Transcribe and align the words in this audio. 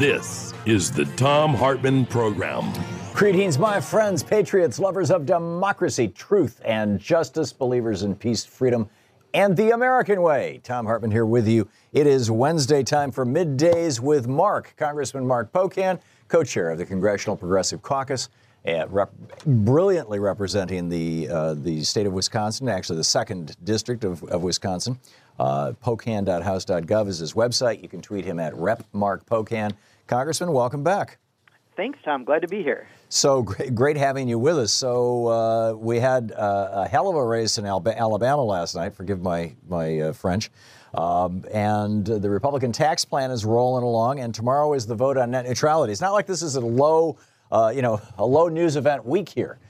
This 0.00 0.54
is 0.64 0.90
the 0.90 1.04
Thom 1.04 1.52
Hartmann 1.52 2.06
Program. 2.06 2.72
Greetings, 3.12 3.58
my 3.58 3.78
friends, 3.82 4.22
patriots, 4.22 4.78
lovers 4.78 5.10
of 5.10 5.26
democracy, 5.26 6.08
truth, 6.08 6.58
and 6.64 6.98
justice, 6.98 7.52
believers 7.52 8.02
in 8.02 8.14
peace, 8.14 8.42
freedom, 8.42 8.88
and 9.34 9.54
the 9.58 9.72
American 9.72 10.22
way. 10.22 10.62
Thom 10.64 10.86
Hartmann 10.86 11.10
here 11.10 11.26
with 11.26 11.46
you. 11.46 11.68
It 11.92 12.06
is 12.06 12.30
Wednesday 12.30 12.82
time 12.82 13.12
for 13.12 13.26
middays 13.26 14.00
with 14.00 14.26
Mark, 14.26 14.72
Congressman 14.78 15.26
Mark 15.26 15.52
Pocan, 15.52 16.00
co 16.28 16.44
chair 16.44 16.70
of 16.70 16.78
the 16.78 16.86
Congressional 16.86 17.36
Progressive 17.36 17.82
Caucus. 17.82 18.30
And 18.64 18.90
rep- 18.90 19.12
brilliantly 19.44 20.18
representing 20.18 20.88
the 20.88 21.28
uh, 21.28 21.54
the 21.54 21.82
state 21.82 22.06
of 22.06 22.14
Wisconsin, 22.14 22.70
actually 22.70 22.96
the 22.96 23.04
second 23.04 23.54
district 23.64 24.04
of, 24.04 24.22
of 24.24 24.42
Wisconsin. 24.42 24.98
Uh, 25.38 25.72
Pocan.house.gov 25.82 27.08
is 27.08 27.18
his 27.18 27.32
website. 27.32 27.82
You 27.82 27.88
can 27.88 28.02
tweet 28.02 28.26
him 28.26 28.38
at 28.38 28.54
Rep 28.54 28.84
Mark 28.92 29.24
Pocan. 29.24 29.72
Congressman, 30.10 30.50
welcome 30.50 30.82
back. 30.82 31.18
Thanks, 31.76 32.00
Tom. 32.04 32.24
Glad 32.24 32.42
to 32.42 32.48
be 32.48 32.64
here. 32.64 32.88
So 33.10 33.42
great, 33.42 33.76
great 33.76 33.96
having 33.96 34.28
you 34.28 34.40
with 34.40 34.58
us. 34.58 34.72
So 34.72 35.28
uh, 35.28 35.72
we 35.74 36.00
had 36.00 36.32
uh, 36.32 36.70
a 36.72 36.88
hell 36.88 37.08
of 37.08 37.14
a 37.14 37.24
race 37.24 37.58
in 37.58 37.64
Alabama 37.64 38.42
last 38.42 38.74
night. 38.74 38.96
Forgive 38.96 39.22
my 39.22 39.54
my 39.68 40.00
uh, 40.00 40.12
French. 40.12 40.50
Um, 40.94 41.44
and 41.52 42.04
the 42.04 42.28
Republican 42.28 42.72
tax 42.72 43.04
plan 43.04 43.30
is 43.30 43.44
rolling 43.44 43.84
along, 43.84 44.18
and 44.18 44.34
tomorrow 44.34 44.72
is 44.72 44.84
the 44.84 44.96
vote 44.96 45.16
on 45.16 45.30
net 45.30 45.46
neutrality. 45.46 45.92
It's 45.92 46.00
not 46.00 46.10
like 46.10 46.26
this 46.26 46.42
is 46.42 46.56
a 46.56 46.60
low, 46.60 47.16
uh, 47.52 47.72
you 47.72 47.80
know, 47.80 48.00
a 48.18 48.26
low 48.26 48.48
news 48.48 48.74
event 48.74 49.06
week 49.06 49.28
here. 49.28 49.60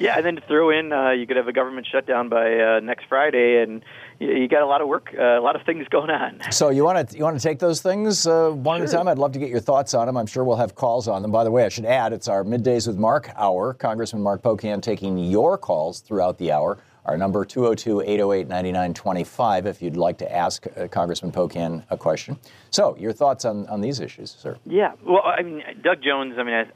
Yeah, 0.00 0.16
and 0.16 0.24
then 0.24 0.36
to 0.36 0.40
throw 0.40 0.70
in, 0.70 0.94
uh, 0.94 1.10
you 1.10 1.26
could 1.26 1.36
have 1.36 1.46
a 1.46 1.52
government 1.52 1.86
shutdown 1.86 2.30
by 2.30 2.58
uh, 2.58 2.80
next 2.80 3.04
Friday, 3.06 3.62
and 3.62 3.84
you, 4.18 4.28
you 4.32 4.48
got 4.48 4.62
a 4.62 4.66
lot 4.66 4.80
of 4.80 4.88
work, 4.88 5.14
uh, 5.16 5.38
a 5.38 5.42
lot 5.42 5.56
of 5.56 5.62
things 5.66 5.86
going 5.88 6.08
on. 6.08 6.40
So 6.50 6.70
you 6.70 6.84
want 6.84 7.10
to 7.10 7.16
you 7.18 7.22
want 7.22 7.38
to 7.38 7.42
take 7.42 7.58
those 7.58 7.82
things 7.82 8.26
uh, 8.26 8.48
one 8.50 8.78
Sure. 8.78 8.84
at 8.86 8.92
a 8.94 8.96
time? 8.96 9.08
I'd 9.08 9.18
love 9.18 9.32
to 9.32 9.38
get 9.38 9.50
your 9.50 9.60
thoughts 9.60 9.92
on 9.92 10.06
them. 10.06 10.16
I'm 10.16 10.26
sure 10.26 10.42
we'll 10.42 10.56
have 10.56 10.74
calls 10.74 11.06
on 11.06 11.20
them. 11.20 11.30
By 11.30 11.44
the 11.44 11.50
way, 11.50 11.66
I 11.66 11.68
should 11.68 11.84
add 11.84 12.14
it's 12.14 12.28
our 12.28 12.44
middays 12.44 12.86
with 12.86 12.96
Mark 12.96 13.30
hour. 13.36 13.74
Congressman 13.74 14.22
Mark 14.22 14.40
Pocan 14.40 14.80
taking 14.80 15.18
your 15.18 15.58
calls 15.58 16.00
throughout 16.00 16.38
the 16.38 16.50
hour. 16.50 16.78
Our 17.04 17.16
number 17.16 17.44
202-808-9925 17.44 19.66
if 19.66 19.82
you'd 19.82 19.96
like 19.96 20.18
to 20.18 20.32
ask 20.32 20.66
uh, 20.76 20.86
Congressman 20.88 21.30
Pocan 21.32 21.84
a 21.90 21.96
question. 21.96 22.38
So 22.70 22.96
your 22.96 23.12
thoughts 23.12 23.44
on, 23.44 23.66
on 23.68 23.80
these 23.80 24.00
issues, 24.00 24.30
sir? 24.30 24.56
Yeah, 24.66 24.92
well, 25.04 25.22
I 25.24 25.42
mean, 25.42 25.62
Doug 25.82 26.02
Jones. 26.02 26.34
I 26.38 26.42
mean, 26.42 26.66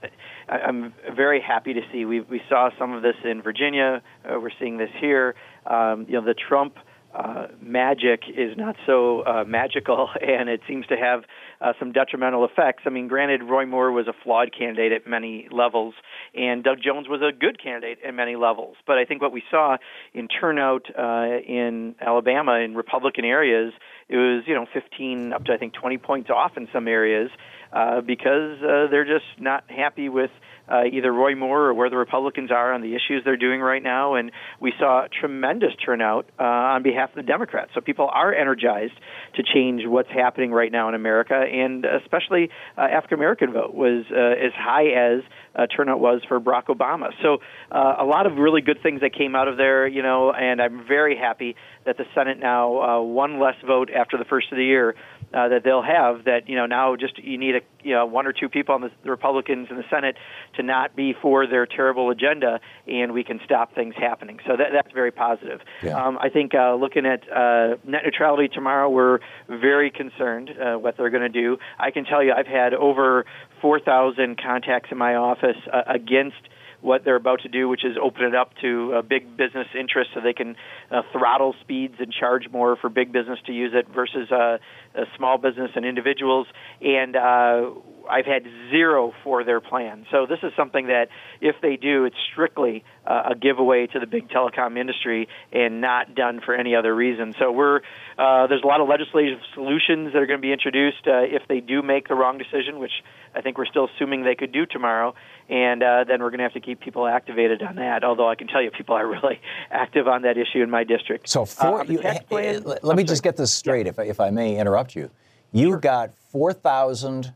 I, 0.49 0.59
I'm 0.59 0.95
very 1.15 1.41
happy 1.41 1.75
to 1.75 1.81
see 1.93 2.05
we 2.05 2.21
we 2.21 2.41
saw 2.49 2.71
some 2.79 2.93
of 2.93 3.03
this 3.03 3.17
in 3.25 3.43
Virginia. 3.43 4.03
Uh, 4.25 4.41
we're 4.41 4.51
seeing 4.59 4.79
this 4.79 4.91
here. 5.01 5.35
Um, 5.67 6.07
you 6.09 6.15
know, 6.15 6.25
the 6.25 6.35
Trump 6.35 6.77
uh, 7.15 7.47
magic 7.63 8.23
is 8.29 8.57
not 8.57 8.77
so 8.87 9.21
uh, 9.21 9.45
magical, 9.47 10.09
and 10.21 10.49
it 10.49 10.61
seems 10.67 10.87
to 10.89 10.97
have 10.97 11.23
uh, 11.61 11.73
some 11.79 11.93
detrimental 11.93 12.45
effects. 12.45 12.83
I 12.87 12.91
mean, 12.91 13.09
granted, 13.09 13.43
Roy 13.43 13.67
Moore 13.67 13.93
was 13.93 14.09
a 14.09 14.13
flawed 14.25 14.51
candidate 14.57 14.93
at 14.93 15.07
many 15.07 15.49
levels, 15.51 15.95
and 16.35 16.65
Doug 16.65 16.79
Jones 16.83 17.09
was 17.09 17.23
a 17.23 17.33
good 17.33 17.63
candidate 17.63 17.99
at 18.07 18.15
many 18.15 18.37
levels. 18.37 18.77
But 18.87 18.99
I 18.99 19.05
think 19.05 19.23
what 19.23 19.33
we 19.33 19.43
saw 19.51 19.77
in 20.13 20.29
turnout 20.29 20.87
uh, 20.99 21.39
in 21.47 21.95
Alabama 22.01 22.55
in 22.55 22.75
Republican 22.75 23.25
areas, 23.25 23.73
it 24.09 24.17
was 24.17 24.43
you 24.47 24.55
know 24.55 24.67
15 24.73 25.33
up 25.33 25.45
to 25.45 25.53
I 25.53 25.57
think 25.57 25.75
20 25.75 25.99
points 25.99 26.31
off 26.31 26.57
in 26.57 26.69
some 26.73 26.89
areas 26.89 27.31
uh, 27.73 28.01
because 28.01 28.63
uh, 28.63 28.87
they're 28.91 29.05
just 29.05 29.41
not 29.41 29.65
happy 29.71 30.09
with 30.09 30.31
uh, 30.69 30.85
either 30.91 31.13
Roy 31.13 31.35
Moore 31.35 31.67
or 31.67 31.75
where 31.75 31.91
the 31.91 31.97
Republicans 31.97 32.51
are 32.51 32.73
on 32.73 32.81
the 32.81 32.95
issues 32.95 33.23
they're 33.25 33.37
doing 33.37 33.61
right 33.61 33.83
now. 33.83 34.15
And 34.15 34.33
we 34.61 34.73
saw 34.79 35.07
tremendous 35.21 35.73
turnout 35.85 36.27
uh, 36.39 36.45
on 36.45 36.83
behalf 36.83 37.11
of 37.11 37.17
the 37.17 37.23
Democrats. 37.23 37.73
So 37.75 37.81
people 37.81 38.09
are 38.13 38.35
energized 38.35 38.95
to 39.37 39.43
change 39.43 39.83
what's 39.87 40.11
happening 40.11 40.53
right 40.53 40.71
now 40.71 40.89
in 40.89 40.95
America, 40.95 41.35
and 41.35 41.85
especially 41.85 42.51
uh, 42.79 42.83
African 42.83 43.19
American 43.19 43.53
vote 43.53 43.75
was 43.75 44.05
uh, 44.11 44.17
as 44.17 44.53
high 44.55 44.89
as 44.89 45.23
uh, 45.55 45.67
turnout 45.67 46.01
was 46.01 46.23
for 46.29 46.41
Barack 46.41 46.67
Obama. 46.67 47.11
So 47.23 47.39
uh, 47.71 47.97
a 48.01 48.05
lot 48.05 48.27
of 48.27 48.37
really 48.37 48.61
good 48.61 48.83
things 48.83 49.01
that 49.03 49.15
came 49.15 49.35
out 49.35 49.49
of 49.49 49.57
there, 49.57 49.87
you 49.87 50.03
know, 50.03 50.33
and 50.33 50.61
I'm 50.61 50.87
very 50.87 51.17
happy 51.17 51.57
that 51.85 51.97
the 51.97 52.05
Senate 52.15 52.39
now 52.39 53.03
one 53.03 53.39
less 53.39 53.57
vote 53.67 53.91
after 53.91 54.17
the 54.17 54.25
first 54.25 54.51
of 54.51 54.57
the 54.57 54.65
year 54.65 54.95
uh, 55.33 55.49
that 55.49 55.63
they'll 55.65 55.83
have. 55.83 56.25
That 56.25 56.49
you 56.49 56.57
know 56.57 56.67
now 56.67 56.97
just 56.97 57.19
you 57.19 57.39
need 57.39 57.57
a 57.57 57.61
you 57.83 57.95
know 57.95 58.07
one 58.07 58.27
or 58.27 58.33
two 58.33 58.49
people 58.49 58.75
on 58.75 58.81
the, 58.81 58.91
the 59.03 59.11
Republicans 59.11 59.69
in 59.71 59.77
the 59.77 59.85
Senate 59.91 60.17
to 60.57 60.63
not 60.63 60.97
be 60.97 61.15
for 61.21 61.47
their 61.47 61.67
terrible 61.67 62.11
agenda, 62.11 62.61
and 62.87 63.13
we 63.13 63.25
can 63.25 63.41
stop 63.45 63.75
things 63.75 63.95
happening. 63.97 64.39
So 64.47 64.57
that, 64.57 64.69
that's 64.73 64.93
very 64.93 65.11
positive. 65.11 65.61
Yeah. 65.83 66.03
Um, 66.03 66.19
I 66.21 66.29
think 66.29 66.55
uh, 66.55 66.75
looking 66.75 67.07
at 67.07 67.23
uh, 67.31 67.77
net 67.85 68.03
neutrality 68.05 68.49
tomorrow, 68.49 68.91
we're 68.91 69.21
very 69.49 69.91
concerned 69.91 70.51
uh, 70.51 70.77
what 70.77 70.97
they're 70.97 71.11
going 71.11 71.23
to 71.23 71.29
do. 71.29 71.59
I 71.79 71.91
can 71.91 72.05
tell 72.05 72.23
you, 72.23 72.33
I've 72.33 72.47
had 72.47 72.75
over 72.75 73.25
4,000 73.61 74.41
contacts 74.41 74.91
in 74.91 74.99
my 74.99 75.15
office 75.15 75.57
uh, 75.73 75.83
against 75.87 76.37
what 76.85 77.03
they're 77.03 77.17
about 77.17 77.41
to 77.41 77.49
do, 77.49 77.67
which 77.67 77.83
is 77.83 77.97
open 78.01 78.25
it 78.25 78.35
up 78.35 78.51
to 78.61 78.93
uh, 78.97 79.03
big 79.03 79.39
business 79.39 79.67
interests 79.79 80.13
so 80.15 80.21
they 80.21 80.35
can 80.35 80.55
uh, 80.91 81.01
throttle 81.13 81.55
speeds 81.63 81.95
and 81.99 82.13
charge 82.13 82.51
more 82.53 82.77
for 82.77 82.91
big 82.91 83.11
business 83.11 83.39
to 83.47 83.53
use 83.53 83.73
it 83.75 83.89
versus 83.89 84.31
uh, 84.31 84.59
uh, 84.95 85.05
small 85.17 85.39
business 85.39 85.71
and 85.75 85.85
individuals. 85.85 86.47
And 86.81 87.17
uh, 87.17 87.71
I've 88.09 88.27
had 88.27 88.45
zero 88.71 89.13
for 89.23 89.45
their 89.45 89.61
plan. 89.61 90.07
So 90.11 90.27
this 90.27 90.39
is 90.43 90.53
something 90.57 90.89
that 90.89 91.09
if 91.41 91.57
they 91.63 91.77
do, 91.77 92.05
it's 92.05 92.17
strictly 92.33 92.85
uh, 93.07 93.31
a 93.31 93.35
giveaway 93.35 93.87
to 93.89 94.01
the 94.01 94.07
big 94.07 94.29
telecom 94.29 94.79
industry 94.79 95.29
and 95.53 95.81
not 95.81 96.15
done 96.15 96.41
for 96.45 96.55
any 96.55 96.75
other 96.75 96.95
reason. 96.95 97.35
So 97.39 97.53
we're 97.53 97.81
uh, 98.19 98.47
there's 98.47 98.63
a 98.63 98.67
lot 98.67 98.81
of 98.81 98.89
legislative 98.89 99.39
solutions 99.55 100.13
that 100.13 100.23
are 100.23 100.27
going 100.27 100.39
to 100.39 100.43
be 100.47 100.53
introduced 100.53 101.07
uh, 101.07 101.23
if 101.23 101.43
they 101.49 101.61
do 101.61 101.83
make 101.83 102.09
the 102.09 102.15
wrong 102.15 102.39
decision, 102.39 102.79
which 102.79 103.03
I 103.35 103.41
think 103.41 103.59
we're 103.59 103.67
still 103.67 103.89
assuming 103.95 104.25
they 104.25 104.37
could 104.37 104.53
do 104.53 104.67
tomorrow. 104.67 105.15
And 105.49 105.83
uh, 105.83 106.05
then 106.05 106.23
we're 106.23 106.31
going 106.31 106.39
to 106.39 106.45
have 106.45 106.55
to 106.55 106.61
keep 106.61 106.81
people 106.81 107.07
activated 107.07 107.63
on 107.63 107.77
that. 107.77 108.03
Although 108.03 108.29
I 108.29 108.35
can 108.35 108.47
tell 108.49 108.63
you, 108.63 108.71
people 108.71 108.95
are 108.95 109.07
really 109.07 109.41
active 109.71 110.09
on 110.09 110.23
that 110.23 110.39
issue 110.39 110.63
in 110.63 110.71
my 110.71 110.85
district. 110.85 111.29
So 111.29 111.43
Uh, 111.61 111.73
on 111.75 111.87
the 111.87 111.93
you, 111.95 112.01
eh, 112.03 112.19
plan- 112.21 112.55
eh, 112.57 112.61
let 112.83 112.97
me 112.97 113.03
I'm 113.03 113.07
just 113.07 113.23
sorry. 113.23 113.33
get 113.33 113.37
this 113.37 113.53
straight, 113.53 113.87
if, 113.87 113.99
I- 113.99 114.05
if 114.05 114.21
I 114.21 114.31
may 114.31 114.57
interrupt 114.57 114.97
you. 114.97 115.11
You 115.53 115.77
got 115.79 116.11
4,000 116.33 117.33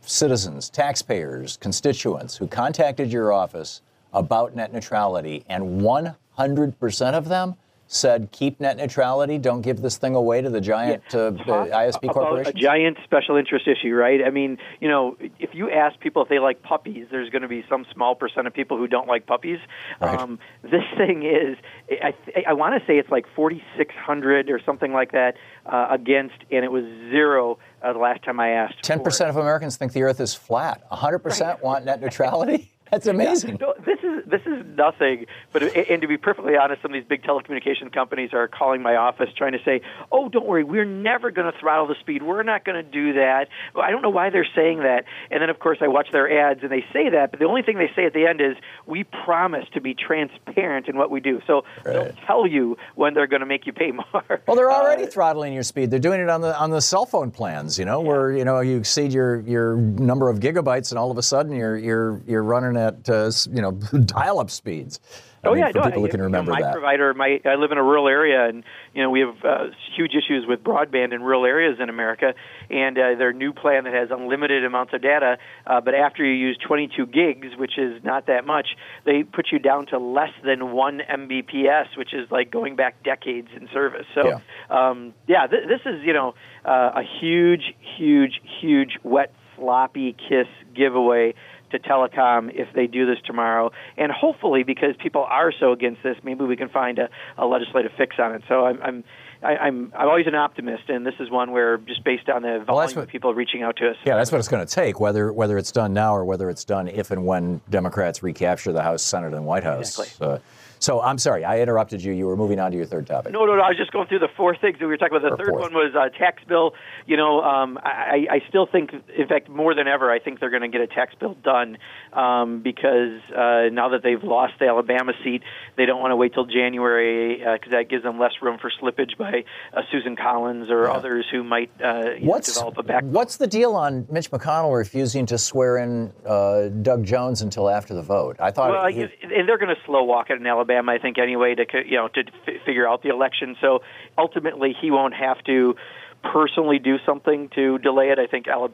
citizens, 0.00 0.68
taxpayers, 0.70 1.56
constituents 1.56 2.36
who 2.36 2.46
contacted 2.46 3.12
your 3.12 3.32
office 3.32 3.82
about 4.12 4.56
net 4.56 4.72
neutrality, 4.72 5.44
and 5.48 5.80
100% 5.80 7.14
of 7.14 7.28
them 7.28 7.54
said, 7.92 8.28
keep 8.30 8.60
net 8.60 8.76
neutrality, 8.76 9.36
don't 9.36 9.62
give 9.62 9.82
this 9.82 9.98
thing 9.98 10.14
away 10.14 10.40
to 10.40 10.48
the 10.48 10.60
giant 10.60 11.02
uh, 11.12 11.18
uh, 11.18 11.32
ISP 11.66 12.04
about 12.04 12.14
corporations? 12.14 12.54
A 12.54 12.58
giant 12.58 12.98
special 13.02 13.36
interest 13.36 13.66
issue, 13.66 13.92
right? 13.94 14.20
I 14.24 14.30
mean, 14.30 14.58
you 14.80 14.88
know, 14.88 15.16
if 15.40 15.54
you 15.54 15.70
ask 15.70 15.98
people 15.98 16.22
if 16.22 16.28
they 16.28 16.38
like 16.38 16.62
puppies, 16.62 17.08
there's 17.10 17.30
going 17.30 17.42
to 17.42 17.48
be 17.48 17.64
some 17.68 17.84
small 17.92 18.14
percent 18.14 18.46
of 18.46 18.54
people 18.54 18.76
who 18.76 18.86
don't 18.86 19.08
like 19.08 19.26
puppies. 19.26 19.58
Right. 20.00 20.18
Um, 20.18 20.38
this 20.62 20.84
thing 20.96 21.24
is, 21.24 21.58
I, 21.90 22.14
I 22.48 22.52
want 22.52 22.80
to 22.80 22.86
say 22.86 22.96
it's 22.96 23.10
like 23.10 23.26
4,600 23.34 24.50
or 24.50 24.60
something 24.64 24.92
like 24.92 25.10
that 25.10 25.36
uh, 25.66 25.88
against, 25.90 26.36
and 26.52 26.64
it 26.64 26.70
was 26.70 26.84
zero 27.10 27.58
uh, 27.82 27.92
the 27.92 27.98
last 27.98 28.22
time 28.22 28.38
I 28.38 28.50
asked. 28.50 28.82
10% 28.84 29.28
of 29.28 29.36
Americans 29.36 29.76
think 29.76 29.92
the 29.92 30.02
earth 30.04 30.20
is 30.20 30.32
flat. 30.32 30.88
100% 30.90 31.62
want 31.62 31.84
net 31.86 32.00
neutrality? 32.00 32.70
That's 32.90 33.06
amazing. 33.06 33.58
No, 33.60 33.74
this 33.84 33.98
is 34.02 34.24
this 34.26 34.40
is 34.46 34.64
nothing. 34.76 35.26
But 35.52 35.62
and 35.76 36.02
to 36.02 36.08
be 36.08 36.16
perfectly 36.16 36.56
honest, 36.56 36.82
some 36.82 36.90
of 36.92 36.94
these 36.94 37.08
big 37.08 37.22
telecommunication 37.22 37.92
companies 37.92 38.30
are 38.32 38.48
calling 38.48 38.82
my 38.82 38.96
office 38.96 39.28
trying 39.36 39.52
to 39.52 39.62
say, 39.64 39.80
"Oh, 40.10 40.28
don't 40.28 40.46
worry, 40.46 40.64
we're 40.64 40.84
never 40.84 41.30
going 41.30 41.50
to 41.52 41.58
throttle 41.58 41.86
the 41.86 41.94
speed. 42.00 42.22
We're 42.22 42.42
not 42.42 42.64
going 42.64 42.82
to 42.84 42.90
do 42.90 43.12
that." 43.14 43.48
I 43.80 43.90
don't 43.90 44.02
know 44.02 44.10
why 44.10 44.30
they're 44.30 44.46
saying 44.56 44.80
that. 44.80 45.04
And 45.30 45.40
then 45.42 45.50
of 45.50 45.58
course 45.58 45.78
I 45.80 45.88
watch 45.88 46.08
their 46.12 46.30
ads 46.48 46.60
and 46.62 46.70
they 46.70 46.84
say 46.92 47.08
that, 47.10 47.30
but 47.30 47.40
the 47.40 47.46
only 47.46 47.62
thing 47.62 47.78
they 47.78 47.90
say 47.94 48.06
at 48.06 48.12
the 48.12 48.26
end 48.26 48.40
is, 48.40 48.56
"We 48.86 49.04
promise 49.04 49.66
to 49.74 49.80
be 49.80 49.94
transparent 49.94 50.88
in 50.88 50.96
what 50.96 51.10
we 51.10 51.20
do." 51.20 51.40
So 51.46 51.64
Right. 51.84 51.94
they'll 51.94 52.12
tell 52.26 52.46
you 52.46 52.76
when 52.94 53.14
they're 53.14 53.26
going 53.26 53.40
to 53.40 53.46
make 53.46 53.66
you 53.66 53.72
pay 53.72 53.92
more. 54.12 54.40
Well, 54.46 54.56
they're 54.56 54.70
already 54.72 55.04
Uh, 55.04 55.08
throttling 55.08 55.52
your 55.52 55.62
speed. 55.62 55.90
They're 55.90 55.98
doing 56.00 56.20
it 56.20 56.28
on 56.28 56.40
the 56.40 56.58
on 56.58 56.70
the 56.70 56.80
cell 56.80 57.06
phone 57.06 57.30
plans. 57.30 57.78
You 57.78 57.84
know, 57.84 58.00
where 58.00 58.32
you 58.32 58.44
know 58.44 58.60
you 58.60 58.76
exceed 58.78 59.12
your 59.12 59.40
your 59.40 59.76
number 59.76 60.28
of 60.28 60.40
gigabytes, 60.40 60.90
and 60.90 60.98
all 60.98 61.10
of 61.10 61.18
a 61.18 61.22
sudden 61.22 61.52
you're 61.54 61.76
you're 61.76 62.20
you're 62.26 62.42
running 62.42 62.76
at 62.80 63.08
uh, 63.08 63.30
you 63.50 63.62
know 63.62 63.72
dial-up 64.04 64.50
speeds. 64.50 65.00
I 65.42 65.48
Oh 65.48 65.54
mean, 65.54 65.60
yeah, 65.60 65.72
for 65.72 65.78
no, 65.78 65.84
people 65.86 66.02
who 66.02 66.08
can 66.08 66.18
you 66.18 66.18
know, 66.18 66.24
remember 66.24 66.52
my 66.52 66.60
that. 66.60 66.72
provider, 66.74 67.14
my 67.14 67.40
I 67.46 67.54
live 67.54 67.72
in 67.72 67.78
a 67.78 67.82
rural 67.82 68.08
area, 68.08 68.46
and 68.46 68.62
you 68.92 69.02
know 69.02 69.08
we 69.08 69.20
have 69.20 69.36
uh, 69.42 69.66
huge 69.96 70.12
issues 70.14 70.44
with 70.46 70.62
broadband 70.62 71.14
in 71.14 71.22
rural 71.22 71.46
areas 71.46 71.78
in 71.80 71.88
America. 71.88 72.34
And 72.68 72.98
uh, 72.98 73.14
their 73.16 73.32
new 73.32 73.52
plan 73.54 73.84
that 73.84 73.94
has 73.94 74.10
unlimited 74.10 74.66
amounts 74.66 74.92
of 74.92 75.00
data, 75.00 75.38
uh, 75.66 75.80
but 75.80 75.94
after 75.94 76.24
you 76.24 76.34
use 76.34 76.58
22 76.66 77.06
gigs, 77.06 77.56
which 77.56 77.78
is 77.78 78.04
not 78.04 78.26
that 78.26 78.46
much, 78.46 78.68
they 79.06 79.22
put 79.22 79.46
you 79.50 79.58
down 79.58 79.86
to 79.86 79.98
less 79.98 80.32
than 80.44 80.72
one 80.72 81.00
Mbps, 81.10 81.96
which 81.96 82.12
is 82.12 82.30
like 82.30 82.50
going 82.50 82.76
back 82.76 83.02
decades 83.02 83.48
in 83.56 83.66
service. 83.72 84.06
So 84.14 84.28
Yeah. 84.28 84.40
um, 84.68 85.14
yeah, 85.26 85.46
th- 85.46 85.66
this 85.66 85.80
is 85.86 86.04
you 86.04 86.12
know 86.12 86.34
uh, 86.66 87.00
a 87.00 87.02
huge, 87.02 87.74
huge, 87.96 88.42
huge 88.60 88.98
wet 89.02 89.32
sloppy 89.56 90.12
kiss 90.12 90.46
giveaway 90.74 91.34
to 91.70 91.78
telecom 91.78 92.50
if 92.54 92.68
they 92.74 92.86
do 92.86 93.06
this 93.06 93.18
tomorrow, 93.24 93.70
and 93.96 94.12
hopefully 94.12 94.62
because 94.62 94.94
people 94.98 95.22
are 95.22 95.52
so 95.58 95.72
against 95.72 96.02
this, 96.02 96.16
maybe 96.22 96.44
we 96.44 96.56
can 96.56 96.68
find 96.68 96.98
a, 96.98 97.08
a 97.38 97.46
legislative 97.46 97.92
fix 97.96 98.16
on 98.18 98.34
it. 98.34 98.42
So 98.48 98.66
I'm. 98.66 98.82
I'm 98.82 99.04
I, 99.42 99.56
I'm 99.56 99.90
I'm 99.96 100.06
always 100.06 100.26
an 100.26 100.34
optimist, 100.34 100.90
and 100.90 101.06
this 101.06 101.14
is 101.18 101.30
one 101.30 101.50
where 101.50 101.78
just 101.78 102.04
based 102.04 102.28
on 102.28 102.42
the 102.42 102.62
volume 102.66 102.94
that's 102.94 102.94
of 102.94 103.08
people 103.08 103.32
reaching 103.32 103.62
out 103.62 103.76
to 103.78 103.88
us. 103.88 103.96
Yeah, 104.04 104.16
that's 104.16 104.30
what 104.30 104.38
it's 104.38 104.48
going 104.48 104.66
to 104.66 104.70
take. 104.70 105.00
Whether 105.00 105.32
whether 105.32 105.56
it's 105.56 105.72
done 105.72 105.94
now 105.94 106.14
or 106.14 106.26
whether 106.26 106.50
it's 106.50 106.62
done 106.62 106.88
if 106.88 107.10
and 107.10 107.24
when 107.24 107.62
Democrats 107.70 108.22
recapture 108.22 108.70
the 108.72 108.82
House, 108.82 109.02
Senate, 109.02 109.32
and 109.32 109.46
White 109.46 109.64
House. 109.64 109.98
Exactly. 109.98 110.26
Uh, 110.26 110.38
so 110.80 111.00
I'm 111.00 111.18
sorry, 111.18 111.44
I 111.44 111.60
interrupted 111.60 112.02
you. 112.02 112.12
You 112.12 112.26
were 112.26 112.36
moving 112.36 112.58
on 112.58 112.72
to 112.72 112.76
your 112.76 112.86
third 112.86 113.06
topic. 113.06 113.32
No, 113.32 113.44
no, 113.46 113.54
no. 113.54 113.62
I 113.62 113.68
was 113.68 113.76
just 113.76 113.92
going 113.92 114.08
through 114.08 114.18
the 114.20 114.28
four 114.36 114.56
things 114.56 114.78
that 114.80 114.86
we 114.86 114.90
were 114.90 114.96
talking 114.96 115.16
about. 115.16 115.28
The 115.28 115.34
Or 115.34 115.36
third 115.36 115.50
fourth. 115.50 115.62
one 115.62 115.74
was 115.74 115.94
uh, 115.94 116.08
tax 116.18 116.42
bill. 116.48 116.74
You 117.06 117.16
know, 117.16 117.42
um, 117.42 117.78
I, 117.82 118.26
I 118.30 118.42
still 118.48 118.66
think, 118.66 118.90
in 119.16 119.28
fact, 119.28 119.48
more 119.48 119.74
than 119.74 119.86
ever, 119.86 120.10
I 120.10 120.18
think 120.18 120.40
they're 120.40 120.50
going 120.50 120.62
to 120.62 120.68
get 120.68 120.80
a 120.80 120.86
tax 120.88 121.14
bill 121.14 121.34
done 121.44 121.78
um, 122.12 122.62
because 122.62 123.20
uh, 123.30 123.68
now 123.72 123.90
that 123.90 124.00
they've 124.02 124.22
lost 124.24 124.54
the 124.58 124.66
Alabama 124.66 125.12
seat, 125.22 125.42
they 125.76 125.86
don't 125.86 126.00
want 126.00 126.12
to 126.12 126.16
wait 126.16 126.32
till 126.34 126.46
January 126.46 127.36
because 127.36 127.70
that 127.72 127.88
gives 127.88 128.02
them 128.02 128.18
less 128.18 128.32
room 128.40 128.58
for 128.58 128.70
slippage 128.80 129.16
by 129.18 129.44
uh, 129.74 129.82
Susan 129.92 130.16
Collins 130.16 130.70
or 130.70 130.90
others 130.90 131.26
who 131.30 131.44
might 131.44 131.70
uh, 131.84 132.12
you 132.18 132.26
know, 132.26 132.40
develop 132.40 132.78
a 132.78 132.82
back. 132.82 133.04
what's 133.04 133.36
the 133.36 133.46
deal 133.46 133.74
on 133.74 134.06
Mitch 134.10 134.30
McConnell 134.30 134.76
refusing 134.76 135.26
to 135.26 135.36
swear 135.38 135.76
in 135.78 136.12
uh, 136.26 136.68
Doug 136.68 137.04
Jones 137.04 137.42
until 137.42 137.68
after 137.68 137.92
the 137.92 138.02
vote? 138.02 138.36
I 138.40 138.50
thought 138.50 138.70
Well, 138.70 138.86
he- 138.88 139.02
and 139.02 139.48
they're 139.48 139.58
going 139.58 139.74
to 139.74 139.80
slow 139.84 140.02
walk 140.04 140.30
it 140.30 140.40
in 140.40 140.46
Alabama, 140.46 140.69
I 140.78 140.98
think, 140.98 141.18
anyway, 141.18 141.54
to 141.54 141.64
you 141.86 141.96
know 141.96 142.08
to 142.08 142.20
f- 142.20 142.62
figure 142.64 142.88
out 142.88 143.02
the 143.02 143.08
election. 143.10 143.56
So 143.60 143.82
ultimately, 144.16 144.74
he 144.80 144.90
won't 144.90 145.14
have 145.14 145.42
to 145.44 145.76
personally 146.22 146.78
do 146.78 146.98
something 147.06 147.48
to 147.54 147.78
delay 147.78 148.10
it. 148.10 148.18
I 148.18 148.26
think 148.26 148.46
Ala- 148.46 148.70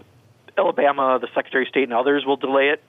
Alabama, 0.58 1.18
the 1.20 1.28
Secretary 1.34 1.64
of 1.64 1.68
State, 1.68 1.84
and 1.84 1.92
others 1.92 2.24
will 2.26 2.36
delay 2.36 2.70
it. 2.70 2.82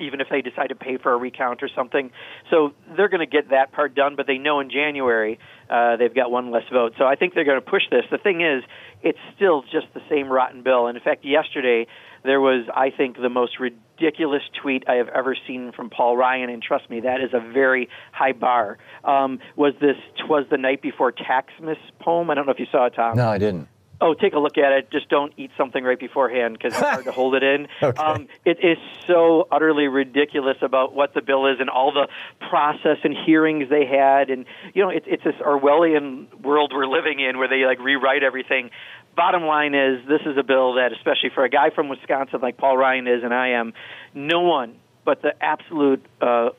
Even 0.00 0.20
if 0.20 0.28
they 0.28 0.42
decide 0.42 0.68
to 0.68 0.76
pay 0.76 0.96
for 0.96 1.12
a 1.12 1.16
recount 1.16 1.60
or 1.60 1.68
something, 1.74 2.12
so 2.50 2.72
they're 2.96 3.08
going 3.08 3.18
to 3.18 3.26
get 3.26 3.50
that 3.50 3.72
part 3.72 3.96
done. 3.96 4.14
But 4.14 4.28
they 4.28 4.38
know 4.38 4.60
in 4.60 4.70
January 4.70 5.40
uh, 5.68 5.96
they've 5.96 6.14
got 6.14 6.30
one 6.30 6.52
less 6.52 6.62
vote. 6.72 6.92
So 6.98 7.04
I 7.04 7.16
think 7.16 7.34
they're 7.34 7.44
going 7.44 7.60
to 7.60 7.68
push 7.68 7.82
this. 7.90 8.04
The 8.08 8.18
thing 8.18 8.40
is, 8.40 8.62
it's 9.02 9.18
still 9.34 9.62
just 9.62 9.88
the 9.94 10.02
same 10.08 10.28
rotten 10.28 10.62
bill. 10.62 10.86
And 10.86 10.96
in 10.96 11.02
fact, 11.02 11.24
yesterday 11.24 11.88
there 12.24 12.40
was, 12.40 12.66
I 12.74 12.90
think, 12.90 13.16
the 13.20 13.28
most 13.28 13.58
ridiculous 13.60 14.42
tweet 14.62 14.84
I 14.88 14.94
have 14.94 15.08
ever 15.08 15.36
seen 15.46 15.72
from 15.72 15.90
Paul 15.90 16.16
Ryan, 16.16 16.50
and 16.50 16.62
trust 16.62 16.88
me, 16.90 17.00
that 17.00 17.20
is 17.20 17.30
a 17.32 17.40
very 17.40 17.88
high 18.12 18.32
bar. 18.32 18.78
Um, 19.04 19.40
was 19.56 19.74
this 19.80 19.96
"Twas 20.26 20.46
the 20.50 20.58
Night 20.58 20.82
Before 20.82 21.12
Taxmas" 21.12 21.78
poem? 22.00 22.30
I 22.30 22.34
don't 22.34 22.46
know 22.46 22.52
if 22.52 22.60
you 22.60 22.66
saw 22.70 22.86
it, 22.86 22.94
Tom. 22.94 23.16
no, 23.16 23.28
I 23.28 23.38
didn't. 23.38 23.68
Oh, 24.00 24.14
take 24.14 24.32
a 24.32 24.38
look 24.38 24.56
at 24.58 24.70
it. 24.70 24.92
Just 24.92 25.08
don't 25.08 25.32
eat 25.36 25.50
something 25.58 25.82
right 25.82 25.98
beforehand 25.98 26.56
because 26.56 26.72
it's 26.72 26.80
hard 26.80 27.04
to 27.06 27.10
hold 27.12 27.34
it 27.34 27.42
in. 27.42 27.66
Okay. 27.82 28.00
Um, 28.02 28.28
it 28.44 28.58
is 28.62 28.76
so 29.06 29.46
utterly 29.50 29.88
ridiculous 29.88 30.56
about 30.62 30.94
what 30.94 31.14
the 31.14 31.20
bill 31.22 31.46
is 31.46 31.56
and 31.60 31.70
all 31.70 31.92
the 31.92 32.08
process 32.48 32.98
and 33.02 33.14
hearings 33.26 33.68
they 33.70 33.86
had, 33.86 34.30
and 34.30 34.44
you 34.74 34.82
know, 34.82 34.90
it's 34.90 35.06
it's 35.08 35.24
this 35.24 35.34
Orwellian 35.40 36.26
world 36.42 36.72
we're 36.74 36.86
living 36.86 37.18
in 37.20 37.38
where 37.38 37.48
they 37.48 37.64
like 37.64 37.78
rewrite 37.80 38.22
everything. 38.22 38.70
Bottom 39.18 39.42
line 39.42 39.74
is, 39.74 40.06
this 40.06 40.20
is 40.24 40.38
a 40.38 40.44
bill 40.44 40.74
that, 40.74 40.92
especially 40.92 41.30
for 41.34 41.44
a 41.44 41.50
guy 41.50 41.70
from 41.70 41.88
Wisconsin 41.88 42.38
like 42.40 42.56
Paul 42.56 42.76
Ryan 42.76 43.08
is 43.08 43.24
and 43.24 43.34
I 43.34 43.48
am, 43.48 43.74
no 44.14 44.42
one 44.42 44.76
but 45.08 45.22
the 45.22 45.32
absolute 45.42 46.04
uh, 46.20 46.50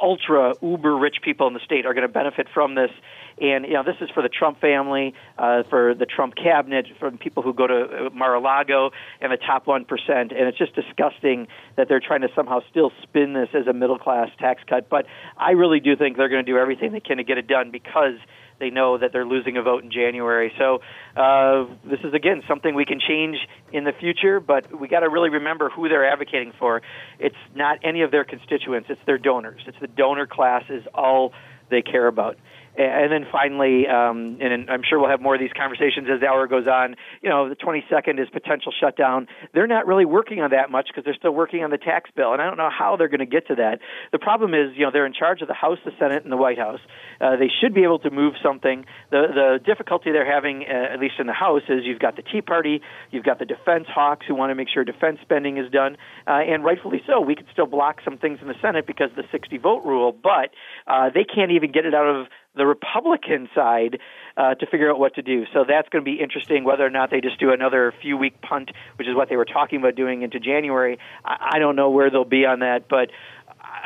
ultra 0.00 0.54
uber 0.62 0.96
rich 0.96 1.16
people 1.20 1.48
in 1.48 1.54
the 1.54 1.60
state 1.64 1.86
are 1.86 1.92
going 1.92 2.06
to 2.06 2.12
benefit 2.12 2.46
from 2.54 2.76
this. 2.76 2.92
And 3.40 3.66
you 3.66 3.72
know, 3.72 3.82
this 3.82 3.96
is 4.00 4.08
for 4.10 4.22
the 4.22 4.28
Trump 4.28 4.60
family, 4.60 5.12
uh, 5.36 5.64
for 5.64 5.92
the 5.92 6.06
Trump 6.06 6.36
cabinet, 6.36 6.86
for 7.00 7.10
people 7.10 7.42
who 7.42 7.52
go 7.52 7.66
to 7.66 8.06
uh, 8.06 8.10
Mar-a-Lago 8.10 8.92
and 9.20 9.32
the 9.32 9.36
top 9.36 9.66
one 9.66 9.84
percent. 9.84 10.30
And 10.30 10.42
it's 10.46 10.56
just 10.56 10.76
disgusting 10.76 11.48
that 11.74 11.88
they're 11.88 11.98
trying 11.98 12.20
to 12.20 12.28
somehow 12.36 12.60
still 12.70 12.92
spin 13.02 13.32
this 13.32 13.48
as 13.54 13.66
a 13.66 13.72
middle 13.72 13.98
class 13.98 14.30
tax 14.38 14.62
cut. 14.68 14.88
But 14.88 15.06
I 15.36 15.50
really 15.50 15.80
do 15.80 15.96
think 15.96 16.16
they're 16.16 16.28
going 16.28 16.46
to 16.46 16.50
do 16.50 16.58
everything 16.58 16.92
they 16.92 17.00
can 17.00 17.16
to 17.16 17.24
get 17.24 17.38
it 17.38 17.48
done 17.48 17.72
because 17.72 18.18
they 18.58 18.70
know 18.70 18.98
that 18.98 19.12
they're 19.12 19.26
losing 19.26 19.56
a 19.56 19.62
vote 19.62 19.84
in 19.84 19.90
January. 19.90 20.52
So 20.58 20.80
uh, 21.16 21.66
this 21.84 22.00
is 22.04 22.14
again 22.14 22.42
something 22.48 22.74
we 22.74 22.84
can 22.84 23.00
change 23.00 23.36
in 23.72 23.84
the 23.84 23.92
future, 23.92 24.40
but 24.40 24.78
we 24.78 24.88
got 24.88 25.00
to 25.00 25.08
really 25.08 25.30
remember 25.30 25.70
who 25.70 25.88
they're 25.88 26.10
advocating 26.10 26.52
for. 26.58 26.82
It's 27.18 27.36
not 27.54 27.78
any 27.82 28.02
of 28.02 28.10
their 28.10 28.24
constituents; 28.24 28.88
it's 28.90 29.00
their 29.06 29.18
donors. 29.18 29.62
It's 29.66 29.78
the 29.80 29.88
donor 29.88 30.26
class 30.26 30.64
is 30.68 30.84
all 30.94 31.32
they 31.70 31.82
care 31.82 32.06
about. 32.06 32.36
And 32.78 33.10
then 33.10 33.26
finally, 33.30 33.86
um, 33.86 34.38
and 34.40 34.68
I'm 34.70 34.82
sure 34.82 34.98
we'll 34.98 35.08
have 35.08 35.20
more 35.20 35.34
of 35.34 35.40
these 35.40 35.52
conversations 35.56 36.08
as 36.12 36.20
the 36.20 36.26
hour 36.26 36.46
goes 36.46 36.66
on. 36.66 36.96
You 37.22 37.30
know, 37.30 37.48
the 37.48 37.56
22nd 37.56 38.20
is 38.20 38.28
potential 38.30 38.72
shutdown. 38.78 39.28
They're 39.54 39.66
not 39.66 39.86
really 39.86 40.04
working 40.04 40.40
on 40.40 40.50
that 40.50 40.70
much 40.70 40.88
because 40.88 41.04
they're 41.04 41.14
still 41.14 41.32
working 41.32 41.64
on 41.64 41.70
the 41.70 41.78
tax 41.78 42.10
bill, 42.14 42.32
and 42.32 42.42
I 42.42 42.46
don't 42.46 42.58
know 42.58 42.70
how 42.70 42.96
they're 42.96 43.08
going 43.08 43.20
to 43.20 43.26
get 43.26 43.48
to 43.48 43.54
that. 43.56 43.80
The 44.12 44.18
problem 44.18 44.52
is, 44.52 44.76
you 44.76 44.84
know, 44.84 44.90
they're 44.92 45.06
in 45.06 45.14
charge 45.14 45.40
of 45.40 45.48
the 45.48 45.54
House, 45.54 45.78
the 45.84 45.92
Senate, 45.98 46.22
and 46.24 46.32
the 46.32 46.36
White 46.36 46.58
House. 46.58 46.80
Uh, 47.20 47.36
they 47.36 47.50
should 47.60 47.72
be 47.74 47.82
able 47.82 47.98
to 48.00 48.10
move 48.10 48.34
something. 48.42 48.84
The 49.10 49.26
the 49.34 49.58
difficulty 49.64 50.12
they're 50.12 50.30
having, 50.30 50.64
uh, 50.68 50.92
at 50.92 51.00
least 51.00 51.14
in 51.18 51.26
the 51.26 51.32
House, 51.32 51.62
is 51.68 51.84
you've 51.84 51.98
got 51.98 52.16
the 52.16 52.22
Tea 52.22 52.42
Party, 52.42 52.82
you've 53.10 53.24
got 53.24 53.38
the 53.38 53.46
defense 53.46 53.86
hawks 53.88 54.26
who 54.26 54.34
want 54.34 54.50
to 54.50 54.54
make 54.54 54.68
sure 54.68 54.84
defense 54.84 55.18
spending 55.22 55.56
is 55.56 55.70
done, 55.70 55.96
uh, 56.26 56.32
and 56.32 56.64
rightfully 56.64 57.02
so. 57.06 57.20
We 57.20 57.34
could 57.34 57.46
still 57.52 57.66
block 57.66 58.00
some 58.04 58.18
things 58.18 58.40
in 58.42 58.48
the 58.48 58.54
Senate 58.60 58.86
because 58.86 59.10
of 59.10 59.16
the 59.16 59.24
60 59.32 59.58
vote 59.58 59.84
rule, 59.84 60.12
but 60.12 60.50
uh, 60.86 61.10
they 61.14 61.24
can't 61.24 61.52
even 61.52 61.72
get 61.72 61.86
it 61.86 61.94
out 61.94 62.06
of 62.06 62.26
the 62.56 62.66
Republican 62.66 63.48
side 63.54 63.98
uh, 64.36 64.54
to 64.54 64.66
figure 64.66 64.90
out 64.90 64.98
what 64.98 65.14
to 65.14 65.22
do. 65.22 65.44
So 65.52 65.64
that's 65.66 65.88
going 65.88 66.04
to 66.04 66.10
be 66.10 66.20
interesting 66.20 66.64
whether 66.64 66.84
or 66.84 66.90
not 66.90 67.10
they 67.10 67.20
just 67.20 67.38
do 67.38 67.52
another 67.52 67.92
few 68.02 68.16
week 68.16 68.40
punt, 68.40 68.70
which 68.96 69.08
is 69.08 69.14
what 69.14 69.28
they 69.28 69.36
were 69.36 69.44
talking 69.44 69.78
about 69.78 69.94
doing 69.94 70.22
into 70.22 70.40
January. 70.40 70.98
I, 71.24 71.52
I 71.54 71.58
don't 71.58 71.76
know 71.76 71.90
where 71.90 72.10
they'll 72.10 72.24
be 72.24 72.46
on 72.46 72.60
that, 72.60 72.88
but 72.88 73.10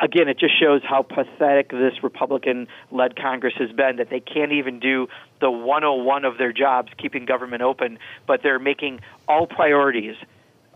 again, 0.01 0.27
it 0.27 0.39
just 0.39 0.59
shows 0.59 0.81
how 0.83 1.03
pathetic 1.03 1.69
this 1.69 2.03
Republican 2.03 2.67
led 2.91 3.15
Congress 3.15 3.53
has 3.57 3.71
been 3.71 3.97
that 3.97 4.09
they 4.09 4.19
can't 4.19 4.51
even 4.51 4.79
do 4.79 5.07
the 5.39 5.51
101 5.51 6.25
of 6.25 6.37
their 6.37 6.53
jobs, 6.53 6.91
keeping 6.97 7.25
government 7.25 7.61
open, 7.61 7.99
but 8.27 8.41
they're 8.43 8.59
making 8.59 9.01
all 9.27 9.47
priorities 9.47 10.15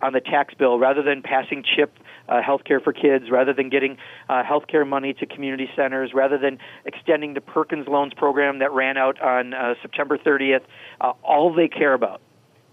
on 0.05 0.13
the 0.13 0.21
tax 0.21 0.53
bill 0.53 0.77
rather 0.77 1.01
than 1.01 1.21
passing 1.21 1.63
CHIP 1.63 1.97
uh, 2.29 2.41
health 2.41 2.63
care 2.63 2.79
for 2.79 2.93
kids, 2.93 3.29
rather 3.29 3.53
than 3.53 3.69
getting 3.69 3.97
uh, 4.29 4.43
health 4.43 4.67
care 4.67 4.85
money 4.85 5.13
to 5.13 5.25
community 5.25 5.69
centers, 5.75 6.13
rather 6.13 6.37
than 6.37 6.59
extending 6.85 7.33
the 7.33 7.41
Perkins 7.41 7.87
Loans 7.87 8.13
program 8.13 8.59
that 8.59 8.71
ran 8.71 8.97
out 8.97 9.21
on 9.21 9.53
uh, 9.53 9.73
September 9.81 10.17
30th. 10.17 10.61
Uh, 11.01 11.13
all 11.23 11.53
they 11.53 11.67
care 11.67 11.93
about 11.93 12.21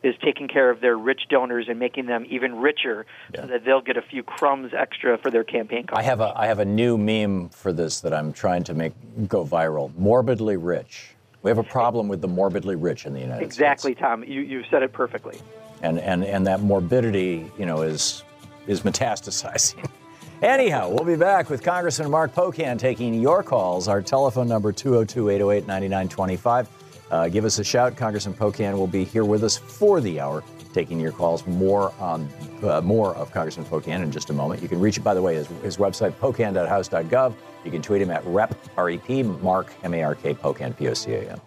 is 0.02 0.14
taking 0.22 0.48
care 0.48 0.68
of 0.68 0.80
their 0.80 0.96
rich 0.98 1.22
donors 1.28 1.66
and 1.68 1.78
making 1.78 2.06
them 2.06 2.26
even 2.28 2.56
richer 2.56 3.06
so 3.36 3.46
that 3.46 3.64
they'll 3.64 3.80
get 3.80 3.96
a 3.96 4.02
few 4.02 4.22
crumbs 4.22 4.72
extra 4.76 5.16
for 5.16 5.30
their 5.30 5.44
campaign 5.44 5.86
costs. 5.86 6.00
I 6.00 6.02
have 6.02 6.20
a 6.20 6.32
I 6.36 6.46
have 6.46 6.58
a 6.58 6.64
new 6.64 6.98
meme 6.98 7.50
for 7.50 7.72
this 7.72 8.00
that 8.00 8.12
I'm 8.12 8.32
trying 8.32 8.64
to 8.64 8.74
make 8.74 8.92
go 9.28 9.44
viral. 9.44 9.92
Morbidly 9.94 10.56
rich. 10.60 11.14
We 11.42 11.50
have 11.50 11.58
a 11.58 11.64
problem 11.64 12.08
with 12.08 12.20
the 12.20 12.28
morbidly 12.28 12.76
rich 12.76 13.04
in 13.04 13.14
the 13.14 13.20
United 13.20 13.44
Exactly, 13.44 13.94
States. 13.94 14.00
Exactly, 14.00 14.26
Tom. 14.26 14.32
You, 14.32 14.42
you 14.42 14.64
said 14.70 14.82
it 14.84 14.92
perfectly. 14.92 15.38
And 15.82 15.98
and 15.98 16.24
and 16.24 16.46
that 16.46 16.60
morbidity, 16.60 17.50
you 17.58 17.66
know, 17.66 17.82
is 17.82 18.22
is 18.66 18.82
metastasizing. 18.82 19.88
Anyhow, 20.42 20.88
we'll 20.88 21.04
be 21.04 21.14
back 21.14 21.50
with 21.50 21.62
Congressman 21.62 22.10
Mark 22.10 22.34
Pocan 22.34 22.76
taking 22.76 23.14
your 23.14 23.44
calls. 23.44 23.86
Our 23.86 24.02
telephone 24.02 24.48
number 24.48 24.72
202-808-9925. 24.72 26.66
uh, 27.12 27.28
give 27.28 27.44
us 27.44 27.60
a 27.60 27.64
shout. 27.64 27.96
Congressman 27.96 28.34
Pocan 28.34 28.76
will 28.76 28.88
be 28.88 29.04
here 29.04 29.24
with 29.24 29.44
us 29.44 29.56
for 29.56 30.00
the 30.00 30.18
hour, 30.18 30.42
taking 30.74 30.98
your 30.98 31.12
calls. 31.12 31.46
More 31.46 31.94
on 32.00 32.28
uh, 32.64 32.80
more 32.80 33.14
of 33.14 33.30
Congressman 33.30 33.66
Pocan 33.66 34.02
in 34.02 34.10
just 34.10 34.30
a 34.30 34.32
moment. 34.32 34.60
You 34.62 34.68
can 34.68 34.80
reach 34.80 35.02
by 35.04 35.14
the 35.14 35.22
way, 35.22 35.36
his, 35.36 35.46
his 35.62 35.76
website, 35.76 36.12
pocan.house.gov. 36.14 37.34
You 37.64 37.70
can 37.70 37.80
tweet 37.80 38.02
him 38.02 38.10
at 38.10 38.26
rep, 38.26 38.58
R-E-P, 38.76 39.22
Mark, 39.22 39.72
M-A-R-K, 39.84 40.34
Pocan, 40.34 40.76
P-O-C-A-N. 40.76 41.40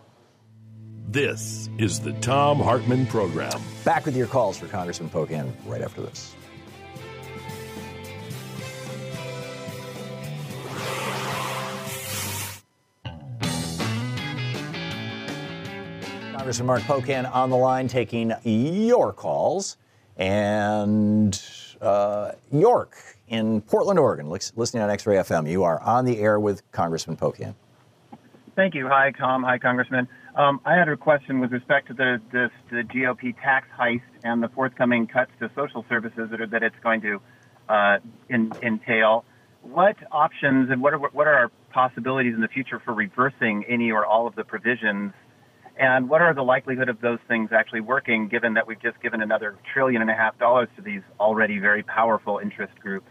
This 1.07 1.69
is 1.77 1.99
the 1.99 2.13
Thom 2.13 2.59
Hartmann 2.59 3.05
Program. 3.05 3.61
Back 3.83 4.05
with 4.05 4.15
your 4.15 4.27
calls 4.27 4.57
for 4.57 4.67
Congressman 4.67 5.09
Pocan 5.09 5.51
right 5.65 5.81
after 5.81 6.01
this. 6.01 6.35
Congressman 16.33 16.67
Mark 16.67 16.81
Pocan 16.81 17.31
on 17.33 17.49
the 17.49 17.55
line 17.55 17.87
taking 17.87 18.33
your 18.43 19.13
calls. 19.13 19.77
And 20.17 21.39
uh, 21.81 22.31
York 22.51 22.97
in 23.27 23.61
Portland, 23.61 23.99
Oregon, 23.99 24.29
listening 24.29 24.81
on 24.81 24.89
X 24.89 25.05
Ray 25.05 25.17
FM. 25.17 25.49
You 25.49 25.63
are 25.63 25.79
on 25.81 26.05
the 26.05 26.19
air 26.19 26.39
with 26.39 26.69
Congressman 26.71 27.17
Pocan. 27.17 27.53
Thank 28.55 28.73
you. 28.73 28.87
Hi, 28.87 29.11
Tom. 29.11 29.43
Hi, 29.43 29.57
Congressman. 29.57 30.07
Um, 30.35 30.59
I 30.65 30.75
had 30.75 30.89
a 30.89 30.97
question 30.97 31.39
with 31.39 31.51
respect 31.51 31.87
to 31.87 31.93
the, 31.93 32.21
the 32.69 32.83
GOP 32.83 33.35
tax 33.41 33.67
heist 33.79 34.01
and 34.23 34.43
the 34.43 34.49
forthcoming 34.49 35.07
cuts 35.07 35.31
to 35.39 35.49
social 35.55 35.85
services 35.87 36.29
that, 36.29 36.41
are, 36.41 36.47
that 36.47 36.61
it's 36.61 36.75
going 36.83 37.01
to 37.01 37.21
uh, 37.69 37.97
in, 38.29 38.51
entail. 38.61 39.23
What 39.61 39.95
options 40.11 40.69
and 40.71 40.81
what 40.81 40.93
are, 40.93 40.99
what 40.99 41.27
are 41.27 41.33
our 41.33 41.51
possibilities 41.71 42.33
in 42.33 42.41
the 42.41 42.49
future 42.49 42.81
for 42.83 42.93
reversing 42.93 43.63
any 43.69 43.91
or 43.91 44.05
all 44.05 44.27
of 44.27 44.35
the 44.35 44.43
provisions 44.43 45.13
and 45.77 46.09
what 46.09 46.21
are 46.21 46.33
the 46.33 46.43
likelihood 46.43 46.89
of 46.89 47.01
those 47.01 47.19
things 47.27 47.49
actually 47.51 47.81
working, 47.81 48.27
given 48.27 48.53
that 48.53 48.67
we've 48.67 48.81
just 48.81 49.01
given 49.01 49.21
another 49.21 49.55
trillion 49.73 50.01
and 50.01 50.09
a 50.09 50.15
half 50.15 50.37
dollars 50.37 50.69
to 50.75 50.81
these 50.81 51.01
already 51.19 51.59
very 51.59 51.83
powerful 51.83 52.39
interest 52.39 52.73
groups 52.81 53.07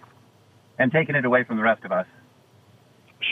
and 0.78 0.92
taken 0.92 1.14
it 1.14 1.24
away 1.24 1.44
from 1.44 1.56
the 1.56 1.62
rest 1.62 1.84
of 1.84 1.92
us? 1.92 2.06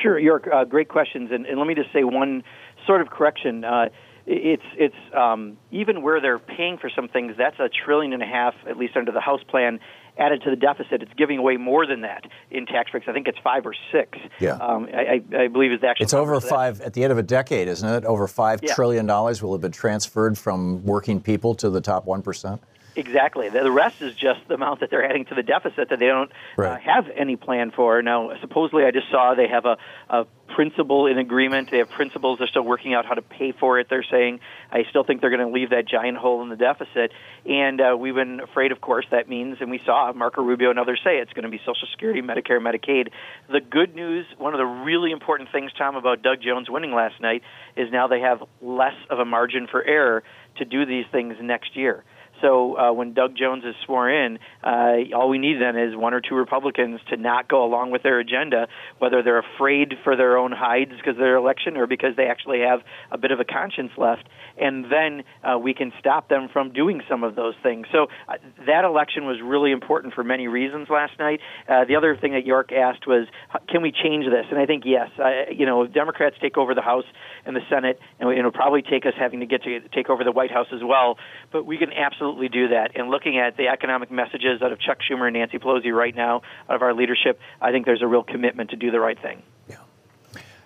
Sure, 0.03 0.19
York. 0.19 0.49
Uh, 0.53 0.65
great 0.65 0.89
questions, 0.89 1.31
and, 1.33 1.47
and, 1.47 1.59
let 1.59 1.67
me 1.67 1.75
just 1.75 1.93
say 1.93 2.05
one 2.05 2.43
sort 2.87 3.01
of 3.01 3.11
correction. 3.11 3.65
Uh, 3.65 3.89
it's 4.25 4.63
it's 4.77 4.95
um, 5.17 5.57
even 5.73 6.03
where 6.03 6.21
they're 6.21 6.39
paying 6.39 6.79
for 6.79 6.89
some 6.95 7.09
things. 7.09 7.35
That's 7.37 7.59
a 7.59 7.69
trillion 7.69 8.13
and 8.13 8.23
a 8.23 8.27
half, 8.27 8.55
at 8.69 8.77
least 8.77 8.97
under 8.97 9.11
the 9.11 9.21
House 9.21 9.43
plan, 9.49 9.81
added 10.17 10.43
to 10.43 10.51
the 10.51 10.57
deficit. 10.57 11.03
It's 11.03 11.13
giving 11.17 11.39
away 11.39 11.57
more 11.57 11.87
than 11.87 12.03
that 12.03 12.25
in 12.51 12.67
tax 12.67 12.93
breaks. 12.93 13.07
I 13.09 13.13
think 13.13 13.27
it's 13.27 13.39
five 13.43 13.67
or 13.67 13.75
six. 13.91 14.19
Yeah, 14.39 14.53
um, 14.59 14.89
I, 14.95 15.23
I, 15.37 15.49
believe 15.49 15.73
it's 15.73 15.83
actually. 15.83 16.05
It's 16.05 16.15
over 16.15 16.41
five 16.41 16.81
at 16.83 16.93
the 16.93 17.03
end 17.03 17.13
of 17.13 17.19
a 17.19 17.23
decade, 17.23 17.67
isn't 17.67 17.89
it? 17.89 18.05
Over 18.05 18.29
five 18.29 18.61
yeah. 18.63 18.75
trillion 18.75 19.07
dollars 19.07 19.43
will 19.43 19.53
have 19.53 19.61
been 19.61 19.73
transferred 19.73 20.39
from 20.39 20.85
working 20.85 21.21
people 21.21 21.55
to 21.57 21.69
the 21.69 21.81
top 21.81 22.07
one 22.07 22.23
percent. 22.23 22.63
Exactly. 22.97 23.49
The 23.49 23.71
rest 23.71 24.03
is 24.03 24.15
just 24.15 24.41
the 24.49 24.55
amount 24.55 24.81
that 24.81 24.91
they're 24.91 25.05
adding 25.05 25.25
to 25.27 25.35
the 25.35 25.43
deficit 25.43 25.89
that 25.89 25.99
they 25.99 26.07
don't 26.07 26.31
uh, 26.31 26.63
right. 26.63 26.77
uh, 26.77 26.79
have 26.79 27.09
any 27.15 27.37
plan 27.37 27.71
for. 27.71 28.03
Now, 28.03 28.33
supposedly, 28.41 28.85
I 28.85 28.91
just 28.91 29.11
saw 29.11 29.35
they 29.35 29.49
have 29.49 29.65
a, 29.65 29.79
a 30.11 30.27
principle 30.55 31.07
in 31.07 31.19
agreement. 31.19 31.71
They 31.71 31.79
have 31.79 31.91
principles. 31.91 32.39
They're 32.39 32.49
still 32.49 32.65
working 32.65 32.95
out 32.95 33.07
how 33.07 33.15
to 33.15 33.23
pay 33.23 33.53
for 33.53 33.79
it. 33.79 33.89
They're 33.89 34.05
saying, 34.11 34.41
I 34.71 34.85
still 34.91 35.05
think 35.05 35.21
they're 35.21 35.31
going 35.31 35.47
to 35.47 35.53
leave 35.53 35.71
that 35.71 35.87
giant 35.89 36.19
hole 36.19 36.43
in 36.43 36.49
the 36.49 36.57
deficit. 36.57 37.13
And 37.47 37.81
uh, 37.81 37.97
we've 37.99 38.15
been 38.15 38.41
afraid, 38.41 38.73
of 38.73 38.81
course, 38.81 39.07
that 39.11 39.29
means, 39.29 39.59
and 39.61 39.71
we 39.71 39.81
saw 39.85 40.13
Marco 40.13 40.43
Rubio 40.43 40.71
and 40.71 40.79
others 40.79 41.01
say 41.03 41.19
it's 41.19 41.33
going 41.33 41.45
to 41.45 41.51
be 41.51 41.59
Social 41.59 41.89
Security, 41.91 42.21
Medicare, 42.21 42.61
Medicaid. 42.61 43.09
The 43.51 43.61
good 43.61 43.95
news, 43.95 44.27
one 44.39 44.55
of 44.55 44.59
the 44.59 44.67
really 44.67 45.13
important 45.13 45.51
things, 45.51 45.73
Tom, 45.77 45.97
about 45.97 46.23
Doug 46.23 46.43
Jones 46.43 46.69
winning 46.69 46.93
last 46.93 47.21
night 47.21 47.43
is 47.77 47.91
now 47.91 48.09
they 48.09 48.21
have 48.21 48.43
less 48.61 48.97
of 49.11 49.19
a 49.19 49.25
margin 49.25 49.67
for 49.67 49.83
error 49.83 50.23
to 50.57 50.65
do 50.65 50.85
these 50.85 51.07
things 51.11 51.37
next 51.41 51.77
year. 51.77 52.05
So 52.43 52.77
uh, 52.77 52.93
when 52.93 53.15
Doug 53.15 53.37
Jones 53.37 53.65
is 53.65 53.75
sworn 53.87 54.13
in, 54.13 54.39
uh, 54.63 55.17
all 55.17 55.31
we 55.31 55.39
need 55.39 55.61
then 55.61 55.79
is 55.79 55.97
one 55.97 56.13
or 56.13 56.21
two 56.21 56.35
Republicans 56.35 57.01
to 57.09 57.17
not 57.17 57.49
go 57.49 57.65
along 57.65 57.93
with 57.93 58.03
their 58.03 58.19
agenda, 58.19 58.69
whether 58.99 59.23
they're 59.23 59.39
afraid 59.39 59.95
for 60.05 60.17
their 60.17 60.37
own 60.37 60.53
hides 60.53 60.91
because 60.91 61.13
of 61.15 61.19
their 61.19 61.37
election 61.37 61.77
or 61.77 61.87
because 61.87 62.17
they 62.17 62.27
actually 62.27 62.61
have 62.61 62.81
a 63.11 63.17
bit 63.17 63.31
of 63.31 63.41
a 63.41 63.45
conscience 63.45 63.93
left, 63.97 64.29
and 64.59 64.87
then 64.91 65.23
uh, 65.43 65.59
we 65.59 65.73
can 65.73 65.93
stop 65.99 66.29
them 66.29 66.49
from 66.53 66.73
doing 66.73 67.01
some 67.09 67.25
of 67.25 67.37
those 67.37 67.55
things. 67.63 67.87
So 67.93 68.09
uh, 68.29 68.35
that 68.67 68.85
election 68.85 69.25
was 69.25 69.41
really 69.43 69.71
important 69.71 70.15
for 70.15 70.25
many 70.25 70.49
reasons 70.49 70.89
last 70.91 71.19
night. 71.19 71.41
Uh, 71.69 71.85
the 71.85 71.97
other 71.97 72.17
thing 72.17 72.33
that 72.33 72.45
York 72.45 72.73
asked 72.73 73.07
was, 73.07 73.29
can 73.69 73.83
we 73.83 73.93
change 73.93 74.25
this? 74.27 74.47
And 74.51 74.59
I 74.59 74.67
think 74.67 74.83
yes. 74.85 75.11
I, 75.19 75.53
you 75.57 75.65
know, 75.65 75.83
if 75.83 75.93
Democrats 75.93 76.37
take 76.41 76.59
over 76.59 76.75
the 76.75 76.83
House 76.83 77.05
and 77.47 77.55
the 77.55 77.63
Senate, 77.71 78.01
and 78.19 78.29
it'll 78.37 78.51
probably 78.51 78.83
take 78.83 79.07
us 79.07 79.15
having 79.17 79.41
to 79.41 79.47
get 79.47 79.63
to 79.63 79.81
take 79.89 80.11
over 80.11 80.25
the 80.25 80.33
White 80.33 80.51
House 80.51 80.69
as 80.73 80.81
well. 80.83 81.19
But 81.53 81.67
we 81.67 81.79
can 81.79 81.93
absolutely 81.93 82.32
absolutely 82.33 82.49
do 82.49 82.69
that. 82.69 82.93
And 82.95 83.11
looking 83.11 83.39
at 83.39 83.57
the 83.57 83.69
economic 83.69 84.11
messages 84.11 84.63
out 84.63 84.73
of 84.73 84.81
Chuck 84.81 84.99
Schumer 85.09 85.27
and 85.27 85.35
Nancy 85.35 85.59
Pelosi 85.59 85.93
right 85.93 86.15
now, 86.15 86.43
out 86.69 86.77
of 86.77 86.83
our 86.83 86.95
leadership, 86.95 87.39
I 87.61 87.73
think 87.73 87.87
there's 87.87 88.03
a 88.03 88.07
real 88.07 88.23
commitment 88.23 88.71
to 88.71 88.77
do 88.77 88.91
the 88.91 89.01
right 89.01 89.21
thing. 89.21 89.43
Yeah. 89.69 89.77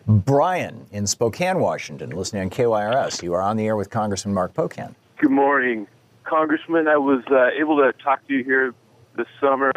Brian 0.06 0.86
in 0.92 1.06
Spokane, 1.06 1.58
Washington, 1.58 2.10
listening 2.10 2.42
on 2.42 2.50
KYRS. 2.50 3.22
You 3.22 3.34
are 3.34 3.42
on 3.42 3.56
the 3.56 3.66
air 3.66 3.76
with 3.76 3.90
Congressman 3.90 4.34
Mark 4.34 4.54
Pocan. 4.54 4.94
Good 5.18 5.30
morning, 5.30 5.88
Congressman. 6.24 6.86
I 6.86 6.98
was 6.98 7.24
uh, 7.30 7.48
able 7.58 7.78
to 7.78 7.92
talk 8.02 8.26
to 8.28 8.34
you 8.34 8.44
here 8.44 8.74
this 9.16 9.26
summer, 9.40 9.72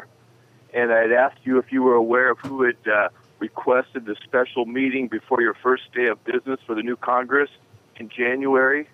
and 0.73 0.91
I'd 0.91 1.11
asked 1.11 1.39
you 1.43 1.57
if 1.57 1.71
you 1.71 1.81
were 1.81 1.95
aware 1.95 2.31
of 2.31 2.37
who 2.39 2.63
had 2.63 2.87
uh, 2.87 3.09
requested 3.39 4.05
the 4.05 4.15
special 4.23 4.65
meeting 4.65 5.07
before 5.07 5.41
your 5.41 5.55
first 5.55 5.91
day 5.93 6.07
of 6.07 6.23
business 6.23 6.59
for 6.67 6.75
the 6.75 6.83
new 6.83 6.97
Congress 6.97 7.49
in 7.95 8.09
January 8.09 8.87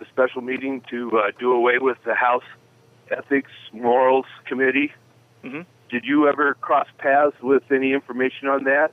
the 0.00 0.06
special 0.10 0.40
meeting 0.40 0.82
to 0.90 1.10
uh, 1.16 1.30
do 1.38 1.52
away 1.52 1.78
with 1.78 1.98
the 2.04 2.14
House 2.14 2.42
Ethics 3.10 3.52
Morals 3.72 4.26
Committee. 4.46 4.92
Mm-hmm. 5.44 5.60
Did 5.90 6.04
you 6.04 6.28
ever 6.28 6.54
cross 6.54 6.88
paths 6.98 7.36
with 7.42 7.62
any 7.70 7.92
information 7.92 8.48
on 8.48 8.64
that? 8.64 8.92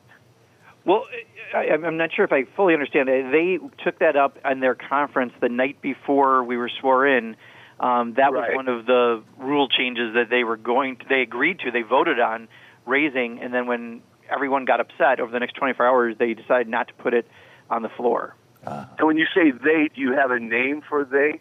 Well, 0.86 1.06
I, 1.54 1.70
I'm 1.70 1.98
not 1.98 2.12
sure 2.14 2.26
if 2.26 2.32
I 2.32 2.46
fully 2.56 2.74
understand. 2.74 3.08
They 3.08 3.60
took 3.84 4.00
that 4.00 4.16
up 4.16 4.38
on 4.46 4.60
their 4.60 4.76
conference 4.76 5.34
the 5.42 5.50
night 5.50 5.82
before 5.82 6.44
we 6.44 6.58
were 6.58 6.72
sworn 6.80 7.12
in. 7.12 7.36
Um, 7.80 8.14
that 8.16 8.32
right. 8.32 8.50
was 8.50 8.52
one 8.56 8.68
of 8.68 8.86
the 8.86 9.24
rule 9.38 9.68
changes 9.68 10.14
that 10.16 10.30
they 10.30 10.44
were 10.44 10.58
going. 10.58 10.98
To, 10.98 11.06
they 11.08 11.22
agreed 11.22 11.60
to. 11.60 11.72
They 11.72 11.84
voted 11.84 12.20
on 12.20 12.48
raising, 12.86 13.40
and 13.40 13.54
then 13.54 13.68
when 13.68 14.02
everyone 14.30 14.66
got 14.66 14.80
upset 14.80 15.20
over 15.20 15.32
the 15.32 15.40
next 15.40 15.54
24 15.54 15.86
hours, 15.86 16.16
they 16.18 16.34
decided 16.34 16.68
not 16.68 16.88
to 16.88 16.94
put 16.96 17.14
it 17.14 17.28
on 17.70 17.82
the 17.82 17.90
floor. 17.90 18.36
Uh, 18.66 18.86
and 18.98 19.08
when 19.08 19.18
you 19.18 19.26
say 19.34 19.52
they, 19.52 19.90
do 19.94 20.02
you 20.02 20.14
have 20.14 20.32
a 20.32 20.40
name 20.40 20.82
for 20.88 21.06
they? 21.06 21.40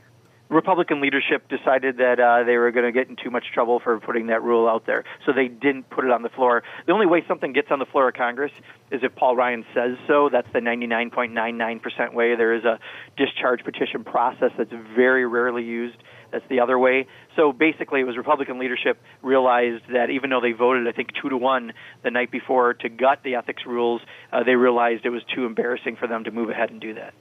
Republican 0.48 1.00
leadership 1.00 1.48
decided 1.48 1.96
that 1.96 2.20
uh, 2.20 2.44
they 2.44 2.56
were 2.56 2.70
going 2.70 2.86
to 2.86 2.92
get 2.92 3.08
in 3.08 3.16
too 3.16 3.30
much 3.30 3.46
trouble 3.52 3.80
for 3.80 3.98
putting 3.98 4.28
that 4.28 4.42
rule 4.42 4.68
out 4.68 4.86
there, 4.86 5.04
so 5.24 5.32
they 5.32 5.48
didn't 5.48 5.90
put 5.90 6.04
it 6.04 6.10
on 6.10 6.22
the 6.22 6.28
floor. 6.28 6.62
The 6.86 6.92
only 6.92 7.06
way 7.06 7.24
something 7.26 7.52
gets 7.52 7.70
on 7.70 7.80
the 7.80 7.86
floor 7.86 8.08
of 8.08 8.14
Congress 8.14 8.52
is 8.92 9.02
if 9.02 9.14
Paul 9.16 9.34
Ryan 9.34 9.64
says 9.74 9.96
so. 10.06 10.28
That's 10.30 10.46
the 10.52 10.60
99.99% 10.60 12.14
way. 12.14 12.36
There 12.36 12.54
is 12.54 12.64
a 12.64 12.78
discharge 13.16 13.64
petition 13.64 14.04
process 14.04 14.52
that's 14.56 14.72
very 14.94 15.26
rarely 15.26 15.64
used. 15.64 15.96
That's 16.30 16.46
the 16.48 16.60
other 16.60 16.78
way. 16.78 17.06
So 17.34 17.52
basically, 17.52 18.00
it 18.00 18.04
was 18.04 18.16
Republican 18.16 18.58
leadership 18.58 19.00
realized 19.22 19.84
that 19.92 20.10
even 20.10 20.30
though 20.30 20.40
they 20.40 20.52
voted, 20.52 20.86
I 20.88 20.92
think, 20.92 21.10
two 21.20 21.28
to 21.28 21.36
one 21.36 21.72
the 22.02 22.10
night 22.10 22.30
before 22.30 22.74
to 22.74 22.88
gut 22.88 23.20
the 23.22 23.36
ethics 23.36 23.64
rules, 23.66 24.00
uh, 24.32 24.42
they 24.42 24.56
realized 24.56 25.06
it 25.06 25.10
was 25.10 25.22
too 25.34 25.46
embarrassing 25.46 25.96
for 25.96 26.06
them 26.06 26.24
to 26.24 26.30
move 26.30 26.50
ahead 26.50 26.70
and 26.70 26.80
do 26.80 26.94
that. 26.94 27.14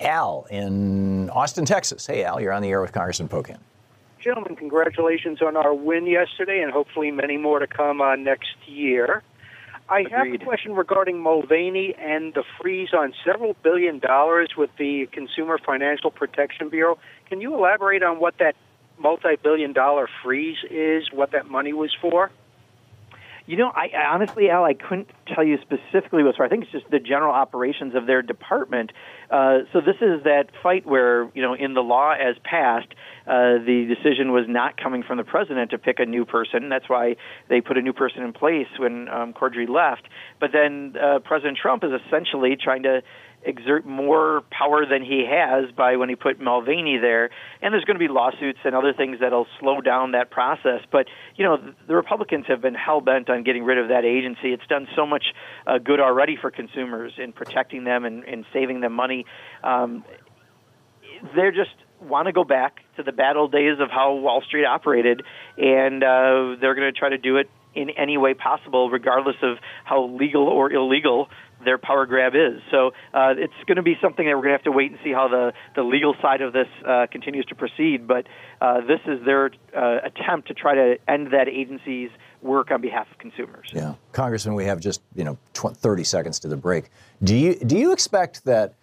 Al 0.00 0.46
in 0.50 1.28
Austin, 1.30 1.64
Texas. 1.64 2.06
Hey, 2.06 2.24
Al, 2.24 2.40
you're 2.40 2.52
on 2.52 2.62
the 2.62 2.68
air 2.68 2.80
with 2.80 2.92
Congressman 2.92 3.28
Pocan. 3.28 3.58
Gentlemen, 4.20 4.56
congratulations 4.56 5.40
on 5.42 5.56
our 5.56 5.72
win 5.72 6.06
yesterday, 6.06 6.60
and 6.62 6.72
hopefully 6.72 7.10
many 7.10 7.36
more 7.36 7.60
to 7.60 7.66
come 7.66 8.00
uh, 8.00 8.16
next 8.16 8.56
year. 8.66 9.22
I 9.88 10.00
Agreed. 10.00 10.12
have 10.12 10.42
a 10.42 10.44
question 10.44 10.74
regarding 10.74 11.20
Mulvaney 11.20 11.94
and 11.98 12.34
the 12.34 12.44
freeze 12.60 12.90
on 12.92 13.14
several 13.24 13.56
billion 13.62 13.98
dollars 13.98 14.50
with 14.56 14.70
the 14.78 15.06
Consumer 15.12 15.58
Financial 15.58 16.10
Protection 16.10 16.68
Bureau. 16.68 16.98
Can 17.28 17.40
you 17.40 17.54
elaborate 17.54 18.02
on 18.02 18.20
what 18.20 18.36
that 18.38 18.54
multi-billion 18.98 19.72
dollar 19.72 20.08
freeze 20.22 20.58
is, 20.70 21.10
what 21.12 21.32
that 21.32 21.48
money 21.48 21.72
was 21.72 21.94
for? 22.00 22.30
You 23.48 23.56
know, 23.56 23.72
I, 23.74 23.88
I 23.96 24.12
honestly, 24.12 24.50
Al, 24.50 24.62
I 24.62 24.74
couldn't 24.74 25.08
tell 25.34 25.42
you 25.42 25.56
specifically 25.62 26.22
what's 26.22 26.36
for. 26.36 26.44
I 26.44 26.50
think 26.50 26.64
it's 26.64 26.72
just 26.72 26.90
the 26.90 26.98
general 26.98 27.32
operations 27.32 27.94
of 27.94 28.06
their 28.06 28.20
department. 28.20 28.92
Uh, 29.30 29.60
so 29.72 29.80
this 29.80 29.96
is 30.02 30.22
that 30.24 30.50
fight 30.62 30.84
where, 30.84 31.30
you 31.34 31.40
know, 31.40 31.54
in 31.54 31.72
the 31.72 31.80
law 31.80 32.12
as 32.12 32.36
passed, 32.44 32.88
uh, 33.26 33.56
the 33.64 33.86
decision 33.88 34.32
was 34.32 34.44
not 34.46 34.76
coming 34.76 35.02
from 35.02 35.16
the 35.16 35.24
president 35.24 35.70
to 35.70 35.78
pick 35.78 35.98
a 35.98 36.04
new 36.04 36.26
person. 36.26 36.68
That's 36.68 36.90
why 36.90 37.16
they 37.48 37.62
put 37.62 37.78
a 37.78 37.80
new 37.80 37.94
person 37.94 38.22
in 38.22 38.34
place 38.34 38.68
when 38.76 39.08
um, 39.08 39.32
Cordray 39.32 39.66
left. 39.66 40.02
But 40.38 40.50
then 40.52 40.94
uh, 41.02 41.20
President 41.20 41.56
Trump 41.56 41.84
is 41.84 41.90
essentially 42.04 42.54
trying 42.62 42.82
to 42.82 43.00
exert 43.42 43.86
more 43.86 44.42
power 44.50 44.84
than 44.84 45.02
he 45.02 45.24
has 45.28 45.70
by 45.72 45.96
when 45.96 46.08
he 46.08 46.16
put 46.16 46.40
Mulvaney 46.40 46.98
there. 46.98 47.30
And 47.62 47.72
there's 47.72 47.84
going 47.84 47.98
to 47.98 48.04
be 48.04 48.12
lawsuits 48.12 48.58
and 48.64 48.74
other 48.74 48.92
things 48.92 49.18
that'll 49.20 49.46
slow 49.60 49.80
down 49.80 50.12
that 50.12 50.30
process. 50.30 50.80
But, 50.90 51.06
you 51.36 51.44
know, 51.44 51.72
the 51.86 51.94
Republicans 51.94 52.46
have 52.48 52.60
been 52.60 52.74
hell 52.74 53.00
bent 53.00 53.30
on 53.30 53.44
getting 53.44 53.64
rid 53.64 53.78
of 53.78 53.88
that 53.88 54.04
agency. 54.04 54.52
It's 54.52 54.66
done 54.66 54.88
so 54.96 55.06
much 55.06 55.24
uh, 55.66 55.78
good 55.78 56.00
already 56.00 56.36
for 56.36 56.50
consumers 56.50 57.12
in 57.16 57.32
protecting 57.32 57.84
them 57.84 58.04
and, 58.04 58.24
and 58.24 58.44
saving 58.52 58.80
them 58.80 58.92
money. 58.92 59.24
Um, 59.62 60.04
they're 61.34 61.52
just 61.52 61.74
want 62.00 62.26
to 62.26 62.32
go 62.32 62.44
back 62.44 62.80
to 62.96 63.02
the 63.02 63.12
bad 63.12 63.36
old 63.36 63.52
days 63.52 63.78
of 63.80 63.90
how 63.90 64.14
Wall 64.14 64.42
Street 64.42 64.64
operated, 64.64 65.22
and 65.56 66.02
uh, 66.02 66.56
they're 66.60 66.74
going 66.74 66.92
to 66.92 66.96
try 66.96 67.08
to 67.08 67.18
do 67.18 67.36
it 67.36 67.50
in 67.74 67.90
any 67.90 68.16
way 68.16 68.34
possible, 68.34 68.90
regardless 68.90 69.36
of 69.42 69.58
how 69.84 70.06
legal 70.06 70.48
or 70.48 70.72
illegal 70.72 71.28
their 71.64 71.78
power 71.78 72.06
grab 72.06 72.34
is. 72.34 72.60
So 72.70 72.92
uh, 73.12 73.34
it's 73.36 73.52
going 73.66 73.76
to 73.76 73.82
be 73.82 73.96
something 74.00 74.26
that 74.26 74.36
we're 74.36 74.42
going 74.42 74.52
to 74.52 74.58
have 74.58 74.64
to 74.64 74.72
wait 74.72 74.90
and 74.90 75.00
see 75.02 75.12
how 75.12 75.28
the, 75.28 75.52
the 75.74 75.82
legal 75.82 76.14
side 76.20 76.40
of 76.40 76.52
this 76.52 76.68
uh, 76.86 77.06
continues 77.10 77.46
to 77.46 77.54
proceed. 77.54 78.06
But 78.06 78.26
uh, 78.60 78.80
this 78.82 79.00
is 79.06 79.24
their 79.24 79.50
uh, 79.76 79.98
attempt 80.04 80.48
to 80.48 80.54
try 80.54 80.74
to 80.74 80.98
end 81.08 81.32
that 81.32 81.48
agency's 81.48 82.10
work 82.42 82.70
on 82.70 82.80
behalf 82.80 83.10
of 83.10 83.18
consumers. 83.18 83.68
Yeah, 83.72 83.94
Congressman, 84.12 84.54
we 84.54 84.64
have 84.64 84.80
just 84.80 85.02
you 85.14 85.24
know 85.24 85.38
20, 85.54 85.76
30 85.76 86.04
seconds 86.04 86.38
to 86.40 86.48
the 86.48 86.56
break. 86.56 86.90
Do 87.22 87.34
you 87.34 87.54
do 87.56 87.76
you 87.76 87.92
expect 87.92 88.44
that? 88.44 88.74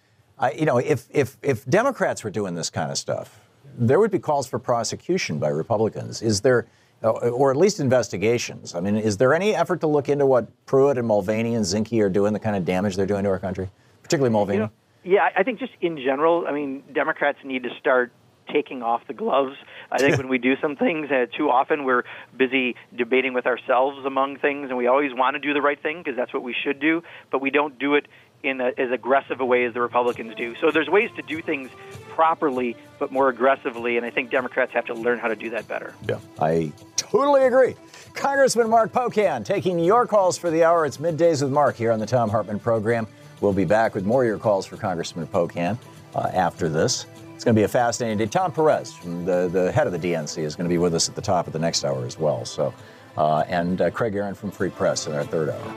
You 0.54 0.66
know, 0.66 0.76
if 0.76 1.06
if 1.10 1.38
if 1.42 1.64
Democrats 1.64 2.22
were 2.22 2.30
doing 2.30 2.54
this 2.54 2.68
kind 2.68 2.90
of 2.90 2.98
stuff, 2.98 3.40
there 3.78 3.98
would 3.98 4.10
be 4.10 4.18
calls 4.18 4.46
for 4.46 4.58
prosecution 4.58 5.38
by 5.38 5.48
Republicans. 5.48 6.20
Is 6.20 6.42
there? 6.42 6.66
Uh, 7.04 7.10
or 7.10 7.50
at 7.50 7.58
least 7.58 7.78
investigations. 7.78 8.74
I 8.74 8.80
mean, 8.80 8.96
is 8.96 9.18
there 9.18 9.34
any 9.34 9.54
effort 9.54 9.80
to 9.80 9.86
look 9.86 10.08
into 10.08 10.24
what 10.24 10.48
Pruitt 10.64 10.96
and 10.96 11.06
Mulvaney 11.06 11.54
and 11.54 11.62
Zinke 11.62 12.02
are 12.02 12.08
doing, 12.08 12.32
the 12.32 12.38
kind 12.38 12.56
of 12.56 12.64
damage 12.64 12.96
they're 12.96 13.04
doing 13.04 13.24
to 13.24 13.28
our 13.28 13.38
country, 13.38 13.70
particularly 14.02 14.32
Mulvaney? 14.32 14.56
You 14.56 14.62
know, 14.64 14.70
yeah, 15.04 15.28
I 15.36 15.42
think 15.42 15.58
just 15.58 15.72
in 15.82 15.98
general, 15.98 16.46
I 16.48 16.52
mean, 16.52 16.82
Democrats 16.94 17.38
need 17.44 17.64
to 17.64 17.70
start 17.78 18.12
taking 18.50 18.82
off 18.82 19.02
the 19.06 19.12
gloves. 19.12 19.56
I 19.90 19.98
think 19.98 20.16
when 20.18 20.28
we 20.28 20.38
do 20.38 20.56
some 20.60 20.74
things, 20.74 21.10
uh, 21.10 21.26
too 21.36 21.50
often 21.50 21.84
we're 21.84 22.04
busy 22.36 22.76
debating 22.96 23.34
with 23.34 23.46
ourselves 23.46 24.04
among 24.04 24.38
things, 24.38 24.68
and 24.68 24.78
we 24.78 24.86
always 24.86 25.12
want 25.14 25.34
to 25.34 25.38
do 25.38 25.52
the 25.52 25.62
right 25.62 25.80
thing 25.80 25.98
because 25.98 26.16
that's 26.16 26.32
what 26.32 26.42
we 26.42 26.54
should 26.54 26.80
do, 26.80 27.02
but 27.30 27.40
we 27.40 27.50
don't 27.50 27.78
do 27.78 27.94
it 27.94 28.06
in 28.42 28.60
a, 28.60 28.72
as 28.78 28.90
aggressive 28.90 29.40
a 29.40 29.44
way 29.44 29.64
as 29.64 29.74
the 29.74 29.80
Republicans 29.80 30.34
do. 30.34 30.54
So 30.60 30.70
there's 30.70 30.88
ways 30.88 31.10
to 31.16 31.22
do 31.22 31.42
things 31.42 31.70
properly, 32.16 32.74
but 32.98 33.12
more 33.12 33.28
aggressively, 33.28 33.98
and 33.98 34.06
I 34.06 34.10
think 34.10 34.30
Democrats 34.30 34.72
have 34.72 34.86
to 34.86 34.94
learn 34.94 35.18
how 35.18 35.28
to 35.28 35.36
do 35.36 35.50
that 35.50 35.68
better. 35.68 35.94
Yeah, 36.08 36.18
I 36.40 36.72
totally 36.96 37.44
agree. 37.44 37.76
Congressman 38.14 38.70
Mark 38.70 38.90
Pocan 38.90 39.44
taking 39.44 39.78
your 39.78 40.06
calls 40.06 40.38
for 40.38 40.50
the 40.50 40.64
hour. 40.64 40.86
It's 40.86 40.96
middays 40.96 41.42
with 41.42 41.52
Mark 41.52 41.76
here 41.76 41.92
on 41.92 42.00
the 42.00 42.06
Thom 42.06 42.30
Hartmann 42.30 42.58
program. 42.58 43.06
We'll 43.42 43.52
be 43.52 43.66
back 43.66 43.94
with 43.94 44.06
more 44.06 44.22
of 44.22 44.26
your 44.26 44.38
calls 44.38 44.64
for 44.64 44.78
Congressman 44.78 45.26
Pocan 45.26 45.78
uh, 46.14 46.30
after 46.32 46.70
this. 46.70 47.04
It's 47.34 47.44
going 47.44 47.54
to 47.54 47.60
be 47.60 47.64
a 47.64 47.68
fascinating 47.68 48.16
day. 48.16 48.24
Tom 48.24 48.50
Perez, 48.50 48.96
the, 49.04 49.50
the 49.52 49.70
head 49.70 49.86
of 49.86 49.92
the 49.92 49.98
DNC, 49.98 50.42
is 50.42 50.56
going 50.56 50.64
to 50.64 50.72
be 50.72 50.78
with 50.78 50.94
us 50.94 51.10
at 51.10 51.14
the 51.14 51.20
top 51.20 51.46
of 51.46 51.52
the 51.52 51.58
next 51.58 51.84
hour 51.84 52.06
as 52.06 52.18
well. 52.18 52.46
So, 52.46 52.72
uh, 53.18 53.44
and 53.46 53.82
uh, 53.82 53.90
Craig 53.90 54.14
Aaron 54.14 54.34
from 54.34 54.50
Free 54.50 54.70
Press 54.70 55.06
in 55.06 55.12
our 55.12 55.24
third 55.24 55.50
hour. 55.50 55.74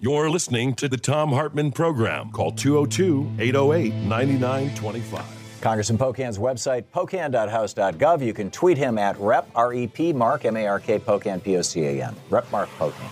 You're 0.00 0.30
listening 0.30 0.74
to 0.76 0.88
the 0.88 0.96
Thom 0.96 1.30
Hartmann 1.30 1.72
program. 1.72 2.30
Call 2.30 2.52
202 2.52 3.32
808 3.38 3.92
9925. 3.92 5.37
Congressman 5.60 5.98
Pocan's 5.98 6.38
website, 6.38 6.84
pocan.house.gov. 6.94 8.24
You 8.24 8.32
can 8.32 8.50
tweet 8.50 8.78
him 8.78 8.98
at 8.98 9.18
Rep, 9.18 9.48
R 9.54 9.74
E 9.74 9.86
P, 9.86 10.12
Mark, 10.12 10.44
M 10.44 10.56
A 10.56 10.66
R 10.66 10.80
K, 10.80 10.98
Pocan, 10.98 11.42
P 11.42 11.56
O 11.56 11.62
C 11.62 11.84
A 11.84 12.06
N. 12.06 12.14
Rep 12.30 12.50
Mark 12.50 12.68
Pocan. 12.78 13.10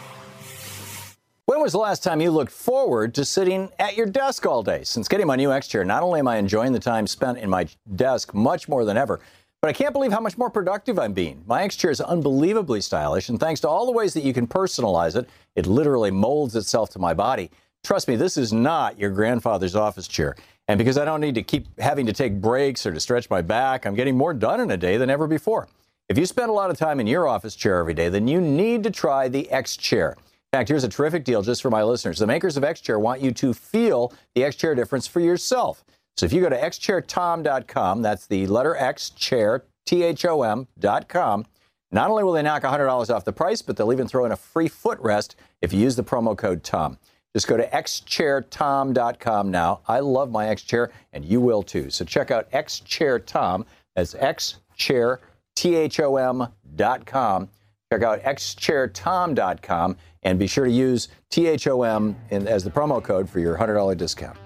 When 1.46 1.60
was 1.60 1.70
the 1.70 1.78
last 1.78 2.02
time 2.02 2.20
you 2.20 2.32
looked 2.32 2.50
forward 2.50 3.14
to 3.14 3.24
sitting 3.24 3.68
at 3.78 3.96
your 3.96 4.06
desk 4.06 4.46
all 4.46 4.64
day? 4.64 4.82
Since 4.82 5.06
getting 5.06 5.28
my 5.28 5.36
new 5.36 5.52
X 5.52 5.68
chair, 5.68 5.84
not 5.84 6.02
only 6.02 6.18
am 6.18 6.26
I 6.26 6.38
enjoying 6.38 6.72
the 6.72 6.80
time 6.80 7.06
spent 7.06 7.38
in 7.38 7.48
my 7.48 7.68
desk 7.94 8.34
much 8.34 8.68
more 8.68 8.84
than 8.84 8.96
ever, 8.96 9.20
but 9.62 9.68
I 9.68 9.72
can't 9.72 9.92
believe 9.92 10.12
how 10.12 10.18
much 10.18 10.36
more 10.36 10.50
productive 10.50 10.98
I'm 10.98 11.12
being. 11.12 11.44
My 11.46 11.62
X 11.62 11.76
chair 11.76 11.92
is 11.92 12.00
unbelievably 12.00 12.80
stylish, 12.80 13.28
and 13.28 13.38
thanks 13.38 13.60
to 13.60 13.68
all 13.68 13.86
the 13.86 13.92
ways 13.92 14.12
that 14.14 14.24
you 14.24 14.32
can 14.34 14.46
personalize 14.46 15.14
it, 15.14 15.28
it 15.54 15.66
literally 15.66 16.10
molds 16.10 16.56
itself 16.56 16.90
to 16.90 16.98
my 16.98 17.14
body. 17.14 17.50
Trust 17.86 18.08
me, 18.08 18.16
this 18.16 18.36
is 18.36 18.52
not 18.52 18.98
your 18.98 19.10
grandfather's 19.10 19.76
office 19.76 20.08
chair. 20.08 20.34
And 20.66 20.76
because 20.76 20.98
I 20.98 21.04
don't 21.04 21.20
need 21.20 21.36
to 21.36 21.42
keep 21.44 21.68
having 21.78 22.04
to 22.06 22.12
take 22.12 22.40
breaks 22.40 22.84
or 22.84 22.92
to 22.92 22.98
stretch 22.98 23.30
my 23.30 23.42
back, 23.42 23.86
I'm 23.86 23.94
getting 23.94 24.16
more 24.16 24.34
done 24.34 24.58
in 24.60 24.72
a 24.72 24.76
day 24.76 24.96
than 24.96 25.08
ever 25.08 25.28
before. 25.28 25.68
If 26.08 26.18
you 26.18 26.26
spend 26.26 26.50
a 26.50 26.52
lot 26.52 26.68
of 26.68 26.76
time 26.76 26.98
in 26.98 27.06
your 27.06 27.28
office 27.28 27.54
chair 27.54 27.78
every 27.78 27.94
day, 27.94 28.08
then 28.08 28.26
you 28.26 28.40
need 28.40 28.82
to 28.82 28.90
try 28.90 29.28
the 29.28 29.48
X 29.52 29.76
Chair. 29.76 30.16
In 30.18 30.58
fact, 30.58 30.68
here's 30.68 30.82
a 30.82 30.88
terrific 30.88 31.24
deal 31.24 31.42
just 31.42 31.62
for 31.62 31.70
my 31.70 31.84
listeners. 31.84 32.18
The 32.18 32.26
makers 32.26 32.56
of 32.56 32.64
X 32.64 32.80
Chair 32.80 32.98
want 32.98 33.20
you 33.20 33.30
to 33.30 33.54
feel 33.54 34.12
the 34.34 34.42
X 34.42 34.56
Chair 34.56 34.74
difference 34.74 35.06
for 35.06 35.20
yourself. 35.20 35.84
So 36.16 36.26
if 36.26 36.32
you 36.32 36.40
go 36.40 36.48
to 36.48 36.60
xchairthom.com, 36.60 38.02
that's 38.02 38.26
the 38.26 38.48
letter 38.48 38.74
X 38.74 39.10
chair, 39.10 39.62
T 39.86 40.02
H 40.02 40.24
O 40.24 40.42
M.com, 40.42 41.46
not 41.92 42.10
only 42.10 42.24
will 42.24 42.32
they 42.32 42.42
knock 42.42 42.64
$100 42.64 43.14
off 43.14 43.24
the 43.24 43.32
price, 43.32 43.62
but 43.62 43.76
they'll 43.76 43.92
even 43.92 44.08
throw 44.08 44.24
in 44.24 44.32
a 44.32 44.36
free 44.36 44.68
footrest 44.68 45.36
if 45.62 45.72
you 45.72 45.78
use 45.78 45.94
the 45.94 46.02
promo 46.02 46.36
code 46.36 46.64
TOM. 46.64 46.98
Just 47.36 47.48
go 47.48 47.58
to 47.58 47.68
xchairthom.com 47.68 49.50
now. 49.50 49.80
I 49.86 50.00
love 50.00 50.30
my 50.30 50.48
X 50.48 50.62
chair, 50.62 50.90
and 51.12 51.22
you 51.22 51.38
will 51.38 51.62
too. 51.62 51.90
So 51.90 52.02
check 52.02 52.30
out 52.30 52.50
xchairthom. 52.50 53.66
That's 53.94 54.14
xchair, 54.14 55.18
T 55.54 55.74
H 55.74 56.00
O 56.00 56.16
M.com. 56.16 57.48
Check 57.92 58.02
out 58.02 58.22
xchairthom.com 58.22 59.96
and 60.22 60.38
be 60.38 60.46
sure 60.46 60.64
to 60.64 60.70
use 60.70 61.08
THOM 61.28 62.16
in, 62.30 62.48
as 62.48 62.64
the 62.64 62.70
promo 62.70 63.04
code 63.04 63.28
for 63.28 63.38
your 63.38 63.58
$100 63.58 63.98
discount. 63.98 64.38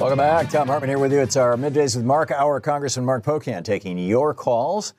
Welcome 0.00 0.18
back. 0.18 0.50
Thom 0.50 0.66
Hartmann 0.66 0.88
here 0.88 0.98
with 0.98 1.12
you. 1.12 1.20
It's 1.20 1.36
our 1.36 1.54
Middays 1.54 1.94
with 1.94 2.04
Mark, 2.04 2.32
our 2.32 2.58
Congressman 2.58 3.06
Mark 3.06 3.24
Pocan 3.24 3.62
taking 3.62 3.96
your 3.96 4.34
calls. 4.34 4.94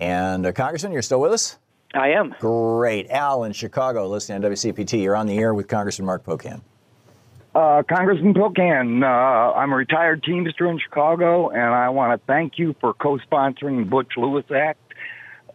And 0.00 0.46
uh, 0.46 0.52
Congressman, 0.52 0.92
you're 0.92 1.02
still 1.02 1.20
with 1.20 1.32
us? 1.32 1.58
I 1.94 2.10
am. 2.10 2.34
Great. 2.40 3.10
Al 3.10 3.44
in 3.44 3.52
Chicago, 3.52 4.08
listening 4.08 4.44
on 4.44 4.50
WCPT. 4.50 5.02
You're 5.02 5.16
on 5.16 5.26
the 5.26 5.38
air 5.38 5.54
with 5.54 5.68
Congressman 5.68 6.06
Mark 6.06 6.24
Pocan. 6.24 6.60
Uh, 7.54 7.82
Congressman 7.88 8.34
Pocan, 8.34 9.02
uh, 9.02 9.56
I'm 9.56 9.72
a 9.72 9.76
retired 9.76 10.22
Teamster 10.22 10.70
in 10.70 10.78
Chicago, 10.78 11.48
and 11.48 11.62
I 11.74 11.88
want 11.88 12.20
to 12.20 12.26
thank 12.26 12.58
you 12.58 12.74
for 12.80 12.92
co-sponsoring 12.92 13.78
the 13.78 13.88
Butch 13.88 14.12
Lewis 14.18 14.44
Act. 14.54 14.78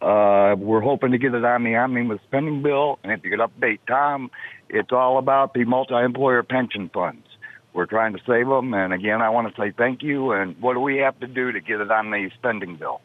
Uh, 0.00 0.56
we're 0.58 0.80
hoping 0.80 1.12
to 1.12 1.18
get 1.18 1.32
it 1.32 1.44
on 1.44 1.62
the 1.62 1.76
omnibus 1.76 2.18
spending 2.26 2.60
bill, 2.60 2.98
and 3.04 3.12
if 3.12 3.22
you 3.22 3.30
could 3.30 3.38
update 3.38 3.78
Tom, 3.86 4.32
it's 4.68 4.90
all 4.90 5.16
about 5.18 5.54
the 5.54 5.64
multi-employer 5.64 6.42
pension 6.42 6.90
funds. 6.92 7.24
We're 7.72 7.86
trying 7.86 8.14
to 8.14 8.18
save 8.26 8.48
them, 8.48 8.74
and 8.74 8.92
again, 8.92 9.22
I 9.22 9.30
want 9.30 9.54
to 9.54 9.60
say 9.60 9.70
thank 9.70 10.02
you. 10.02 10.32
And 10.32 10.60
what 10.60 10.74
do 10.74 10.80
we 10.80 10.96
have 10.96 11.20
to 11.20 11.28
do 11.28 11.52
to 11.52 11.60
get 11.60 11.80
it 11.80 11.92
on 11.92 12.10
the 12.10 12.30
spending 12.34 12.74
bill? 12.76 13.00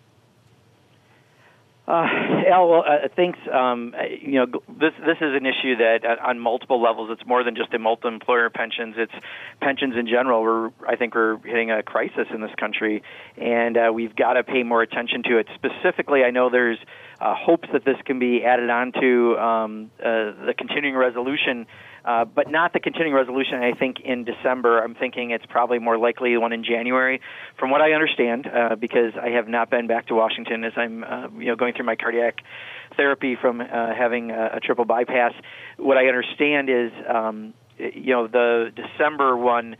Uh, 1.87 2.05
Al, 2.51 2.69
well, 2.69 2.83
uh, 2.85 3.07
thanks. 3.15 3.39
Um, 3.51 3.95
you 4.21 4.33
know, 4.33 4.45
this 4.67 4.93
this 4.99 5.17
is 5.21 5.35
an 5.35 5.45
issue 5.45 5.77
that 5.77 5.99
uh, 6.03 6.27
on 6.27 6.39
multiple 6.39 6.81
levels. 6.81 7.09
It's 7.11 7.25
more 7.25 7.43
than 7.43 7.55
just 7.55 7.71
the 7.71 7.79
multi-employer 7.79 8.49
pensions. 8.49 8.95
It's 8.97 9.13
pensions 9.61 9.95
in 9.97 10.05
general. 10.05 10.41
We're 10.41 10.71
I 10.85 10.97
think 10.97 11.15
we're 11.15 11.37
hitting 11.37 11.71
a 11.71 11.83
crisis 11.83 12.27
in 12.33 12.41
this 12.41 12.51
country, 12.59 13.03
and 13.37 13.77
uh, 13.77 13.91
we've 13.93 14.15
got 14.15 14.33
to 14.33 14.43
pay 14.43 14.63
more 14.63 14.81
attention 14.81 15.23
to 15.23 15.37
it. 15.37 15.47
Specifically, 15.55 16.23
I 16.23 16.31
know 16.31 16.49
there's 16.49 16.79
uh, 17.21 17.33
hopes 17.35 17.69
that 17.71 17.85
this 17.85 17.97
can 18.05 18.19
be 18.19 18.43
added 18.43 18.69
on 18.69 18.91
to 18.99 19.37
um, 19.37 19.91
uh, 19.99 20.45
the 20.45 20.53
continuing 20.57 20.95
resolution 20.95 21.67
uh, 22.07 22.23
but 22.23 22.49
not 22.49 22.71
the 22.71 22.79
continuing 22.79 23.13
resolution. 23.13 23.61
I 23.61 23.73
think 23.73 23.99
in 23.99 24.23
December. 24.23 24.79
I'm 24.79 24.95
thinking 24.95 25.31
it's 25.31 25.45
probably 25.45 25.77
more 25.77 25.97
likely 25.97 26.33
the 26.33 26.39
one 26.39 26.53
in 26.53 26.63
January, 26.63 27.19
from 27.59 27.69
what 27.69 27.81
I 27.81 27.91
understand, 27.91 28.47
uh, 28.47 28.75
because 28.75 29.13
I 29.21 29.29
have 29.31 29.49
not 29.49 29.69
been 29.69 29.87
back 29.87 30.07
to 30.07 30.15
Washington 30.15 30.63
as 30.63 30.71
I'm, 30.77 31.03
uh, 31.03 31.27
you 31.37 31.47
know, 31.47 31.57
going 31.57 31.73
through 31.73 31.85
my 31.85 31.97
cardiac 31.97 32.35
therapy 32.95 33.35
from 33.35 33.59
uh, 33.59 33.65
having 33.93 34.31
a, 34.31 34.51
a 34.53 34.59
triple 34.61 34.85
bypass. 34.85 35.33
What 35.75 35.97
I 35.97 36.07
understand 36.07 36.69
is, 36.69 36.91
um, 37.13 37.53
you 37.77 38.13
know, 38.13 38.27
the 38.27 38.71
December 38.73 39.35
one 39.35 39.75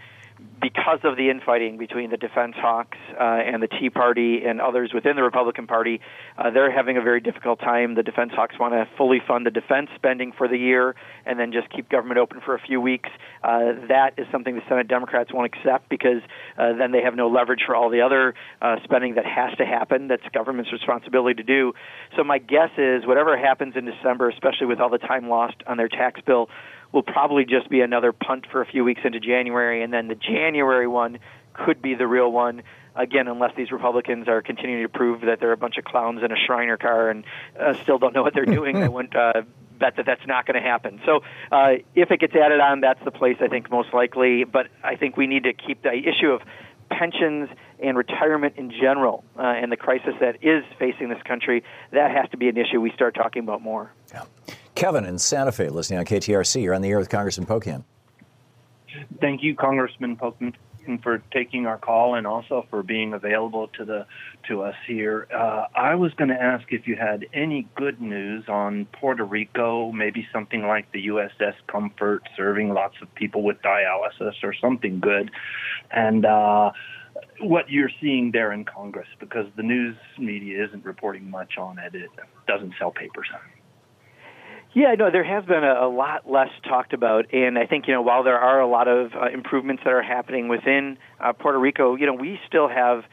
because 0.59 0.99
of 1.03 1.17
the 1.17 1.29
infighting 1.29 1.77
between 1.77 2.09
the 2.09 2.17
defense 2.17 2.55
hawks 2.57 2.97
uh, 3.19 3.23
and 3.23 3.61
the 3.61 3.67
Tea 3.67 3.89
Party 3.89 4.43
and 4.45 4.59
others 4.59 4.91
within 4.93 5.15
the 5.15 5.23
Republican 5.23 5.67
Party, 5.67 6.01
uh, 6.37 6.49
they're 6.49 6.71
having 6.71 6.97
a 6.97 7.01
very 7.01 7.19
difficult 7.19 7.59
time. 7.59 7.95
The 7.95 8.03
defense 8.03 8.31
hawks 8.33 8.55
want 8.59 8.73
to 8.73 8.87
fully 8.97 9.21
fund 9.25 9.45
the 9.45 9.51
defense 9.51 9.89
spending 9.95 10.31
for 10.37 10.47
the 10.47 10.57
year 10.57 10.95
and 11.25 11.39
then 11.39 11.51
just 11.51 11.69
keep 11.69 11.89
government 11.89 12.19
open 12.19 12.41
for 12.43 12.55
a 12.55 12.59
few 12.59 12.81
weeks. 12.81 13.09
Uh, 13.43 13.87
that 13.87 14.13
is 14.17 14.25
something 14.31 14.55
the 14.55 14.61
Senate 14.67 14.87
Democrats 14.87 15.31
won't 15.33 15.53
accept 15.53 15.89
because 15.89 16.21
uh, 16.57 16.73
then 16.73 16.91
they 16.91 17.01
have 17.01 17.15
no 17.15 17.27
leverage 17.27 17.61
for 17.65 17.75
all 17.75 17.89
the 17.89 18.01
other 18.01 18.33
uh, 18.61 18.77
spending 18.83 19.15
that 19.15 19.25
has 19.25 19.55
to 19.57 19.65
happen. 19.65 20.07
That's 20.07 20.23
government's 20.33 20.71
responsibility 20.71 21.35
to 21.35 21.43
do. 21.43 21.73
So 22.15 22.23
my 22.23 22.39
guess 22.39 22.71
is 22.77 23.05
whatever 23.05 23.37
happens 23.37 23.75
in 23.75 23.85
December, 23.85 24.29
especially 24.29 24.67
with 24.67 24.79
all 24.79 24.89
the 24.89 24.97
time 24.97 25.29
lost 25.29 25.55
on 25.67 25.77
their 25.77 25.89
tax 25.89 26.19
bill, 26.25 26.49
will 26.97 27.03
probably 27.03 27.45
just 27.45 27.69
be 27.69 27.81
another 27.81 28.11
punt 28.11 28.47
for 28.51 28.59
a 28.59 28.65
few 28.65 28.83
weeks 28.83 29.01
into 29.03 29.19
January, 29.19 29.83
and 29.83 29.93
then 29.93 30.07
the 30.07 30.15
January 30.15 30.87
one 30.87 31.19
could 31.53 31.79
be 31.79 31.93
the 31.93 32.07
real 32.07 32.31
one. 32.31 32.63
Again, 32.95 33.27
unless 33.27 33.55
these 33.55 33.71
Republicans 33.71 34.27
are 34.27 34.41
continuing 34.41 34.81
to 34.81 34.89
prove 34.89 35.21
that 35.21 35.39
they're 35.39 35.51
a 35.51 35.57
bunch 35.57 35.77
of 35.77 35.83
clowns 35.83 36.23
in 36.23 36.31
a 36.31 36.35
Shriner 36.35 36.75
car 36.75 37.11
and 37.11 37.23
uh, 37.59 37.75
still 37.83 37.99
don't 37.99 38.15
know 38.15 38.23
what 38.23 38.33
they're 38.33 38.45
doing, 38.45 38.77
I 38.77 38.87
wouldn't 38.95 39.15
uh, 39.15 39.43
bet 39.77 39.97
that 39.97 40.07
that's 40.07 40.25
not 40.25 40.47
going 40.47 40.59
to 40.59 40.67
happen. 40.67 40.99
So, 41.05 41.19
uh, 41.51 41.73
if 41.93 42.09
it 42.09 42.19
gets 42.19 42.33
added 42.35 42.59
on, 42.59 42.81
that's 42.81 43.03
the 43.05 43.11
place 43.11 43.37
I 43.39 43.47
think 43.47 43.69
most 43.69 43.93
likely. 43.93 44.43
But 44.43 44.69
I 44.83 44.95
think 44.95 45.17
we 45.17 45.27
need 45.27 45.43
to 45.43 45.53
keep 45.53 45.83
the 45.83 45.93
issue 45.93 46.31
of 46.31 46.41
pensions 46.89 47.49
and 47.79 47.95
retirement 47.95 48.55
in 48.57 48.71
general 48.71 49.23
uh, 49.37 49.43
and 49.43 49.71
the 49.71 49.77
crisis 49.77 50.15
that 50.19 50.43
is 50.43 50.63
facing 50.79 51.09
this 51.09 51.21
country, 51.21 51.63
that 51.91 52.09
has 52.09 52.27
to 52.31 52.37
be 52.37 52.49
an 52.49 52.57
issue 52.57 52.81
we 52.81 52.89
start 52.93 53.13
talking 53.13 53.43
about 53.43 53.61
more. 53.61 53.91
Yeah. 54.11 54.23
Kevin 54.77 55.05
in 55.05 55.17
Santa 55.17 55.51
Fe, 55.51 55.69
listening 55.69 55.97
on 55.97 56.05
KTRC. 56.05 56.61
You're 56.61 56.75
on 56.75 56.83
the 56.83 56.89
air 56.89 56.99
with 56.99 57.09
Congressman 57.09 57.47
Pocan. 57.47 57.83
Thank 59.19 59.41
you, 59.41 59.55
Congressman 59.55 60.15
Pocan. 60.15 60.53
For 61.01 61.17
taking 61.33 61.65
our 61.65 61.79
call 61.79 62.15
and 62.15 62.25
also 62.25 62.65
for 62.69 62.81
being 62.81 63.13
available 63.13 63.67
to 63.69 63.83
the 63.83 64.05
to 64.47 64.61
us 64.61 64.75
here. 64.87 65.27
Uh, 65.33 65.65
I 65.75 65.95
was 65.95 66.13
going 66.13 66.29
to 66.29 66.41
ask 66.41 66.71
if 66.71 66.87
you 66.87 66.95
had 66.95 67.25
any 67.33 67.67
good 67.75 67.99
news 67.99 68.45
on 68.47 68.85
Puerto 68.93 69.25
Rico, 69.25 69.91
maybe 69.91 70.25
something 70.31 70.65
like 70.65 70.89
the 70.93 71.07
USS 71.07 71.55
Comfort 71.65 72.29
serving 72.37 72.73
lots 72.73 72.95
of 73.01 73.13
people 73.15 73.43
with 73.43 73.57
dialysis 73.63 74.35
or 74.43 74.53
something 74.53 74.99
good, 74.99 75.31
and. 75.89 76.25
Uh, 76.25 76.71
what 77.39 77.67
you're 77.67 77.89
seeing 77.99 78.31
there 78.31 78.51
in 78.51 78.63
Congress, 78.63 79.07
because 79.19 79.47
the 79.55 79.63
news 79.63 79.95
media 80.19 80.63
isn't 80.63 80.85
reporting 80.85 81.27
much 81.31 81.57
on 81.57 81.79
it. 81.79 81.95
It 81.95 82.11
doesn't 82.47 82.73
sell 82.77 82.91
papers. 82.91 83.27
Yeah, 84.73 84.93
no, 84.93 85.09
there 85.11 85.23
has 85.23 85.45
been 85.45 85.63
a, 85.63 85.85
a 85.85 85.89
lot 85.89 86.29
less 86.29 86.49
talked 86.63 86.93
about, 86.93 87.33
and 87.33 87.57
I 87.57 87.65
think 87.65 87.87
you 87.87 87.93
know 87.93 88.01
while 88.01 88.23
there 88.23 88.37
are 88.37 88.59
a 88.59 88.67
lot 88.67 88.87
of 88.87 89.11
uh, 89.15 89.29
improvements 89.33 89.83
that 89.83 89.93
are 89.93 90.03
happening 90.03 90.47
within 90.49 90.97
uh, 91.19 91.33
Puerto 91.33 91.57
Rico, 91.57 91.95
you 91.95 92.05
know 92.05 92.13
we 92.13 92.39
still 92.47 92.67
have 92.67 93.03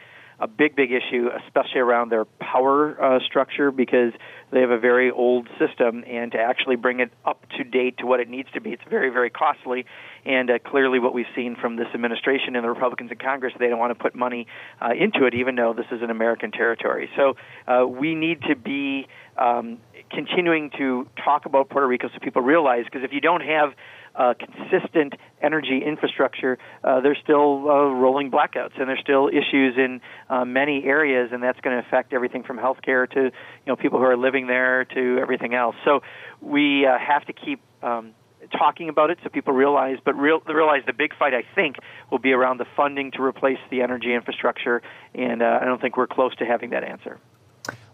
a 0.40 0.48
big, 0.48 0.74
big 0.74 0.90
issue, 0.90 1.28
especially 1.46 1.80
around 1.80 2.10
their 2.10 2.24
power 2.24 3.00
uh, 3.00 3.20
structure, 3.24 3.70
because 3.70 4.12
they 4.50 4.60
have 4.60 4.70
a 4.70 4.78
very 4.78 5.10
old 5.10 5.48
system, 5.58 6.04
and 6.06 6.32
to 6.32 6.38
actually 6.38 6.76
bring 6.76 7.00
it 7.00 7.12
up 7.24 7.40
to 7.56 7.64
date 7.64 7.98
to 7.98 8.06
what 8.06 8.20
it 8.20 8.28
needs 8.28 8.48
to 8.52 8.60
be, 8.60 8.70
it's 8.70 8.82
very, 8.90 9.10
very 9.10 9.30
costly. 9.30 9.86
And 10.24 10.50
uh, 10.50 10.58
clearly, 10.58 10.98
what 10.98 11.14
we've 11.14 11.32
seen 11.36 11.56
from 11.56 11.76
this 11.76 11.86
administration 11.94 12.56
and 12.56 12.64
the 12.64 12.68
Republicans 12.68 13.10
in 13.10 13.18
Congress, 13.18 13.52
they 13.58 13.68
don't 13.68 13.78
want 13.78 13.96
to 13.96 14.02
put 14.02 14.14
money 14.14 14.46
uh, 14.80 14.90
into 14.90 15.26
it, 15.26 15.34
even 15.34 15.54
though 15.54 15.72
this 15.72 15.86
is 15.92 16.02
an 16.02 16.10
American 16.10 16.50
territory. 16.50 17.10
So 17.16 17.36
uh, 17.66 17.86
we 17.86 18.14
need 18.14 18.42
to 18.48 18.56
be 18.56 19.06
um, 19.36 19.78
continuing 20.10 20.70
to 20.78 21.08
talk 21.24 21.46
about 21.46 21.68
Puerto 21.68 21.86
Rico 21.86 22.08
so 22.12 22.18
people 22.20 22.42
realize, 22.42 22.84
because 22.84 23.02
if 23.04 23.12
you 23.12 23.20
don't 23.20 23.42
have 23.42 23.74
uh, 24.14 24.34
consistent 24.34 25.14
energy 25.42 25.82
infrastructure, 25.84 26.58
uh, 26.84 27.00
there's 27.00 27.18
still 27.22 27.68
uh, 27.68 27.90
rolling 27.90 28.30
blackouts 28.30 28.78
and 28.78 28.88
there's 28.88 29.00
still 29.00 29.28
issues 29.28 29.76
in 29.76 30.00
uh, 30.30 30.44
many 30.44 30.84
areas, 30.84 31.30
and 31.32 31.42
that's 31.42 31.60
going 31.60 31.76
to 31.76 31.86
affect 31.86 32.12
everything 32.12 32.44
from 32.44 32.56
healthcare 32.56 33.10
to 33.10 33.24
you 33.24 33.32
know 33.66 33.76
people 33.76 33.98
who 33.98 34.04
are 34.04 34.16
living 34.16 34.46
there 34.46 34.84
to 34.84 35.18
everything 35.20 35.54
else. 35.54 35.74
So 35.84 36.00
we 36.40 36.86
uh, 36.86 36.98
have 36.98 37.24
to 37.26 37.32
keep. 37.32 37.60
Um, 37.82 38.14
talking 38.58 38.90
about 38.90 39.08
it 39.08 39.18
so 39.22 39.30
people 39.30 39.54
realize, 39.54 39.96
but 40.04 40.14
real, 40.14 40.38
realize 40.46 40.82
the 40.86 40.92
big 40.92 41.16
fight, 41.18 41.32
I 41.32 41.44
think, 41.54 41.76
will 42.10 42.18
be 42.18 42.32
around 42.32 42.58
the 42.58 42.66
funding 42.76 43.10
to 43.12 43.22
replace 43.22 43.58
the 43.70 43.80
energy 43.80 44.12
infrastructure, 44.14 44.82
and 45.14 45.42
uh, 45.42 45.60
I 45.62 45.64
don't 45.64 45.80
think 45.80 45.96
we're 45.96 46.06
close 46.06 46.36
to 46.36 46.44
having 46.44 46.70
that 46.70 46.84
answer. 46.84 47.18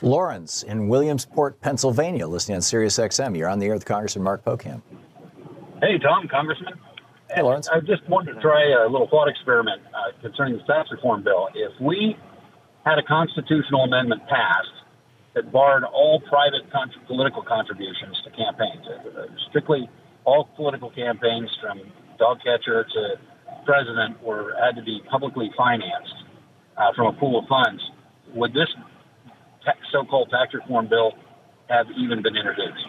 Lawrence 0.03 0.63
in 0.63 0.89
Williamsport, 0.89 1.61
Pennsylvania, 1.61 2.27
listening 2.27 2.57
on 2.57 2.63
Sirius 2.63 2.99
XM. 2.99 3.37
You're 3.37 3.49
on 3.49 3.59
the 3.59 3.67
air 3.67 3.75
with 3.75 3.85
Congressman 3.85 4.25
Mark 4.25 4.45
Pocan. 4.45 4.83
Hey, 5.81 5.99
Tom, 5.99 6.29
Congressman. 6.29 6.75
Hey, 7.31 7.43
Lawrence. 7.43 7.69
I 7.69 7.81
just 7.81 8.07
wanted 8.09 8.35
to 8.35 8.41
try 8.41 8.71
a 8.71 8.89
little 8.89 9.09
thought 9.09 9.29
experiment 9.29 9.83
uh, 9.95 10.21
concerning 10.21 10.57
the 10.57 10.65
tax 10.65 10.91
reform 10.91 11.23
bill. 11.23 11.49
If 11.55 11.73
we 11.81 12.17
had 12.85 12.99
a 12.99 13.03
constitutional 13.03 13.85
amendment 13.85 14.23
passed 14.29 14.73
that 15.35 15.53
barred 15.53 15.85
all 15.85 16.21
private 16.29 16.71
con- 16.73 16.91
political 17.07 17.43
contributions 17.43 18.21
to 18.25 18.31
campaigns, 18.31 18.85
uh, 18.87 19.27
strictly 19.49 19.89
all 20.25 20.49
political 20.57 20.91
campaigns 20.91 21.49
from 21.61 21.81
dog 22.19 22.39
catcher 22.43 22.85
to 22.85 23.17
president 23.65 24.21
were 24.23 24.55
had 24.61 24.75
to 24.75 24.83
be 24.83 25.01
publicly 25.11 25.51
financed 25.57 26.15
uh, 26.77 26.93
from 26.95 27.15
a 27.15 27.19
pool 27.19 27.39
of 27.39 27.47
funds, 27.47 27.83
would 28.35 28.53
this 28.53 28.69
so-called 29.93 30.31
tax 30.31 30.55
reform 30.55 30.89
bill 30.89 31.13
have 31.69 31.87
even 31.97 32.23
been 32.23 32.37
introduced? 32.37 32.87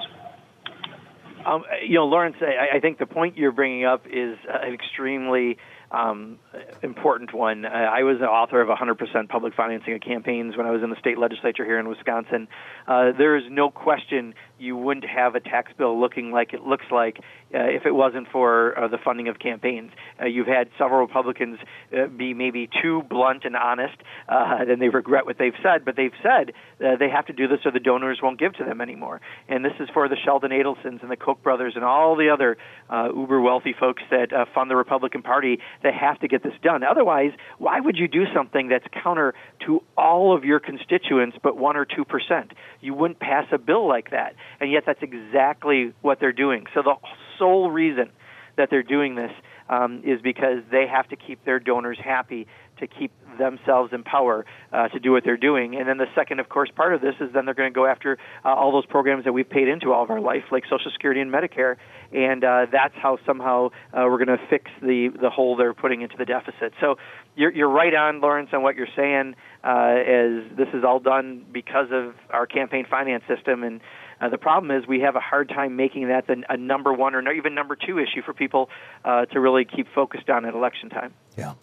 Um, 1.46 1.64
you 1.84 1.96
know, 1.96 2.06
Lawrence, 2.06 2.36
I, 2.42 2.78
I 2.78 2.80
think 2.80 3.00
the 3.00 3.06
point 3.06 3.38
you're 3.38 3.52
bringing 3.52 3.86
up 3.86 4.06
is 4.06 4.38
an 4.48 4.74
extremely 4.74 5.58
um, 5.92 6.40
important 6.84 7.34
one. 7.34 7.66
Uh, 7.66 7.70
I 7.70 8.04
was 8.04 8.20
the 8.20 8.26
author 8.26 8.62
of 8.62 8.70
100% 8.70 9.30
public 9.30 9.54
financing 9.56 9.94
of 9.94 10.02
campaigns 10.02 10.56
when 10.56 10.66
I 10.66 10.72
was 10.72 10.84
in 10.84 10.90
the 10.90 10.96
state 11.00 11.18
legislature 11.18 11.66
here 11.66 11.80
in 11.80 11.88
Wisconsin. 11.88 12.48
Uh, 12.88 13.12
there 13.18 13.36
is 13.36 13.44
no 13.50 13.70
question 13.70 14.34
you 14.62 14.78
wouldn't 14.78 15.06
have 15.06 15.34
a 15.36 15.40
tax 15.40 15.72
bill 15.78 16.00
looking 16.00 16.32
like 16.32 16.54
it 16.54 16.62
looks 16.62 16.86
like 16.92 17.18
uh, 17.54 17.64
if 17.64 17.86
it 17.86 17.92
wasn't 17.92 18.28
for 18.32 18.78
uh, 18.78 18.88
the 18.88 18.98
funding 19.04 19.28
of 19.28 19.40
campaigns. 19.40 19.92
Uh, 20.22 20.26
you've 20.26 20.48
had 20.48 20.70
several 20.78 21.02
Republicans 21.02 21.58
uh, 21.92 22.06
be 22.06 22.34
maybe 22.34 22.70
too 22.82 23.02
blunt 23.10 23.44
and 23.44 23.56
honest, 23.56 23.98
uh, 24.30 24.60
and 24.60 24.82
they 24.82 24.90
regret 24.90 25.26
what 25.26 25.38
they've 25.38 25.56
said, 25.64 25.84
but 25.84 25.96
they've 25.96 26.14
said 26.22 26.54
uh, 26.80 26.96
they 26.96 27.10
have 27.10 27.26
to 27.26 27.34
do 27.34 27.48
this 27.48 27.60
or 27.66 27.72
the 27.72 27.80
donors 27.80 28.20
won't 28.22 28.40
give 28.40 28.54
to 28.54 28.64
them 28.64 28.80
anymore. 28.82 29.20
And 29.50 29.66
this 29.66 29.74
is 29.80 29.90
for 29.94 30.08
the 30.08 30.16
Sheldon 30.24 30.52
Adelsons 30.52 31.02
and 31.02 31.10
the 31.10 31.18
Koch 31.18 31.42
brothers 31.42 31.74
and 31.76 31.84
all 31.84 32.16
the 32.16 32.30
other 32.30 32.58
uber 32.92 33.42
wealthy 33.42 33.74
folks 33.78 34.04
that 34.12 34.30
fund 34.54 34.70
the 34.70 34.76
Republican 34.76 35.24
Party 35.24 35.60
that 35.82 35.94
have 35.94 36.20
to 36.20 36.28
get 36.28 36.44
this 36.44 36.54
done. 36.62 36.84
Otherwise, 36.84 37.32
why 37.58 37.80
would 37.80 37.98
you 37.98 38.08
do 38.08 38.26
something 38.34 38.68
that's 38.68 38.86
counter 39.04 39.34
to 39.66 39.82
all 39.98 40.36
of 40.36 40.44
your 40.46 40.60
constituents 40.60 41.38
but 41.42 41.58
1 41.58 41.78
or 41.78 41.86
2%? 41.86 42.52
You 42.82 42.94
wouldn't 42.94 43.20
pass 43.20 43.46
a 43.52 43.58
bill 43.58 43.88
like 43.88 44.12
that 44.12 44.36
and 44.60 44.72
yet 44.72 44.84
that's 44.86 45.02
exactly 45.02 45.94
what 46.02 46.20
they're 46.20 46.32
doing. 46.32 46.66
So 46.74 46.82
the 46.82 46.96
sole 47.38 47.72
reason 47.72 48.10
that 48.58 48.70
they're 48.70 48.84
doing 48.84 49.16
this 49.16 49.32
um, 49.70 50.02
is 50.06 50.22
because 50.22 50.64
they 50.70 50.86
have 50.88 51.08
to 51.10 51.16
keep 51.16 51.44
their 51.46 51.60
donors 51.60 51.98
happy 52.04 52.48
to 52.80 52.88
keep 52.88 53.12
themselves 53.38 53.94
in 53.94 54.04
power 54.04 54.46
uh, 54.74 54.90
to 54.90 55.00
do 55.00 55.12
what 55.12 55.24
they're 55.24 55.38
doing. 55.38 55.76
And 55.76 55.88
then 55.88 55.98
the 55.98 56.08
second, 56.16 56.40
of 56.40 56.50
course, 56.50 56.70
part 56.76 56.94
of 56.94 57.02
this 57.02 57.16
is 57.22 57.30
then 57.34 57.46
they're 57.46 57.54
going 57.54 57.72
to 57.72 57.76
go 57.76 57.86
after 57.86 58.18
uh, 58.44 58.50
all 58.50 58.72
those 58.72 58.86
programs 58.86 59.24
that 59.24 59.34
we've 59.34 59.50
paid 59.50 59.68
into 59.68 59.94
all 59.94 60.04
of 60.04 60.10
our 60.10 60.20
life, 60.20 60.44
like 60.52 60.64
Social 60.66 60.92
Security 60.92 61.22
and 61.22 61.32
Medicare, 61.32 61.78
and 62.12 62.44
uh, 62.44 62.66
that's 62.72 62.96
how 62.96 63.18
somehow 63.26 63.70
uh, 63.94 64.04
we're 64.10 64.24
going 64.24 64.38
to 64.38 64.46
fix 64.50 64.70
the 64.82 65.10
the 65.22 65.30
hole 65.30 65.56
they're 65.56 65.74
putting 65.74 66.02
into 66.02 66.18
the 66.18 66.26
deficit. 66.26 66.74
So 66.82 66.98
you're 67.36 67.54
you're 67.54 67.70
right 67.70 67.94
on, 67.94 68.20
Lawrence, 68.20 68.50
on 68.52 68.64
what 68.64 68.76
you're 68.76 68.88
saying. 68.96 69.36
Uh, 69.64 69.94
as 70.02 70.58
this 70.58 70.68
is 70.74 70.84
all 70.84 71.00
done 71.00 71.46
because 71.52 71.88
of 71.92 72.16
our 72.32 72.48
campaign 72.48 72.84
finance 72.90 73.24
system 73.28 73.64
and 73.64 73.80
uh, 74.22 74.30
the 74.30 74.38
problem 74.38 74.72
is 74.72 74.88
we 74.88 75.00
have 75.02 75.16
a 75.16 75.20
hard 75.20 75.50
time 75.50 75.76
making 75.76 76.08
that 76.10 76.28
the, 76.28 76.44
a 76.50 76.58
number 76.58 76.94
one 76.94 77.16
or 77.16 77.32
even 77.32 77.56
number 77.56 77.76
two 77.76 77.98
issue 77.98 78.22
for 78.24 78.34
people 78.34 78.70
uh, 79.04 79.26
to 79.26 79.40
really 79.40 79.66
keep 79.66 79.88
focused 79.94 80.30
on 80.30 80.46
at 80.46 80.54
election 80.54 80.90
time. 80.90 81.14
Yeah. 81.38 81.54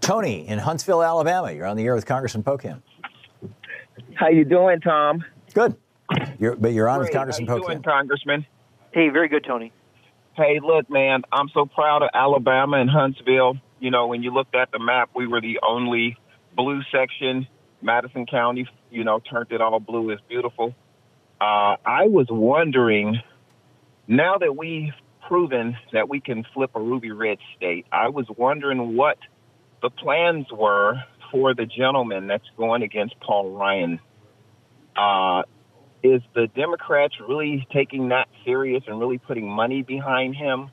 Tony 0.00 0.46
in 0.48 0.58
Huntsville, 0.58 1.02
Alabama. 1.02 1.52
You're 1.52 1.66
on 1.66 1.76
the 1.76 1.84
air 1.84 1.94
with 1.94 2.06
Congressman 2.06 2.42
Pocan. 2.42 2.82
How 4.14 4.28
you 4.28 4.44
doing, 4.44 4.80
Tom? 4.80 5.24
Good. 5.54 5.76
You're, 6.38 6.56
but 6.56 6.72
you're 6.72 6.88
on 6.88 6.98
Great. 6.98 7.08
with 7.10 7.16
Congressman 7.16 7.46
How 7.46 7.56
you 7.56 7.62
Pocan. 7.62 7.66
doing, 7.66 7.82
Congressman? 7.82 8.46
Hey, 8.92 9.08
very 9.08 9.28
good, 9.28 9.44
Tony. 9.44 9.72
Hey, 10.34 10.60
look, 10.62 10.90
man, 10.90 11.22
I'm 11.30 11.48
so 11.54 11.66
proud 11.66 12.02
of 12.02 12.08
Alabama 12.14 12.78
and 12.78 12.90
Huntsville. 12.90 13.54
You 13.80 13.90
know, 13.90 14.08
when 14.08 14.22
you 14.22 14.32
looked 14.32 14.54
at 14.54 14.72
the 14.72 14.78
map, 14.78 15.10
we 15.14 15.26
were 15.26 15.40
the 15.40 15.60
only 15.66 16.16
blue 16.56 16.80
section. 16.90 17.46
Madison 17.80 18.26
County, 18.26 18.66
you 18.90 19.04
know, 19.04 19.20
turned 19.20 19.52
it 19.52 19.60
all 19.60 19.78
blue. 19.78 20.10
It's 20.10 20.22
beautiful. 20.28 20.74
Uh, 21.42 21.74
I 21.84 22.06
was 22.06 22.28
wondering, 22.30 23.20
now 24.06 24.38
that 24.38 24.56
we've 24.56 24.92
proven 25.26 25.76
that 25.92 26.08
we 26.08 26.20
can 26.20 26.44
flip 26.54 26.70
a 26.76 26.80
ruby 26.80 27.10
red 27.10 27.38
state, 27.56 27.84
I 27.90 28.10
was 28.10 28.26
wondering 28.36 28.96
what 28.96 29.18
the 29.82 29.90
plans 29.90 30.46
were 30.52 31.02
for 31.32 31.52
the 31.52 31.66
gentleman 31.66 32.28
that's 32.28 32.48
going 32.56 32.84
against 32.84 33.18
Paul 33.18 33.50
Ryan. 33.50 33.98
Uh, 34.94 35.42
is 36.04 36.22
the 36.32 36.46
Democrats 36.54 37.14
really 37.18 37.66
taking 37.72 38.10
that 38.10 38.28
serious 38.44 38.84
and 38.86 39.00
really 39.00 39.18
putting 39.18 39.50
money 39.50 39.82
behind 39.82 40.36
him? 40.36 40.70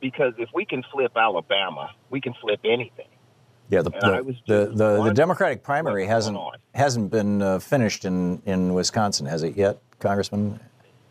Because 0.00 0.32
if 0.38 0.48
we 0.52 0.64
can 0.64 0.82
flip 0.92 1.12
Alabama, 1.14 1.90
we 2.10 2.20
can 2.20 2.34
flip 2.40 2.58
anything. 2.64 3.13
Yeah, 3.70 3.82
the 3.82 3.90
the, 3.90 4.36
the, 4.46 4.72
the, 4.74 5.02
the 5.04 5.14
Democratic 5.14 5.62
primary 5.62 6.06
hasn't 6.06 6.38
hasn't 6.74 7.10
been 7.10 7.42
uh, 7.42 7.58
finished 7.58 8.04
in, 8.04 8.42
in 8.44 8.74
Wisconsin, 8.74 9.26
has 9.26 9.42
it 9.42 9.56
yet, 9.56 9.80
Congressman? 10.00 10.60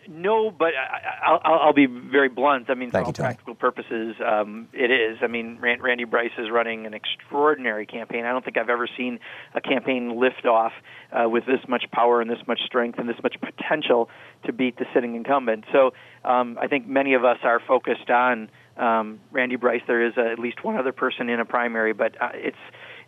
No, 0.07 0.51
but 0.51 0.73
I, 0.75 1.39
I'll, 1.43 1.59
I'll 1.61 1.73
be 1.73 1.85
very 1.85 2.29
blunt. 2.29 2.69
I 2.69 2.73
mean, 2.73 2.89
for 2.89 2.93
Thank 2.93 3.05
all 3.05 3.09
you, 3.09 3.13
Tony. 3.13 3.27
practical 3.27 3.55
purposes, 3.55 4.15
um, 4.25 4.67
it 4.73 4.91
is. 4.91 5.19
I 5.21 5.27
mean, 5.27 5.57
Randy 5.61 6.03
Bryce 6.03 6.31
is 6.37 6.51
running 6.51 6.85
an 6.85 6.93
extraordinary 6.93 7.85
campaign. 7.85 8.25
I 8.25 8.31
don't 8.31 8.43
think 8.43 8.57
I've 8.57 8.69
ever 8.69 8.87
seen 8.97 9.19
a 9.55 9.61
campaign 9.61 10.19
lift 10.19 10.45
off 10.45 10.73
uh, 11.11 11.29
with 11.29 11.45
this 11.45 11.61
much 11.67 11.85
power 11.91 12.21
and 12.21 12.29
this 12.29 12.45
much 12.47 12.59
strength 12.65 12.99
and 12.99 13.07
this 13.07 13.21
much 13.23 13.35
potential 13.39 14.09
to 14.45 14.53
beat 14.53 14.77
the 14.77 14.85
sitting 14.93 15.15
incumbent. 15.15 15.65
So 15.71 15.93
um, 16.25 16.57
I 16.61 16.67
think 16.67 16.85
many 16.85 17.13
of 17.13 17.23
us 17.23 17.37
are 17.43 17.61
focused 17.65 18.09
on 18.09 18.49
um, 18.77 19.19
Randy 19.31 19.55
Bryce. 19.55 19.81
There 19.87 20.05
is 20.05 20.13
uh, 20.17 20.31
at 20.31 20.39
least 20.39 20.63
one 20.63 20.77
other 20.77 20.91
person 20.91 21.29
in 21.29 21.39
a 21.39 21.45
primary, 21.45 21.93
but 21.93 22.21
uh, 22.21 22.29
it's 22.33 22.57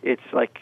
it's 0.02 0.22
like 0.32 0.58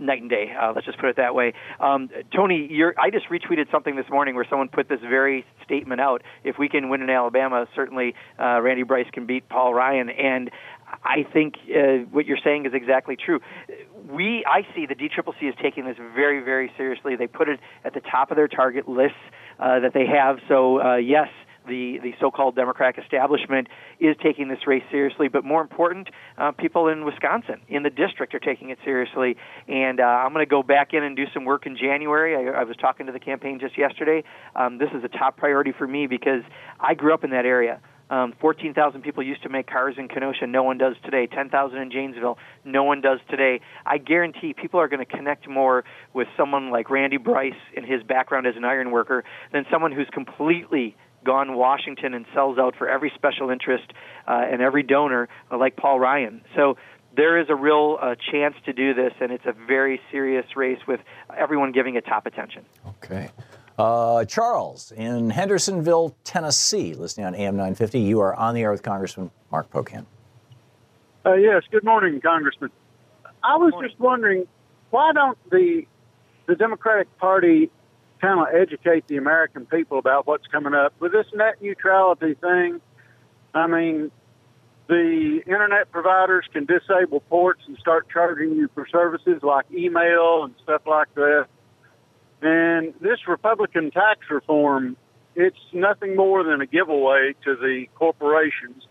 night 0.00 0.22
and 0.22 0.30
day. 0.30 0.52
Uh, 0.58 0.72
let's 0.74 0.86
just 0.86 0.98
put 0.98 1.10
it 1.10 1.16
that 1.16 1.34
way. 1.34 1.52
Um, 1.78 2.08
Tony, 2.34 2.70
I 2.98 3.10
just 3.10 3.28
retweeted 3.28 3.70
something 3.70 3.96
this 3.96 4.08
morning 4.10 4.34
where 4.34 4.46
someone 4.48 4.68
put 4.68 4.88
this 4.88 5.00
very 5.00 5.44
statement 5.64 6.00
out. 6.00 6.22
If 6.42 6.58
we 6.58 6.68
can 6.68 6.88
win 6.88 7.02
in 7.02 7.10
Alabama, 7.10 7.66
certainly 7.74 8.14
uh, 8.38 8.60
Randy 8.60 8.82
Bryce 8.82 9.06
can 9.12 9.26
beat 9.26 9.48
Paul 9.48 9.74
Ryan. 9.74 10.08
And 10.10 10.50
I 11.04 11.26
think 11.32 11.54
uh, 11.68 12.04
what 12.10 12.26
you're 12.26 12.38
saying 12.42 12.66
is 12.66 12.72
exactly 12.74 13.16
true. 13.16 13.40
We, 14.08 14.44
I 14.50 14.66
see 14.74 14.86
the 14.86 14.94
DCCC 14.94 15.48
is 15.48 15.54
taking 15.62 15.84
this 15.84 15.96
very, 16.14 16.42
very 16.42 16.72
seriously. 16.76 17.14
They 17.16 17.26
put 17.26 17.48
it 17.48 17.60
at 17.84 17.94
the 17.94 18.00
top 18.00 18.30
of 18.30 18.36
their 18.36 18.48
target 18.48 18.88
lists 18.88 19.18
uh, 19.58 19.80
that 19.80 19.92
they 19.92 20.06
have. 20.06 20.38
So 20.48 20.80
uh, 20.80 20.96
yes. 20.96 21.28
The, 21.66 21.98
the 22.02 22.12
so-called 22.20 22.56
Democratic 22.56 23.02
establishment 23.02 23.68
is 23.98 24.16
taking 24.22 24.48
this 24.48 24.66
race 24.66 24.82
seriously. 24.90 25.28
But 25.28 25.44
more 25.44 25.60
important, 25.60 26.08
uh, 26.38 26.52
people 26.52 26.88
in 26.88 27.04
Wisconsin, 27.04 27.60
in 27.68 27.82
the 27.82 27.90
district, 27.90 28.34
are 28.34 28.40
taking 28.40 28.70
it 28.70 28.78
seriously. 28.84 29.36
And 29.68 30.00
uh, 30.00 30.04
I'm 30.04 30.32
going 30.32 30.44
to 30.44 30.50
go 30.50 30.62
back 30.62 30.92
in 30.92 31.02
and 31.02 31.16
do 31.16 31.24
some 31.32 31.44
work 31.44 31.66
in 31.66 31.76
January. 31.76 32.36
I, 32.36 32.60
I 32.60 32.64
was 32.64 32.76
talking 32.76 33.06
to 33.06 33.12
the 33.12 33.20
campaign 33.20 33.58
just 33.60 33.78
yesterday. 33.78 34.24
Um, 34.56 34.78
this 34.78 34.90
is 34.94 35.04
a 35.04 35.08
top 35.08 35.36
priority 35.36 35.72
for 35.76 35.86
me 35.86 36.06
because 36.06 36.42
I 36.78 36.94
grew 36.94 37.14
up 37.14 37.24
in 37.24 37.30
that 37.30 37.44
area. 37.44 37.80
Um, 38.10 38.34
14,000 38.40 39.02
people 39.02 39.22
used 39.22 39.44
to 39.44 39.48
make 39.48 39.68
cars 39.68 39.94
in 39.96 40.08
Kenosha. 40.08 40.46
No 40.46 40.64
one 40.64 40.78
does 40.78 40.96
today. 41.04 41.28
10,000 41.28 41.78
in 41.78 41.92
Janesville. 41.92 42.38
No 42.64 42.82
one 42.82 43.00
does 43.00 43.20
today. 43.30 43.60
I 43.86 43.98
guarantee 43.98 44.52
people 44.52 44.80
are 44.80 44.88
going 44.88 45.04
to 45.04 45.06
connect 45.06 45.48
more 45.48 45.84
with 46.12 46.26
someone 46.36 46.70
like 46.70 46.90
Randy 46.90 47.18
Bryce 47.18 47.52
in 47.72 47.84
his 47.84 48.02
background 48.02 48.48
as 48.48 48.56
an 48.56 48.64
iron 48.64 48.90
worker 48.90 49.22
than 49.52 49.64
someone 49.70 49.92
who's 49.92 50.08
completely 50.12 50.96
gone 51.24 51.54
Washington 51.54 52.14
and 52.14 52.26
sells 52.34 52.58
out 52.58 52.74
for 52.76 52.88
every 52.88 53.12
special 53.14 53.50
interest 53.50 53.92
uh, 54.26 54.42
and 54.50 54.62
every 54.62 54.82
donor 54.82 55.28
uh, 55.50 55.58
like 55.58 55.76
Paul 55.76 56.00
Ryan. 56.00 56.42
So 56.56 56.76
there 57.16 57.40
is 57.40 57.48
a 57.48 57.54
real 57.54 57.98
uh, 58.00 58.14
chance 58.30 58.54
to 58.66 58.72
do 58.72 58.94
this, 58.94 59.12
and 59.20 59.32
it's 59.32 59.46
a 59.46 59.52
very 59.52 60.00
serious 60.10 60.46
race 60.56 60.80
with 60.86 61.00
everyone 61.36 61.72
giving 61.72 61.96
it 61.96 62.06
top 62.06 62.26
attention. 62.26 62.64
Okay. 62.86 63.30
Uh, 63.78 64.24
Charles 64.26 64.92
in 64.92 65.30
Hendersonville, 65.30 66.14
Tennessee, 66.24 66.94
listening 66.94 67.26
on 67.26 67.34
AM 67.34 67.56
950. 67.56 68.00
You 68.00 68.20
are 68.20 68.34
on 68.34 68.54
the 68.54 68.62
air 68.62 68.70
with 68.70 68.82
Congressman 68.82 69.30
Mark 69.50 69.70
Pocan. 69.70 70.04
Uh, 71.24 71.34
yes, 71.34 71.62
good 71.70 71.84
morning, 71.84 72.20
Congressman. 72.20 72.70
I 73.42 73.56
was 73.56 73.72
just 73.82 73.98
wondering 73.98 74.46
why 74.90 75.12
don't 75.12 75.38
the 75.50 75.84
the 76.46 76.56
Democratic 76.56 77.16
Party 77.18 77.70
kind 78.20 78.40
of 78.40 78.54
educate 78.54 79.06
the 79.06 79.16
American 79.16 79.66
people 79.66 79.98
about 79.98 80.26
what's 80.26 80.46
coming 80.46 80.74
up 80.74 80.92
with 81.00 81.12
this 81.12 81.26
net 81.34 81.60
neutrality 81.60 82.34
thing? 82.34 82.80
I 83.54 83.66
mean, 83.66 84.10
the 84.88 85.42
internet 85.46 85.90
providers 85.92 86.46
can 86.52 86.66
disable 86.66 87.20
ports 87.20 87.62
and 87.66 87.76
start 87.78 88.08
charging 88.12 88.52
you 88.52 88.68
for 88.74 88.86
services 88.88 89.42
like 89.42 89.66
email 89.72 90.44
and 90.44 90.54
stuff 90.62 90.82
like 90.86 91.14
that. 91.14 91.46
And 92.42 92.94
this 93.00 93.28
Republican 93.28 93.90
tax 93.90 94.20
reform, 94.30 94.96
it's 95.36 95.58
nothing 95.72 96.16
more 96.16 96.42
than 96.42 96.60
a 96.60 96.66
giveaway 96.66 97.34
to 97.44 97.54
the 97.56 97.86
corporations. 97.94 98.86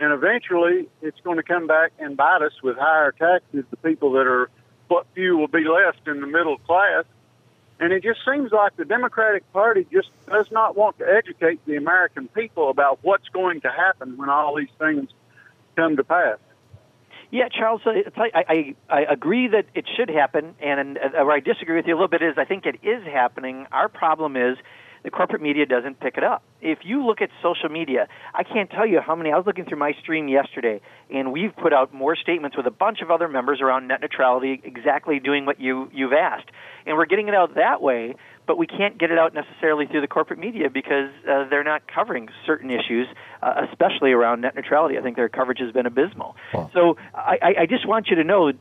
And 0.00 0.12
eventually, 0.12 0.88
it's 1.00 1.20
going 1.20 1.36
to 1.36 1.42
come 1.42 1.66
back 1.66 1.92
and 1.98 2.16
bite 2.16 2.42
us 2.42 2.62
with 2.62 2.76
higher 2.76 3.12
taxes. 3.12 3.64
The 3.70 3.76
people 3.76 4.12
that 4.12 4.26
are, 4.26 4.50
what 4.88 5.06
few 5.14 5.36
will 5.36 5.48
be 5.48 5.64
left 5.64 6.08
in 6.08 6.20
the 6.20 6.26
middle 6.26 6.58
class. 6.58 7.04
And 7.80 7.92
it 7.92 8.02
just 8.02 8.20
seems 8.24 8.52
like 8.52 8.76
the 8.76 8.84
Democratic 8.84 9.50
Party 9.52 9.86
just 9.92 10.08
does 10.26 10.50
not 10.52 10.76
want 10.76 10.98
to 10.98 11.04
educate 11.04 11.64
the 11.66 11.76
American 11.76 12.28
people 12.28 12.70
about 12.70 13.00
what's 13.02 13.28
going 13.28 13.60
to 13.62 13.70
happen 13.70 14.16
when 14.16 14.28
all 14.28 14.54
these 14.56 14.70
things 14.78 15.08
come 15.76 15.96
to 15.96 16.04
pass. 16.04 16.38
Yeah, 17.32 17.48
Charles, 17.48 17.80
I, 17.86 18.30
I, 18.34 18.74
I 18.90 19.00
agree 19.10 19.48
that 19.48 19.64
it 19.74 19.86
should 19.96 20.10
happen, 20.10 20.54
and 20.60 20.98
uh, 20.98 21.24
where 21.24 21.32
I 21.32 21.40
disagree 21.40 21.76
with 21.76 21.86
you 21.86 21.94
a 21.94 21.96
little 21.96 22.08
bit 22.08 22.20
is 22.20 22.34
I 22.36 22.44
think 22.44 22.66
it 22.66 22.80
is 22.82 23.02
happening. 23.04 23.66
Our 23.72 23.88
problem 23.88 24.36
is 24.36 24.58
the 25.02 25.10
corporate 25.10 25.42
media 25.42 25.66
doesn't 25.66 26.00
pick 26.00 26.16
it 26.16 26.24
up. 26.24 26.42
If 26.60 26.78
you 26.84 27.04
look 27.04 27.20
at 27.20 27.30
social 27.42 27.68
media, 27.68 28.06
I 28.34 28.44
can't 28.44 28.70
tell 28.70 28.86
you 28.86 29.00
how 29.00 29.14
many. 29.14 29.32
I 29.32 29.36
was 29.36 29.46
looking 29.46 29.64
through 29.64 29.78
my 29.78 29.92
stream 30.00 30.28
yesterday, 30.28 30.80
and 31.10 31.32
we've 31.32 31.54
put 31.56 31.72
out 31.72 31.92
more 31.92 32.14
statements 32.14 32.56
with 32.56 32.66
a 32.66 32.70
bunch 32.70 33.00
of 33.00 33.10
other 33.10 33.28
members 33.28 33.60
around 33.60 33.88
net 33.88 34.00
neutrality, 34.00 34.60
exactly 34.64 35.18
doing 35.18 35.46
what 35.46 35.60
you 35.60 35.90
you've 35.92 36.12
asked, 36.12 36.48
and 36.86 36.96
we're 36.96 37.06
getting 37.06 37.28
it 37.28 37.34
out 37.34 37.54
that 37.56 37.82
way 37.82 38.14
but 38.46 38.58
we 38.58 38.66
can't 38.66 38.98
get 38.98 39.10
it 39.10 39.18
out 39.18 39.34
necessarily 39.34 39.86
through 39.86 40.00
the 40.00 40.08
corporate 40.08 40.38
media 40.38 40.68
because 40.68 41.10
uh, 41.28 41.48
they're 41.48 41.64
not 41.64 41.82
covering 41.86 42.28
certain 42.44 42.70
issues, 42.70 43.06
uh, 43.42 43.66
especially 43.70 44.12
around 44.12 44.40
net 44.40 44.54
neutrality. 44.54 44.98
I 44.98 45.02
think 45.02 45.16
their 45.16 45.28
coverage 45.28 45.60
has 45.60 45.72
been 45.72 45.86
abysmal. 45.86 46.36
Wow. 46.52 46.70
So 46.74 46.96
I, 47.14 47.54
I 47.60 47.66
just 47.66 47.86
want 47.86 48.08
you 48.08 48.16
to 48.16 48.24
know 48.24 48.52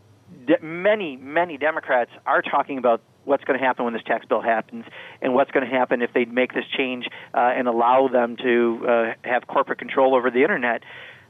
that 0.47 0.63
many, 0.63 1.17
many 1.17 1.58
Democrats 1.58 2.12
are 2.25 2.41
talking 2.41 2.77
about 2.77 3.01
what's 3.26 3.44
going 3.44 3.60
to 3.60 3.66
happen 3.66 3.86
when 3.86 3.94
this 3.94 4.04
tax 4.04 4.26
bill 4.26 4.42
happens 4.42 4.86
and 5.22 5.34
what's 5.34 5.52
going 5.52 5.70
to 5.70 5.72
happen 5.72 6.02
if 6.02 6.12
they 6.14 6.26
make 6.26 6.54
this 6.54 6.66
change 6.78 7.08
uh, 7.34 7.40
and 7.40 7.68
allow 7.68 8.08
them 8.08 8.36
to 8.38 8.86
uh, 8.88 9.14
have 9.24 9.48
corporate 9.48 9.80
control 9.80 10.16
over 10.16 10.32
the 10.32 10.42
internet. 10.42 10.82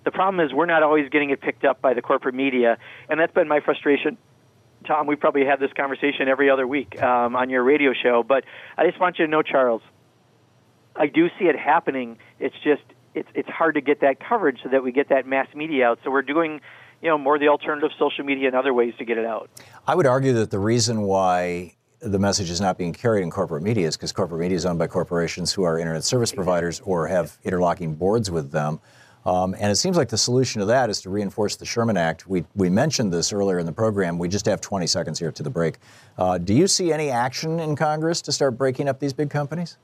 The 0.03 0.11
problem 0.11 0.43
is 0.45 0.53
we're 0.53 0.65
not 0.65 0.83
always 0.83 1.09
getting 1.09 1.29
it 1.29 1.41
picked 1.41 1.63
up 1.63 1.81
by 1.81 1.93
the 1.93 2.01
corporate 2.01 2.33
media, 2.33 2.77
and 3.09 3.19
that's 3.19 3.33
been 3.33 3.47
my 3.47 3.59
frustration 3.59 4.17
Tom, 4.87 5.07
we 5.07 5.15
probably 5.15 5.45
have 5.45 5.59
this 5.59 5.71
conversation 5.73 6.27
every 6.27 6.49
other 6.49 6.65
week 6.65 7.01
um, 7.01 7.35
on 7.35 7.49
your 7.49 7.63
radio 7.63 7.93
show, 7.93 8.23
but 8.23 8.43
I 8.77 8.87
just 8.87 8.99
want 8.99 9.19
you 9.19 9.25
to 9.25 9.31
know, 9.31 9.41
Charles, 9.41 9.81
I 10.95 11.07
do 11.07 11.27
see 11.39 11.45
it 11.45 11.57
happening. 11.57 12.17
It's 12.39 12.55
just 12.63 12.81
it's 13.13 13.29
it's 13.35 13.49
hard 13.49 13.75
to 13.75 13.81
get 13.81 14.01
that 14.01 14.17
coverage 14.19 14.59
so 14.63 14.69
that 14.69 14.83
we 14.83 14.91
get 14.91 15.09
that 15.09 15.25
mass 15.25 15.47
media 15.55 15.89
out. 15.89 15.99
So 16.03 16.11
we're 16.11 16.21
doing, 16.21 16.61
you 17.01 17.09
know, 17.09 17.17
more 17.17 17.37
the 17.37 17.49
alternative 17.49 17.91
social 17.97 18.25
media 18.25 18.47
and 18.47 18.55
other 18.55 18.73
ways 18.73 18.93
to 18.97 19.05
get 19.05 19.17
it 19.17 19.25
out. 19.25 19.49
I 19.87 19.95
would 19.95 20.05
argue 20.05 20.33
that 20.33 20.51
the 20.51 20.59
reason 20.59 21.01
why 21.01 21.75
the 22.01 22.19
message 22.19 22.49
is 22.49 22.59
not 22.59 22.77
being 22.77 22.93
carried 22.93 23.21
in 23.21 23.29
corporate 23.29 23.61
media 23.61 23.87
is 23.87 23.95
because 23.95 24.11
corporate 24.11 24.41
media 24.41 24.55
is 24.55 24.65
owned 24.65 24.79
by 24.79 24.87
corporations 24.87 25.53
who 25.53 25.63
are 25.63 25.77
internet 25.77 26.03
service 26.03 26.31
providers 26.31 26.81
or 26.83 27.07
have 27.07 27.37
interlocking 27.43 27.93
boards 27.93 28.31
with 28.31 28.51
them. 28.51 28.79
Um, 29.23 29.53
and 29.59 29.71
it 29.71 29.75
seems 29.75 29.97
like 29.97 30.09
the 30.09 30.17
solution 30.17 30.61
to 30.61 30.65
that 30.65 30.89
is 30.89 30.99
to 31.01 31.11
reinforce 31.11 31.55
the 31.55 31.65
Sherman 31.65 31.95
Act. 31.95 32.27
We, 32.27 32.43
we 32.55 32.71
mentioned 32.71 33.13
this 33.13 33.31
earlier 33.31 33.59
in 33.59 33.67
the 33.67 33.71
program. 33.71 34.17
We 34.17 34.27
just 34.29 34.47
have 34.47 34.61
20 34.61 34.87
seconds 34.87 35.19
here 35.19 35.31
to 35.31 35.43
the 35.43 35.49
break. 35.49 35.75
Uh, 36.17 36.39
do 36.39 36.55
you 36.55 36.65
see 36.65 36.91
any 36.91 37.11
action 37.11 37.59
in 37.59 37.75
Congress 37.75 38.19
to 38.23 38.31
start 38.31 38.57
breaking 38.57 38.89
up 38.89 38.99
these 38.99 39.13
big 39.13 39.29
companies? 39.29 39.77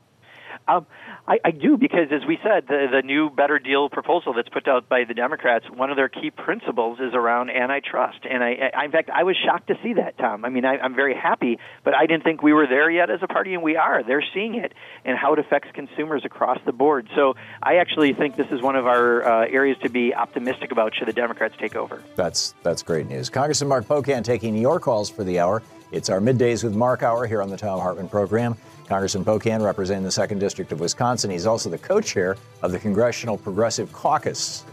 Um, 0.67 0.85
I, 1.27 1.39
I 1.43 1.51
do 1.51 1.77
because, 1.77 2.07
as 2.11 2.25
we 2.27 2.37
said, 2.43 2.67
the, 2.67 2.87
the 2.91 3.01
new 3.01 3.29
better 3.29 3.59
deal 3.59 3.89
proposal 3.89 4.33
that's 4.33 4.49
put 4.49 4.67
out 4.67 4.87
by 4.87 5.03
the 5.05 5.13
Democrats, 5.13 5.65
one 5.69 5.89
of 5.89 5.97
their 5.97 6.09
key 6.09 6.31
principles 6.31 6.99
is 6.99 7.13
around 7.13 7.49
antitrust. 7.49 8.19
And 8.29 8.43
I, 8.43 8.71
I 8.75 8.85
in 8.85 8.91
fact, 8.91 9.09
I 9.09 9.23
was 9.23 9.35
shocked 9.37 9.67
to 9.67 9.75
see 9.83 9.93
that, 9.93 10.17
Tom. 10.17 10.45
I 10.45 10.49
mean, 10.49 10.65
I, 10.65 10.77
I'm 10.77 10.95
very 10.95 11.15
happy, 11.15 11.59
but 11.83 11.95
I 11.95 12.05
didn't 12.05 12.23
think 12.23 12.41
we 12.41 12.53
were 12.53 12.67
there 12.67 12.89
yet 12.89 13.09
as 13.09 13.19
a 13.21 13.27
party, 13.27 13.53
and 13.53 13.63
we 13.63 13.75
are. 13.75 14.03
They're 14.03 14.23
seeing 14.33 14.55
it 14.55 14.73
and 15.05 15.17
how 15.17 15.33
it 15.33 15.39
affects 15.39 15.69
consumers 15.73 16.23
across 16.25 16.59
the 16.65 16.73
board. 16.73 17.09
So 17.15 17.35
I 17.61 17.77
actually 17.77 18.13
think 18.13 18.35
this 18.35 18.51
is 18.51 18.61
one 18.61 18.75
of 18.75 18.87
our 18.87 19.23
uh, 19.23 19.47
areas 19.47 19.77
to 19.83 19.89
be 19.89 20.13
optimistic 20.13 20.71
about 20.71 20.95
should 20.95 21.07
the 21.07 21.13
Democrats 21.13 21.55
take 21.59 21.75
over. 21.75 22.03
That's 22.15 22.55
that's 22.63 22.83
great 22.83 23.07
news. 23.07 23.29
Congressman 23.29 23.69
Mark 23.69 23.85
Pocan 23.85 24.23
taking 24.23 24.55
your 24.57 24.79
calls 24.79 25.09
for 25.09 25.23
the 25.23 25.39
hour. 25.39 25.61
It's 25.91 26.09
our 26.09 26.19
middays 26.19 26.63
with 26.63 26.75
Mark 26.75 27.01
hour 27.03 27.25
here 27.25 27.41
on 27.41 27.49
the 27.49 27.57
Thom 27.57 27.79
Hartmann 27.79 28.09
program. 28.09 28.57
Congressman 28.87 29.25
Pocan 29.25 29.63
representing 29.63 30.03
the 30.03 30.09
2nd 30.09 30.39
District 30.39 30.71
of 30.71 30.79
Wisconsin. 30.79 31.29
He's 31.29 31.45
also 31.45 31.69
the 31.69 31.77
co 31.77 31.99
chair 32.01 32.37
of 32.61 32.71
the 32.71 32.79
Congressional 32.79 33.37
Progressive 33.37 33.91
Caucus, 33.91 34.63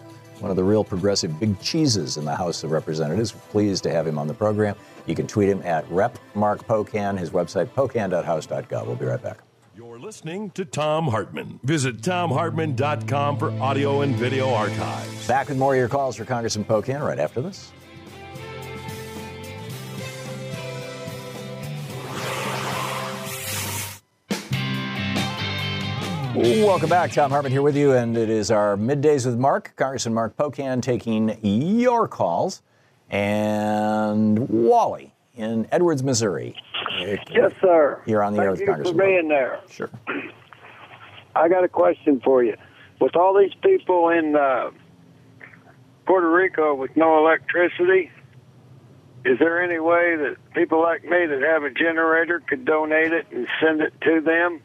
one 0.40 0.50
of 0.50 0.57
the 0.57 0.64
real 0.64 0.85
progressive 0.85 1.38
big 1.40 1.61
cheeses 1.61 2.16
in 2.16 2.24
the 2.24 2.35
House 2.35 2.64
of 2.64 2.70
Representatives. 2.70 3.33
Pleased 3.33 3.83
to 3.85 3.90
have 3.90 4.07
him 4.07 4.18
on 4.18 4.27
the 4.27 4.35
program. 4.35 4.77
You 5.07 5.14
can 5.14 5.27
tweet 5.27 5.48
him 5.48 5.62
at 5.62 5.88
Rep 5.90 6.18
Mark 6.35 6.66
Pocan, 6.66 7.18
his 7.18 7.31
website, 7.31 7.66
pocan.house.gov. 7.68 8.87
We'll 8.87 8.96
be 8.96 9.07
right 9.07 9.22
back. 9.22 9.38
You're 9.77 9.98
listening 9.98 10.50
to 10.50 10.64
Thom 10.64 11.09
Hartmann. 11.09 11.59
Visit 11.64 12.00
thomhartmann.com 12.00 13.38
for 13.38 13.50
audio 13.61 14.03
and 14.03 14.14
video 14.14 14.48
archives. 14.50 15.27
Back 15.27 15.48
with 15.48 15.59
more 15.59 15.74
of 15.74 15.79
your 15.79 15.88
calls 15.88 16.14
for 16.14 16.24
Congressman 16.24 16.64
Pocan 16.64 17.05
right 17.05 17.18
after 17.18 17.42
this. 17.42 17.72
Welcome 26.35 26.88
back. 26.88 27.12
Thom 27.12 27.31
Hartmann 27.31 27.53
here 27.53 27.62
with 27.62 27.77
you, 27.77 27.92
and 27.92 28.16
it 28.16 28.29
is 28.29 28.51
our 28.51 28.77
middays 28.77 29.25
with 29.25 29.38
Mark, 29.38 29.73
Congressman 29.77 30.14
Mark 30.14 30.37
Pocan, 30.37 30.83
taking 30.83 31.38
your 31.42 32.09
calls. 32.09 32.61
And 33.09 34.49
Wally 34.49 35.14
in 35.37 35.68
Edwards, 35.70 36.03
Missouri. 36.03 36.57
Yes, 36.99 37.53
sir. 37.61 38.03
You're 38.07 38.25
on 38.25 38.33
the 38.33 38.38
Thank 38.38 38.44
air 38.47 38.51
with 38.51 38.61
you 38.61 38.66
Congressman. 38.66 38.97
for 38.97 39.05
being 39.07 39.29
there. 39.29 39.61
Sure. 39.70 39.90
I 41.37 41.49
got 41.49 41.62
a 41.62 41.68
question 41.68 42.20
for 42.25 42.42
you. 42.42 42.57
With 43.01 43.14
all 43.14 43.38
these 43.38 43.55
people 43.62 44.09
in 44.09 44.35
uh, 44.35 44.70
Puerto 46.05 46.29
Rico 46.29 46.75
with 46.75 46.97
no 46.97 47.18
electricity, 47.18 48.11
is 49.25 49.38
there 49.38 49.62
any 49.62 49.79
way 49.79 50.16
that 50.16 50.37
people 50.53 50.83
like 50.83 51.05
me 51.05 51.27
that 51.27 51.42
have 51.42 51.62
a 51.62 51.70
generator 51.70 52.40
could 52.40 52.64
donate 52.64 53.12
it 53.12 53.27
and 53.31 53.47
send 53.62 53.83
it 53.83 53.92
to 54.01 54.20
them? 54.20 54.61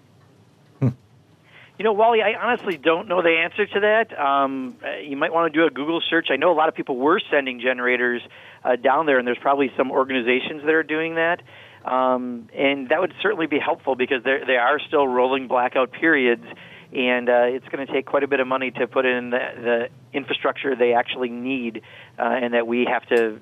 You 1.80 1.86
know, 1.86 1.94
Wally, 1.94 2.22
I 2.22 2.34
honestly 2.34 2.76
don't 2.76 3.08
know 3.08 3.22
the 3.22 3.30
answer 3.30 3.66
to 3.66 3.80
that. 3.80 4.20
Um, 4.20 4.76
you 5.02 5.16
might 5.16 5.32
want 5.32 5.54
to 5.54 5.58
do 5.58 5.66
a 5.66 5.70
Google 5.70 6.02
search. 6.10 6.28
I 6.30 6.36
know 6.36 6.52
a 6.52 6.54
lot 6.54 6.68
of 6.68 6.76
people 6.76 6.98
were 6.98 7.22
sending 7.32 7.62
generators 7.62 8.22
uh, 8.66 8.76
down 8.76 9.06
there, 9.06 9.18
and 9.18 9.26
there's 9.26 9.38
probably 9.38 9.72
some 9.78 9.90
organizations 9.90 10.62
that 10.64 10.74
are 10.74 10.84
doing 10.84 11.16
that. 11.16 11.42
Um, 11.86 12.50
and 12.54 12.90
that 12.90 13.00
would 13.00 13.14
certainly 13.22 13.48
be 13.48 13.60
helpful 13.60 13.96
because 13.96 14.26
they 14.26 14.58
are 14.58 14.78
still 14.90 15.08
rolling 15.08 15.48
blackout 15.48 15.94
periods, 15.94 16.44
and 16.92 17.30
uh, 17.30 17.44
it's 17.44 17.70
going 17.70 17.88
to 17.88 17.94
take 17.94 18.06
quite 18.06 18.24
a 18.24 18.28
bit 18.28 18.42
of 18.42 18.48
money 18.48 18.72
to 18.72 18.86
put 18.86 19.06
in 19.06 19.30
the, 19.30 19.40
the 19.56 19.90
infrastructure 20.12 20.76
they 20.76 20.92
actually 20.92 21.30
need, 21.30 21.82
uh, 22.18 22.24
and 22.24 22.56
that 22.56 22.68
we 22.68 22.88
have 22.92 23.06
to, 23.06 23.40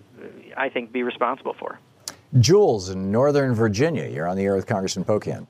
I 0.56 0.70
think, 0.70 0.92
be 0.92 1.02
responsible 1.02 1.56
for. 1.58 1.80
Jules 2.40 2.92
in 2.92 3.10
Northern 3.10 3.56
Virginia. 3.56 4.08
You're 4.08 4.28
on 4.28 4.38
the 4.38 4.44
air 4.44 4.56
with 4.56 4.68
Congressman 4.68 5.06
Pocan. 5.06 5.48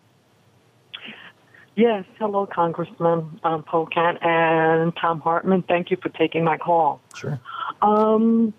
Yes, 1.78 2.06
hello, 2.18 2.48
Congressman 2.48 3.40
um, 3.44 3.62
Pocan 3.62 4.18
and 4.26 4.92
Thom 5.00 5.22
Hartmann. 5.22 5.62
Thank 5.62 5.92
you 5.92 5.98
for 6.02 6.10
taking 6.10 6.44
my 6.44 6.58
call. 6.58 7.00
Sure. 7.13 7.40
Um, 7.84 8.52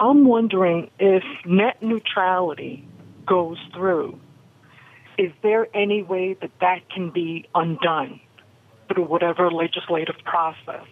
I'm 0.00 0.24
wondering 0.26 0.90
if 0.98 1.22
net 1.46 1.80
neutrality 1.80 2.84
goes 3.26 3.58
through, 3.72 4.18
is 5.16 5.30
there 5.44 5.68
any 5.72 6.02
way 6.02 6.36
that 6.40 6.50
that 6.60 6.90
can 6.90 7.10
be 7.10 7.48
undone 7.54 8.18
through 8.88 9.04
whatever 9.04 9.48
legislative 9.48 10.16
process? 10.24 10.84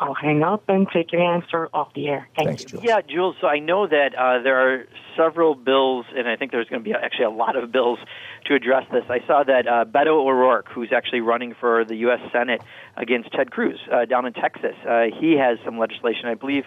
I'll 0.00 0.14
hang 0.14 0.42
up 0.42 0.64
and 0.68 0.86
take 0.90 1.12
your 1.12 1.20
answer 1.20 1.68
off 1.74 1.92
the 1.94 2.08
air. 2.08 2.26
Thank 2.34 2.72
you. 2.72 2.80
Yeah, 2.82 3.02
Jules. 3.02 3.36
So 3.38 3.46
I 3.46 3.58
know 3.58 3.86
that 3.86 4.14
uh, 4.14 4.42
there 4.42 4.56
are 4.56 4.86
several 5.14 5.54
bills, 5.54 6.06
and 6.16 6.26
I 6.26 6.36
think 6.36 6.52
there's 6.52 6.68
going 6.68 6.82
to 6.82 6.88
be 6.88 6.94
actually 6.94 7.26
a 7.26 7.30
lot 7.30 7.54
of 7.54 7.70
bills 7.70 7.98
to 8.46 8.54
address 8.54 8.86
this. 8.90 9.04
I 9.10 9.18
saw 9.26 9.44
that 9.44 9.68
uh, 9.68 9.84
Beto 9.84 10.26
O'Rourke, 10.26 10.68
who's 10.68 10.90
actually 10.90 11.20
running 11.20 11.54
for 11.60 11.84
the 11.84 11.96
U.S. 11.96 12.20
Senate 12.32 12.62
against 12.96 13.30
Ted 13.32 13.50
Cruz 13.50 13.78
uh, 13.92 14.06
down 14.06 14.24
in 14.24 14.32
Texas, 14.32 14.74
uh, 14.88 15.04
he 15.20 15.36
has 15.36 15.58
some 15.66 15.78
legislation. 15.78 16.28
I 16.28 16.34
believe 16.34 16.64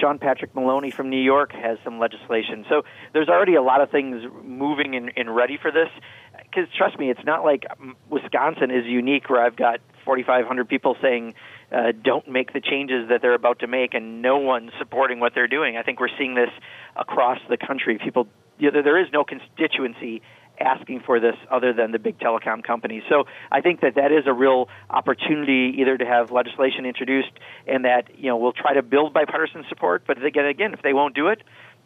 Sean 0.00 0.20
Patrick 0.20 0.54
Maloney 0.54 0.92
from 0.92 1.10
New 1.10 1.22
York 1.22 1.52
has 1.54 1.78
some 1.82 1.98
legislation. 1.98 2.64
So 2.68 2.82
there's 3.12 3.28
already 3.28 3.56
a 3.56 3.62
lot 3.62 3.80
of 3.80 3.90
things 3.90 4.22
moving 4.44 4.94
and, 4.94 5.10
and 5.16 5.34
ready 5.34 5.58
for 5.60 5.72
this. 5.72 5.88
Because 6.36 6.68
trust 6.76 7.00
me, 7.00 7.10
it's 7.10 7.24
not 7.24 7.42
like 7.42 7.64
Wisconsin 8.08 8.70
is 8.70 8.86
unique 8.86 9.28
where 9.28 9.44
I've 9.44 9.56
got 9.56 9.80
4,500 10.04 10.68
people 10.68 10.96
saying 11.02 11.34
uh, 11.72 11.92
don't 12.02 12.28
make 12.28 12.52
the 12.52 12.60
changes 12.60 13.08
that 13.08 13.22
they're 13.22 13.34
about 13.34 13.60
to 13.60 13.66
make, 13.66 13.94
and 13.94 14.22
no 14.22 14.38
one 14.38 14.70
supporting 14.78 15.20
what 15.20 15.34
they're 15.34 15.48
doing. 15.48 15.76
I 15.76 15.82
think 15.82 16.00
we're 16.00 16.16
seeing 16.18 16.34
this 16.34 16.50
across 16.94 17.38
the 17.48 17.56
country. 17.56 17.98
People, 17.98 18.28
you 18.58 18.70
know, 18.70 18.82
there 18.82 19.00
is 19.00 19.08
no 19.12 19.24
constituency 19.24 20.22
asking 20.60 21.00
for 21.00 21.20
this 21.20 21.36
other 21.50 21.72
than 21.72 21.92
the 21.92 21.98
big 21.98 22.18
telecom 22.18 22.62
companies. 22.62 23.02
So 23.08 23.24
I 23.50 23.60
think 23.60 23.80
that 23.80 23.96
that 23.96 24.12
is 24.12 24.26
a 24.26 24.32
real 24.32 24.68
opportunity 24.88 25.76
either 25.80 25.98
to 25.98 26.06
have 26.06 26.30
legislation 26.30 26.86
introduced 26.86 27.32
and 27.66 27.84
that 27.84 28.18
you 28.18 28.28
know 28.28 28.36
we'll 28.36 28.52
try 28.52 28.74
to 28.74 28.82
build 28.82 29.12
bipartisan 29.12 29.64
support. 29.68 30.04
But 30.06 30.24
again, 30.24 30.46
again, 30.46 30.72
if 30.72 30.82
they 30.82 30.92
won't 30.92 31.14
do 31.14 31.28
it, 31.28 31.42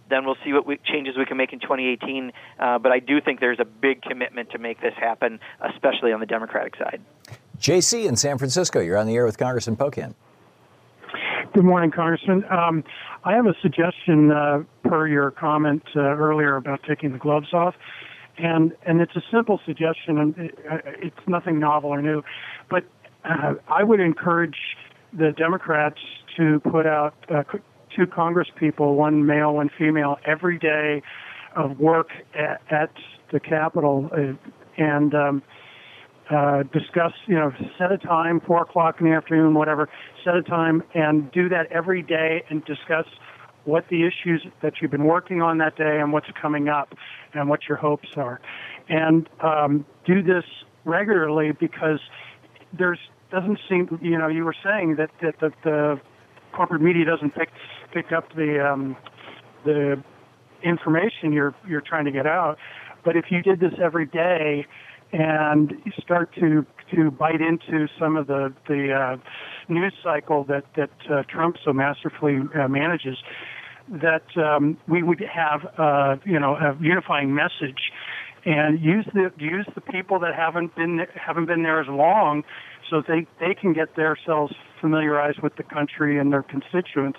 then 0.08 0.24
we'll 0.24 0.36
see 0.44 0.52
what 0.52 0.66
we, 0.66 0.78
changes 0.84 1.16
we 1.16 1.24
can 1.24 1.36
make 1.36 1.52
in 1.52 1.60
2018. 1.60 2.32
Uh, 2.58 2.78
but 2.78 2.92
I 2.92 2.98
do 2.98 3.20
think 3.20 3.40
there's 3.40 3.60
a 3.60 3.64
big 3.64 4.02
commitment 4.02 4.50
to 4.50 4.58
make 4.58 4.80
this 4.80 4.94
happen, 4.94 5.40
especially 5.60 6.12
on 6.12 6.20
the 6.20 6.26
Democratic 6.26 6.76
side. 6.76 7.00
JC 7.60 8.06
in 8.06 8.16
San 8.16 8.38
Francisco, 8.38 8.80
you're 8.80 8.96
on 8.96 9.06
the 9.06 9.14
air 9.14 9.26
with 9.26 9.36
Congressman 9.36 9.76
Pocan. 9.76 10.14
Good 11.52 11.64
morning, 11.64 11.90
Congressman. 11.90 12.44
Um, 12.50 12.84
I 13.24 13.34
have 13.34 13.44
a 13.46 13.54
suggestion 13.60 14.30
uh, 14.30 14.62
per 14.84 15.06
your 15.06 15.30
comment 15.30 15.82
uh, 15.94 16.00
earlier 16.00 16.56
about 16.56 16.80
taking 16.88 17.12
the 17.12 17.18
gloves 17.18 17.52
off, 17.52 17.74
and 18.38 18.72
and 18.86 19.00
it's 19.00 19.14
a 19.14 19.22
simple 19.30 19.60
suggestion, 19.66 20.18
and 20.18 20.38
it, 20.38 20.58
uh, 20.70 20.78
it's 20.84 21.28
nothing 21.28 21.58
novel 21.58 21.90
or 21.90 22.00
new, 22.00 22.22
but 22.70 22.84
uh, 23.24 23.54
I 23.68 23.82
would 23.82 24.00
encourage 24.00 24.56
the 25.12 25.32
Democrats 25.32 25.98
to 26.38 26.60
put 26.60 26.86
out 26.86 27.14
uh, 27.28 27.42
two 27.94 28.06
Congress 28.06 28.48
people, 28.58 28.94
one 28.94 29.26
male, 29.26 29.54
one 29.54 29.70
female, 29.76 30.18
every 30.24 30.58
day 30.58 31.02
of 31.56 31.78
work 31.78 32.08
at, 32.34 32.62
at 32.70 32.90
the 33.32 33.40
Capitol, 33.40 34.08
uh, 34.12 34.32
and 34.78 35.14
um, 35.14 35.42
uh, 36.30 36.62
discuss, 36.72 37.12
you 37.26 37.34
know, 37.34 37.52
set 37.78 37.90
a 37.92 37.98
time, 37.98 38.40
four 38.40 38.62
o'clock 38.62 38.96
in 39.00 39.06
the 39.06 39.12
afternoon, 39.12 39.54
whatever, 39.54 39.88
set 40.24 40.36
a 40.36 40.42
time 40.42 40.82
and 40.94 41.30
do 41.32 41.48
that 41.48 41.70
every 41.72 42.02
day 42.02 42.44
and 42.48 42.64
discuss 42.64 43.06
what 43.64 43.84
the 43.88 44.06
issues 44.06 44.46
that 44.62 44.74
you've 44.80 44.90
been 44.90 45.04
working 45.04 45.42
on 45.42 45.58
that 45.58 45.76
day 45.76 46.00
and 46.00 46.12
what's 46.12 46.30
coming 46.40 46.68
up 46.68 46.94
and 47.34 47.48
what 47.48 47.68
your 47.68 47.76
hopes 47.76 48.08
are. 48.16 48.40
And 48.88 49.28
um, 49.40 49.84
do 50.06 50.22
this 50.22 50.44
regularly 50.84 51.52
because 51.52 52.00
there's 52.72 52.98
doesn't 53.30 53.60
seem, 53.68 53.98
you 54.02 54.18
know, 54.18 54.26
you 54.26 54.44
were 54.44 54.56
saying 54.64 54.96
that, 54.96 55.10
that 55.22 55.38
the, 55.38 55.52
the 55.62 56.00
corporate 56.52 56.82
media 56.82 57.04
doesn't 57.04 57.34
pick 57.34 57.48
pick 57.92 58.12
up 58.12 58.34
the 58.34 58.64
um, 58.64 58.96
the 59.64 60.02
information 60.62 61.32
you're 61.32 61.54
you're 61.68 61.80
trying 61.80 62.04
to 62.04 62.10
get 62.10 62.26
out. 62.26 62.58
But 63.04 63.16
if 63.16 63.26
you 63.30 63.42
did 63.42 63.60
this 63.60 63.72
every 63.82 64.06
day, 64.06 64.66
and 65.12 65.74
start 66.00 66.32
to 66.34 66.64
to 66.94 67.10
bite 67.10 67.40
into 67.40 67.88
some 67.98 68.16
of 68.16 68.26
the 68.26 68.52
the 68.68 68.92
uh, 68.92 69.16
news 69.68 69.94
cycle 70.02 70.44
that 70.44 70.64
that 70.76 70.90
uh, 71.10 71.22
Trump 71.24 71.56
so 71.64 71.72
masterfully 71.72 72.40
uh, 72.54 72.68
manages, 72.68 73.18
that 73.88 74.24
um, 74.36 74.76
we 74.86 75.02
would 75.02 75.20
have 75.20 75.66
uh, 75.78 76.16
you 76.24 76.38
know 76.38 76.54
a 76.54 76.76
unifying 76.80 77.34
message, 77.34 77.90
and 78.44 78.80
use 78.80 79.06
the 79.12 79.32
use 79.38 79.66
the 79.74 79.80
people 79.80 80.18
that 80.20 80.34
haven't 80.34 80.74
been 80.76 81.06
haven't 81.14 81.46
been 81.46 81.62
there 81.62 81.80
as 81.80 81.88
long, 81.88 82.44
so 82.88 83.02
they 83.06 83.26
they 83.40 83.54
can 83.54 83.72
get 83.72 83.96
themselves 83.96 84.54
familiarized 84.80 85.40
with 85.40 85.56
the 85.56 85.64
country 85.64 86.18
and 86.18 86.32
their 86.32 86.42
constituents. 86.42 87.18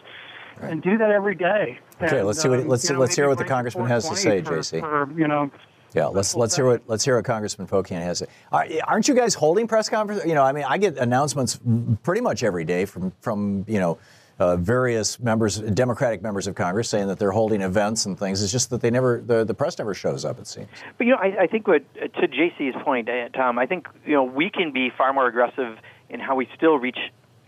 Right. 0.59 0.73
And 0.73 0.83
do 0.83 0.97
that 0.97 1.09
every 1.09 1.33
day. 1.33 1.79
Okay, 2.01 2.19
and, 2.19 2.27
let's 2.27 2.41
see 2.41 2.49
what 2.49 2.59
um, 2.59 2.67
let's 2.67 2.87
you 2.87 2.93
know, 2.93 2.99
let's 2.99 3.15
hear 3.15 3.27
what 3.27 3.37
the 3.37 3.45
congressman 3.45 3.87
has 3.87 4.07
to 4.09 4.15
say, 4.15 4.41
for, 4.41 4.57
JC. 4.57 4.79
For, 4.81 5.09
you 5.17 5.27
know, 5.27 5.49
yeah, 5.93 6.07
let's 6.07 6.35
let's 6.35 6.55
hear 6.55 6.65
what 6.65 6.81
let's 6.87 7.03
hear 7.03 7.15
what 7.17 7.25
Congressman 7.25 7.67
Pocan 7.67 8.01
has 8.01 8.19
to 8.19 8.27
say. 8.27 8.81
Aren't 8.81 9.07
you 9.07 9.13
guys 9.13 9.33
holding 9.33 9.67
press 9.67 9.89
conferences? 9.89 10.25
You 10.25 10.35
know, 10.35 10.43
I 10.43 10.51
mean, 10.51 10.63
I 10.67 10.77
get 10.77 10.97
announcements 10.97 11.59
pretty 12.03 12.21
much 12.21 12.43
every 12.43 12.63
day 12.63 12.85
from 12.85 13.11
from 13.19 13.65
you 13.67 13.79
know 13.79 13.97
uh, 14.39 14.55
various 14.55 15.19
members, 15.19 15.59
Democratic 15.59 16.21
members 16.21 16.47
of 16.47 16.55
Congress, 16.55 16.89
saying 16.89 17.07
that 17.07 17.19
they're 17.19 17.31
holding 17.31 17.61
events 17.61 18.05
and 18.05 18.17
things. 18.17 18.41
It's 18.41 18.51
just 18.51 18.69
that 18.71 18.81
they 18.81 18.89
never 18.89 19.21
the, 19.21 19.43
the 19.43 19.53
press 19.53 19.77
never 19.77 19.93
shows 19.93 20.25
up. 20.25 20.39
It 20.39 20.47
seems. 20.47 20.67
But 20.97 21.07
you 21.07 21.11
know, 21.13 21.19
I, 21.19 21.41
I 21.41 21.47
think 21.47 21.67
what 21.67 21.83
to 21.95 22.27
JC's 22.27 22.75
point, 22.83 23.09
uh, 23.09 23.29
Tom, 23.29 23.59
I 23.59 23.65
think 23.65 23.87
you 24.05 24.13
know 24.13 24.23
we 24.23 24.49
can 24.49 24.71
be 24.71 24.89
far 24.97 25.13
more 25.13 25.27
aggressive 25.27 25.77
in 26.09 26.19
how 26.19 26.35
we 26.35 26.47
still 26.55 26.77
reach 26.77 26.97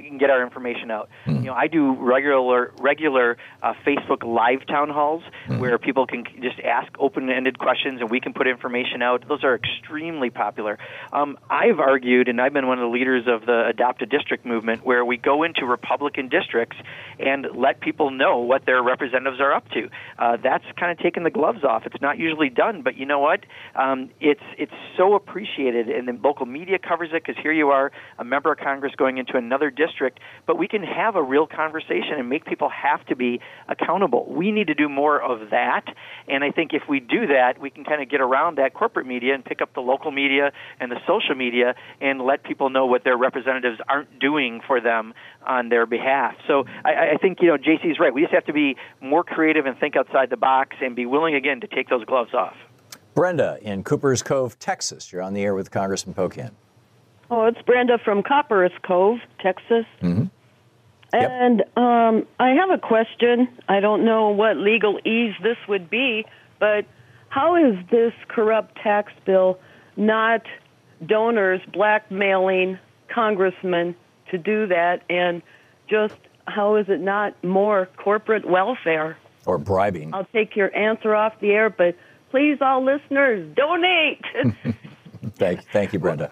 can 0.10 0.18
get 0.18 0.30
our 0.30 0.44
information 0.44 0.92
out. 0.92 1.10
Mm. 1.26 1.38
You 1.38 1.46
know, 1.48 1.54
I 1.54 1.68
do 1.68 1.94
regular 1.94 2.72
regular 2.80 3.38
uh, 3.62 3.74
Facebook 3.86 4.24
live 4.24 4.66
town 4.68 4.90
halls 4.90 5.24
mm. 5.48 5.60
where 5.60 5.78
people 5.78 6.06
can 6.06 6.26
just 6.42 6.60
ask 6.60 6.92
open-ended 7.00 7.60
questions 7.60 8.02
and 8.02 8.10
we 8.10 8.20
can 8.20 8.34
put 8.34 8.48
information 8.48 9.02
out. 9.02 9.28
Those 9.28 9.44
are 9.44 9.56
extremely 9.56 10.30
popular. 10.30 10.78
Um, 11.12 11.38
I've 11.50 11.80
argued, 11.80 12.28
and 12.28 12.42
I've 12.42 12.54
been 12.54 12.68
one 12.68 12.80
of 12.80 12.84
the 12.84 12.94
leaders 12.94 13.26
of 13.28 13.46
the 13.46 13.68
Adopt 13.68 14.02
a 14.02 14.06
District 14.06 14.46
movement, 14.46 14.86
where 14.86 15.06
we 15.06 15.18
go 15.18 15.44
into 15.44 15.66
Republican 15.66 16.30
districts 16.30 16.78
and 17.20 17.48
let 17.56 17.80
people 17.80 18.12
know 18.12 18.40
what 18.40 18.66
their 18.66 18.84
representatives 18.84 19.40
are 19.40 19.54
up 19.54 19.70
to. 19.70 19.90
Uh, 20.20 20.38
that's 20.44 20.66
kind 20.78 20.92
of 20.92 20.98
taking 21.00 21.24
the 21.24 21.32
gloves 21.32 21.64
off. 21.64 21.84
It's 21.86 22.02
not 22.02 22.18
usually 22.18 22.50
done, 22.50 22.82
but 22.82 22.98
you 22.98 23.06
know 23.06 23.20
what? 23.20 23.42
Um, 23.76 24.10
it's 24.20 24.44
it's 24.58 24.74
so 24.98 25.16
appreciated, 25.16 25.90
and 25.90 26.08
the 26.08 26.14
local 26.22 26.46
media 26.46 26.78
covers 26.78 27.10
it 27.14 27.24
because 27.26 27.42
here 27.42 27.54
you 27.54 27.70
are, 27.70 27.92
a 28.18 28.24
member 28.24 28.52
of 28.52 28.60
Congress 28.60 28.94
going 28.96 29.18
into 29.18 29.38
another 29.38 29.70
district 29.70 29.93
district, 29.94 30.20
but 30.46 30.58
we 30.58 30.68
can 30.68 30.84
have 30.84 31.16
a 31.16 31.24
real 31.24 31.48
conversation 31.48 32.14
and 32.18 32.30
make 32.30 32.46
people 32.46 32.70
have 32.70 33.06
to 33.08 33.16
be 33.16 33.40
accountable. 33.68 34.26
We 34.28 34.52
need 34.52 34.68
to 34.68 34.74
do 34.74 34.90
more 34.90 35.22
of 35.22 35.52
that, 35.52 35.86
and 36.28 36.44
I 36.44 36.52
think 36.52 36.74
if 36.74 36.84
we 36.90 37.00
do 37.00 37.28
that, 37.28 37.60
we 37.60 37.70
can 37.70 37.84
kind 37.84 38.02
of 38.02 38.10
get 38.10 38.22
around 38.22 38.58
that 38.58 38.74
corporate 38.74 39.06
media 39.06 39.34
and 39.36 39.44
pick 39.44 39.62
up 39.62 39.74
the 39.74 39.82
local 39.82 40.12
media 40.12 40.52
and 40.80 40.92
the 40.92 41.00
social 41.08 41.36
media 41.36 41.76
and 42.02 42.22
let 42.22 42.44
people 42.44 42.70
know 42.70 42.86
what 42.86 43.04
their 43.04 43.18
representatives 43.18 43.80
aren't 43.88 44.20
doing 44.20 44.62
for 44.66 44.82
them 44.82 45.14
on 45.46 45.70
their 45.70 45.86
behalf. 45.86 46.36
So 46.48 46.66
I, 46.84 47.14
I 47.14 47.18
think 47.22 47.40
you 47.42 47.48
know 47.48 47.58
JC's 47.58 48.00
right. 48.00 48.14
We 48.14 48.22
just 48.22 48.34
have 48.34 48.46
to 48.46 48.54
be 48.54 48.76
more 49.02 49.24
creative 49.24 49.66
and 49.66 49.78
think 49.78 49.96
outside 49.96 50.30
the 50.30 50.38
box 50.38 50.76
and 50.82 50.96
be 50.96 51.06
willing 51.06 51.36
again 51.36 51.62
to 51.62 51.68
take 51.68 51.90
those 51.90 52.06
gloves 52.06 52.34
off. 52.34 52.56
Brenda 53.14 53.60
in 53.62 53.84
Coopers 53.84 54.24
Cove, 54.24 54.58
Texas. 54.58 55.12
You're 55.12 55.22
on 55.22 55.34
the 55.34 55.44
air 55.44 55.54
with 55.54 55.70
Congressman 55.70 56.16
Pocan. 56.16 56.52
Oh, 57.36 57.46
it's 57.48 57.60
Brenda 57.64 57.98
from 57.98 58.22
Copperas 58.22 58.72
Cove, 58.86 59.18
Texas. 59.40 59.86
Mm-hmm. 60.04 60.26
Yep. 61.14 61.32
And 61.32 61.62
um, 61.76 62.28
I 62.40 62.50
have 62.50 62.70
a 62.70 62.78
question. 62.78 63.48
I 63.68 63.80
don't 63.80 64.06
know 64.06 64.30
what 64.30 64.58
legalese 64.58 65.34
this 65.42 65.58
would 65.68 65.90
be, 65.90 66.26
but 66.60 66.86
how 67.30 67.56
is 67.56 67.76
this 67.90 68.14
corrupt 68.28 68.78
tax 68.84 69.12
bill 69.26 69.58
not 69.98 70.44
donors 71.04 71.60
blackmailing 71.74 72.78
congressmen 73.12 73.96
to 74.30 74.38
do 74.38 74.68
that? 74.68 75.02
And 75.10 75.42
just 75.90 76.18
how 76.46 76.76
is 76.76 76.86
it 76.88 77.02
not 77.02 77.44
more 77.44 77.90
corporate 77.98 78.48
welfare? 78.48 79.18
Or 79.48 79.58
bribing. 79.58 80.14
I'll 80.14 80.28
take 80.34 80.56
your 80.56 80.74
answer 80.76 81.16
off 81.16 81.34
the 81.40 81.50
air, 81.50 81.72
but 81.72 81.96
please, 82.30 82.60
all 82.62 82.86
listeners, 82.86 83.56
donate. 83.56 84.24
thank, 85.36 85.64
thank 85.72 85.94
you, 85.94 86.00
Brenda. 86.00 86.32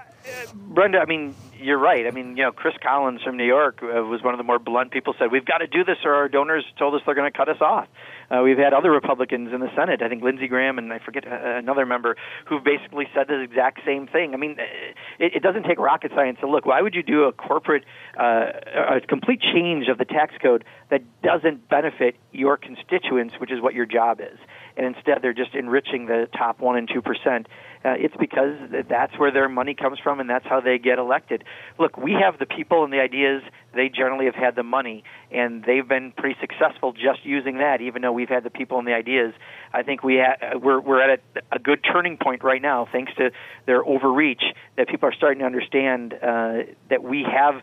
Brenda, 0.53 0.99
I 0.99 1.05
mean, 1.05 1.35
you're 1.61 1.77
right. 1.77 2.07
I 2.07 2.11
mean, 2.11 2.37
you 2.37 2.43
know, 2.43 2.51
Chris 2.51 2.75
Collins 2.81 3.21
from 3.21 3.37
New 3.37 3.45
York 3.45 3.79
uh, 3.83 4.01
was 4.03 4.23
one 4.23 4.33
of 4.33 4.37
the 4.37 4.43
more 4.43 4.59
blunt 4.59 4.91
people. 4.91 5.13
Said 5.17 5.31
we've 5.31 5.45
got 5.45 5.59
to 5.59 5.67
do 5.67 5.83
this, 5.83 5.97
or 6.03 6.13
our 6.13 6.29
donors 6.29 6.65
told 6.77 6.95
us 6.95 7.01
they're 7.05 7.15
going 7.15 7.31
to 7.31 7.37
cut 7.37 7.49
us 7.49 7.61
off. 7.61 7.87
Uh, 8.29 8.41
we've 8.43 8.57
had 8.57 8.73
other 8.73 8.89
Republicans 8.89 9.53
in 9.53 9.59
the 9.59 9.69
Senate. 9.75 10.01
I 10.01 10.07
think 10.07 10.23
Lindsey 10.23 10.47
Graham 10.47 10.77
and 10.77 10.91
I 10.91 10.99
forget 10.99 11.27
uh, 11.27 11.57
another 11.57 11.85
member 11.85 12.15
who've 12.45 12.63
basically 12.63 13.07
said 13.13 13.27
the 13.27 13.41
exact 13.41 13.81
same 13.85 14.07
thing. 14.07 14.33
I 14.33 14.37
mean, 14.37 14.57
uh, 14.59 14.63
it, 15.19 15.35
it 15.35 15.43
doesn't 15.43 15.63
take 15.63 15.79
rocket 15.79 16.11
science 16.15 16.39
to 16.39 16.47
look. 16.47 16.65
Why 16.65 16.81
would 16.81 16.95
you 16.95 17.03
do 17.03 17.25
a 17.25 17.33
corporate, 17.33 17.83
uh, 18.17 18.51
a 18.95 19.01
complete 19.01 19.41
change 19.41 19.87
of 19.87 19.97
the 19.97 20.05
tax 20.05 20.33
code 20.41 20.63
that 20.89 21.03
doesn't 21.21 21.67
benefit 21.69 22.15
your 22.31 22.57
constituents, 22.57 23.35
which 23.39 23.51
is 23.51 23.61
what 23.61 23.73
your 23.73 23.85
job 23.85 24.21
is? 24.21 24.39
And 24.77 24.85
instead, 24.85 25.21
they're 25.21 25.33
just 25.33 25.53
enriching 25.53 26.05
the 26.05 26.29
top 26.37 26.61
one 26.61 26.77
and 26.77 26.89
two 26.91 27.01
percent 27.01 27.47
uh, 27.83 27.93
it's 27.97 28.15
because 28.19 28.57
that's 28.87 29.17
where 29.17 29.31
their 29.31 29.49
money 29.49 29.73
comes 29.73 29.97
from 29.99 30.19
and 30.19 30.29
that's 30.29 30.45
how 30.45 30.61
they 30.61 30.77
get 30.77 30.99
elected. 30.99 31.43
Look, 31.79 31.97
we 31.97 32.13
have 32.13 32.37
the 32.37 32.45
people 32.45 32.83
and 32.83 32.93
the 32.93 32.99
ideas. 32.99 33.41
They 33.73 33.89
generally 33.89 34.25
have 34.25 34.35
had 34.35 34.55
the 34.55 34.63
money, 34.63 35.03
and 35.31 35.63
they've 35.63 35.87
been 35.87 36.11
pretty 36.11 36.37
successful 36.41 36.91
just 36.91 37.25
using 37.25 37.57
that. 37.59 37.81
Even 37.81 38.01
though 38.01 38.11
we've 38.11 38.29
had 38.29 38.43
the 38.43 38.49
people 38.49 38.79
and 38.79 38.87
the 38.87 38.93
ideas, 38.93 39.33
I 39.73 39.83
think 39.83 40.03
we 40.03 40.19
ha- 40.19 40.57
we're 40.57 40.79
we're 40.79 41.01
at 41.01 41.21
a, 41.35 41.55
a 41.55 41.59
good 41.59 41.79
turning 41.83 42.17
point 42.17 42.43
right 42.43 42.61
now, 42.61 42.87
thanks 42.91 43.13
to 43.15 43.31
their 43.65 43.83
overreach. 43.83 44.43
That 44.75 44.89
people 44.89 45.07
are 45.07 45.13
starting 45.13 45.39
to 45.39 45.45
understand 45.45 46.13
uh, 46.13 46.63
that 46.89 47.01
we 47.01 47.23
have 47.23 47.61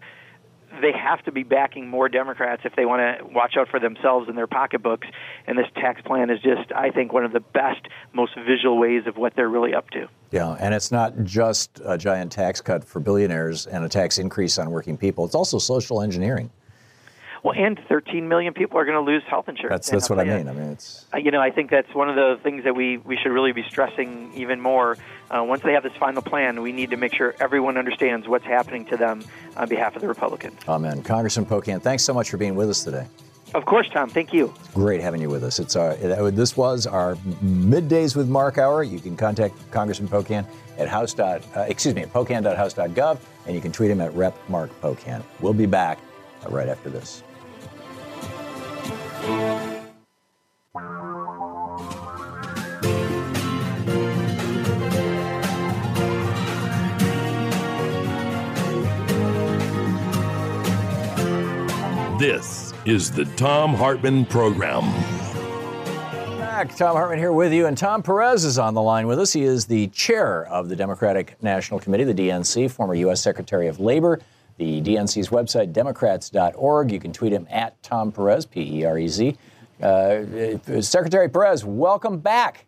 they 0.81 0.93
have 0.93 1.23
to 1.25 1.33
be 1.33 1.43
backing 1.43 1.89
more 1.89 2.09
Democrats 2.09 2.63
if 2.65 2.77
they 2.77 2.85
want 2.85 3.01
to 3.01 3.25
watch 3.27 3.57
out 3.57 3.69
for 3.69 3.81
themselves 3.81 4.29
and 4.29 4.37
their 4.37 4.47
pocketbooks. 4.47 5.09
And 5.47 5.59
this 5.59 5.67
tax 5.75 6.01
plan 6.03 6.31
is 6.31 6.41
just, 6.41 6.73
I 6.73 6.91
think, 6.91 7.13
one 7.13 7.25
of 7.25 7.33
the 7.33 7.41
best, 7.41 7.89
most 8.13 8.35
visual 8.37 8.79
ways 8.79 9.07
of 9.07 9.17
what 9.17 9.35
they're 9.35 9.49
really 9.49 9.75
up 9.75 9.91
to. 9.91 10.09
Yeah, 10.31 10.57
and 10.61 10.75
it's 10.75 10.93
not 10.93 11.25
just 11.25 11.81
a 11.85 11.97
giant 11.97 12.33
tax 12.33 12.61
cut 12.61 12.85
for 12.85 13.01
billionaires 13.01 13.67
and 13.67 13.85
a 13.85 13.89
tax 13.89 14.19
increase 14.19 14.59
on 14.59 14.71
working 14.71 14.97
people. 14.97 15.25
It's 15.25 15.35
also 15.35 15.59
social 15.59 16.03
engineering. 16.03 16.51
Well, 17.43 17.55
and 17.57 17.81
13 17.89 18.29
million 18.29 18.53
people 18.53 18.79
are 18.79 18.85
going 18.85 18.97
to 18.97 19.13
lose 19.13 19.23
health 19.29 19.49
insurance. 19.49 19.87
That's 19.87 19.91
that's 19.91 20.11
what 20.11 20.19
I 20.19 20.25
mean. 20.25 20.49
I 20.49 20.53
mean, 20.53 20.71
it's 20.71 21.07
uh, 21.15 21.19
you 21.19 21.31
know, 21.31 21.41
I 21.41 21.51
think 21.51 21.71
that's 21.71 21.95
one 21.95 22.09
of 22.09 22.17
the 22.17 22.39
things 22.43 22.65
that 22.65 22.75
we, 22.75 22.99
we 22.99 23.17
should 23.17 23.31
really 23.31 23.53
be 23.53 23.63
stressing 23.69 24.33
even 24.35 24.61
more. 24.61 24.97
Uh, 25.31 25.45
once 25.45 25.63
they 25.63 25.73
have 25.73 25.83
this 25.83 25.93
final 25.99 26.23
plan, 26.23 26.63
we 26.63 26.73
need 26.73 26.91
to 26.91 26.97
make 26.97 27.15
sure 27.15 27.35
everyone 27.41 27.77
understands 27.77 28.27
what's 28.27 28.45
happening 28.45 28.85
to 28.87 28.97
them 28.97 29.23
on 29.57 29.69
behalf 29.69 29.95
of 29.95 30.03
the 30.03 30.09
Republicans. 30.09 30.59
Amen. 30.69 31.03
Congressman 31.03 31.47
Pocan, 31.47 31.83
thanks 31.83 32.03
so 32.03 32.15
much 32.15 32.31
for 32.31 32.37
being 32.37 32.55
with 32.55 32.71
us 32.71 32.85
today. 32.85 33.07
Of 33.55 33.65
course, 33.65 33.89
Tom. 33.89 34.11
Thank 34.11 34.33
you. 34.33 34.53
It's 34.59 34.75
great 34.75 35.01
having 35.01 35.23
you 35.23 35.31
with 35.31 35.43
us. 35.43 35.59
It's 35.59 35.75
our, 35.75 35.95
this 36.31 36.57
was 36.57 36.87
our 36.87 37.15
middays 37.17 38.15
with 38.15 38.29
Mark 38.29 38.59
hour. 38.59 38.83
You 38.83 39.01
can 39.01 39.17
contact 39.17 39.55
Congressman 39.71 40.09
Pocan 40.09 40.47
at 40.77 40.89
house. 40.89 41.15
Dot, 41.15 41.43
uh, 41.57 41.61
excuse 41.61 41.95
me, 41.95 42.03
at 42.03 42.13
pocan.house.gov, 42.13 43.19
and 43.47 43.55
you 43.55 43.63
can 43.63 43.73
tweet 43.73 43.91
him 43.91 44.01
at 44.01 44.13
Rep 44.15 44.37
Mark 44.51 44.71
Pocan. 44.83 45.23
We'll 45.41 45.55
be 45.55 45.67
back 45.67 45.99
uh, 46.45 46.51
right 46.51 46.69
after 46.69 46.91
this. 46.91 47.23
This 62.19 62.75
is 62.85 63.13
the 63.13 63.27
Thom 63.37 63.75
Hartmann 63.75 64.27
Program. 64.27 64.83
Back. 66.41 66.73
Thom 66.73 66.97
Hartmann 66.97 67.21
here 67.21 67.33
with 67.33 67.53
you, 67.53 67.67
and 67.67 67.79
Tom 67.79 68.03
Perez 68.03 68.45
is 68.45 68.59
on 68.59 68.75
the 68.75 68.83
line 68.83 69.07
with 69.07 69.21
us. 69.21 69.33
He 69.33 69.45
is 69.45 69.67
the 69.67 69.87
chair 69.89 70.45
of 70.47 70.69
the 70.69 70.75
Democratic 70.75 71.41
National 71.45 71.79
Committee, 71.79 72.03
the 72.03 72.15
DNC, 72.15 72.73
former 72.73 72.97
U.S. 72.97 73.21
Secretary 73.21 73.69
of 73.69 73.79
Labor. 73.79 74.19
The 74.57 74.83
DNC's 74.83 75.29
website, 75.29 75.73
Democrats.org. 75.73 76.91
You 76.91 76.99
can 76.99 77.13
tweet 77.13 77.33
him 77.33 77.47
at 77.51 77.81
Tom 77.85 78.11
Perez, 78.11 78.47
P 78.47 78.81
E 78.81 78.85
R 78.85 78.99
E 78.99 79.07
Z. 79.07 79.37
Uh, 79.81 80.81
Secretary 80.81 81.29
Perez, 81.29 81.65
welcome 81.65 82.19
back. 82.19 82.67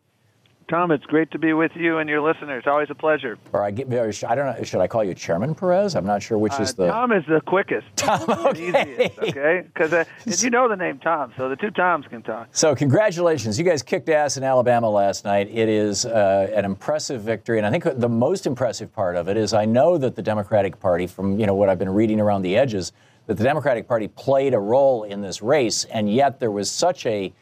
Tom, 0.71 0.93
it's 0.93 1.05
great 1.05 1.33
to 1.33 1.39
be 1.39 1.53
with 1.53 1.73
you 1.75 1.99
and 1.99 2.09
your 2.09 2.21
listeners. 2.21 2.63
Always 2.65 2.89
a 2.91 2.95
pleasure. 2.95 3.37
Or 3.53 3.65
I, 3.65 3.73
get, 3.73 3.93
I 3.93 4.35
don't 4.37 4.57
know. 4.57 4.63
Should 4.63 4.81
I 4.81 4.87
call 4.87 5.03
you 5.03 5.15
Chairman 5.15 5.53
Perez? 5.53 5.97
I'm 5.97 6.07
not 6.07 6.23
sure 6.23 6.39
which 6.39 6.53
uh, 6.53 6.63
is 6.63 6.75
the. 6.75 6.87
Tom 6.87 7.11
is 7.11 7.25
the 7.27 7.41
quickest. 7.41 7.89
Tom, 7.97 8.23
okay. 8.31 8.69
Easiest, 8.69 9.19
okay? 9.19 9.65
Because 9.67 9.93
uh, 9.93 10.05
you 10.27 10.49
know 10.49 10.69
the 10.69 10.77
name 10.77 11.01
Tom, 11.01 11.33
so 11.37 11.49
the 11.49 11.57
two 11.57 11.73
Toms 11.73 12.07
can 12.07 12.23
talk. 12.23 12.49
So 12.53 12.77
congratulations, 12.77 13.59
you 13.59 13.65
guys 13.65 13.83
kicked 13.83 14.09
ass 14.09 14.37
in 14.37 14.45
Alabama 14.45 14.89
last 14.89 15.25
night. 15.25 15.49
It 15.51 15.69
is 15.69 16.07
uh, 16.07 16.49
an 16.55 16.65
impressive 16.65 17.21
victory, 17.21 17.59
and 17.59 17.67
I 17.67 17.71
think 17.73 17.99
the 17.99 18.09
most 18.09 18.47
impressive 18.47 18.95
part 18.95 19.17
of 19.17 19.29
it 19.29 19.37
is 19.37 19.53
I 19.53 19.65
know 19.65 19.99
that 19.99 20.15
the 20.15 20.23
Democratic 20.23 20.79
Party, 20.79 21.09
from 21.09 21.37
you 21.41 21.47
know 21.47 21.55
what 21.55 21.69
I've 21.69 21.81
been 21.81 21.91
reading 21.91 22.21
around 22.21 22.43
the 22.43 22.57
edges, 22.57 22.93
that 23.27 23.37
the 23.37 23.45
Democratic 23.45 23.89
Party 23.89 24.07
played 24.07 24.55
a 24.55 24.61
role 24.61 25.03
in 25.03 25.21
this 25.21 25.43
race, 25.43 25.83
and 25.87 26.09
yet 26.09 26.39
there 26.39 26.53
was 26.53 26.71
such 26.71 27.07
a 27.07 27.33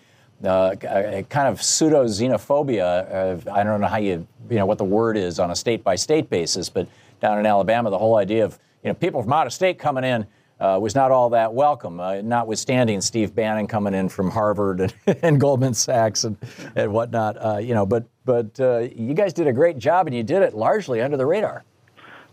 uh, 0.45 0.74
a, 0.82 1.22
kind 1.24 1.49
of 1.49 1.62
pseudo 1.62 2.05
xenophobia. 2.05 3.47
Uh, 3.47 3.53
I 3.53 3.64
don't 3.64 3.80
know 3.80 3.86
how 3.86 3.99
you, 3.99 4.26
you 4.49 4.57
know, 4.57 4.66
what 4.66 4.78
the 4.78 4.84
word 4.84 5.16
is 5.16 5.39
on 5.39 5.51
a 5.51 5.57
state 5.57 5.82
by 5.82 5.97
state 5.97 6.30
basis, 6.30 6.68
but 6.68 6.89
down 7.20 7.39
in 7.39 7.47
Alabama, 7.47 7.91
the 7.91 7.99
whole 7.99 8.16
idea 8.16 8.45
of 8.45 8.59
you 8.82 8.89
know 8.89 8.95
people 8.95 9.22
from 9.22 9.32
out 9.32 9.47
of 9.47 9.53
state 9.53 9.78
coming 9.78 10.05
in 10.05 10.26
uh, 10.61 10.78
was 10.80 10.95
not 10.95 11.11
all 11.11 11.30
that 11.30 11.53
welcome. 11.53 12.01
Uh, 12.01 12.20
notwithstanding 12.22 13.01
Steve 13.01 13.34
Bannon 13.34 13.66
coming 13.66 13.95
in 13.95 14.09
from 14.09 14.30
Harvard 14.30 14.80
and, 14.80 14.95
and 15.22 15.41
Goldman 15.41 15.74
Sachs 15.74 16.24
and, 16.24 16.36
and 16.74 16.93
whatnot, 16.93 17.36
uh, 17.45 17.59
you 17.59 17.74
know, 17.74 17.86
but 17.86 18.05
but 18.24 18.59
uh, 18.61 18.89
you 18.95 19.14
guys 19.14 19.32
did 19.32 19.47
a 19.47 19.53
great 19.53 19.78
job, 19.78 20.07
and 20.07 20.14
you 20.14 20.22
did 20.22 20.43
it 20.43 20.55
largely 20.55 21.01
under 21.01 21.16
the 21.16 21.26
radar. 21.26 21.64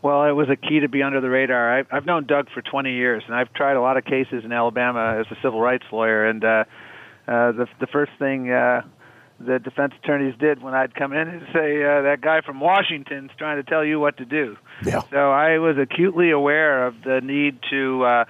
Well, 0.01 0.25
it 0.25 0.33
was 0.33 0.49
a 0.49 0.55
key 0.55 0.81
to 0.81 0.89
be 0.89 1.01
under 1.01 1.19
the 1.19 1.29
radar. 1.29 1.79
I've, 1.79 1.87
I've 1.91 2.05
known 2.05 2.27
Doug 2.27 2.49
for 2.53 2.61
20 2.61 2.93
years, 2.93 3.23
and 3.25 3.35
I've 3.35 3.51
tried 3.53 3.75
a 3.75 3.81
lot 3.81 3.97
of 3.97 4.05
cases 4.05 4.43
in 4.45 4.51
Alabama 4.51 5.17
as 5.19 5.25
a 5.31 5.41
civil 5.41 5.59
rights 5.59 5.85
lawyer, 5.91 6.27
and 6.27 6.43
uh, 7.27 7.51
the 7.51 7.67
the 7.79 7.87
first 7.87 8.11
thing 8.19 8.51
uh, 8.51 8.81
the 9.39 9.59
defense 9.59 9.93
attorneys 10.01 10.35
did 10.39 10.61
when 10.61 10.73
I'd 10.73 10.95
come 10.95 11.13
in 11.13 11.27
is 11.27 11.43
say 11.53 11.83
uh, 11.83 12.03
that 12.03 12.21
guy 12.21 12.41
from 12.41 12.59
Washington's 12.59 13.31
trying 13.37 13.57
to 13.57 13.69
tell 13.69 13.83
you 13.83 13.99
what 13.99 14.17
to 14.17 14.25
do. 14.25 14.57
Yeah. 14.85 15.01
So 15.11 15.31
I 15.31 15.57
was 15.57 15.77
acutely 15.77 16.31
aware 16.31 16.87
of 16.87 16.95
the 17.03 17.19
need 17.21 17.59
to 17.69 18.03
uh, 18.03 18.25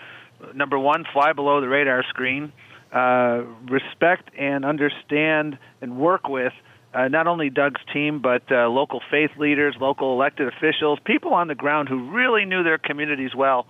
number 0.54 0.80
one 0.80 1.06
fly 1.14 1.34
below 1.34 1.62
the 1.62 1.68
radar 1.68 2.04
screen, 2.10 2.52
uh, 2.92 3.44
respect 3.70 4.32
and 4.38 4.66
understand 4.66 5.58
and 5.82 5.98
work 5.98 6.28
with. 6.28 6.54
Uh, 6.94 7.10
not 7.10 7.28
only 7.28 7.50
Doug's 7.50 7.82
team, 7.94 8.22
but 8.22 8.44
uh, 8.50 8.70
local 8.70 9.02
faith 9.12 9.32
leaders, 9.38 9.76
local 9.82 10.14
elected 10.14 10.48
officials, 10.48 10.98
people 11.04 11.34
on 11.34 11.50
the 11.50 11.56
ground 11.56 11.90
who 11.90 12.10
really 12.10 12.46
knew 12.46 12.64
their 12.64 12.78
communities 12.78 13.32
well. 13.36 13.68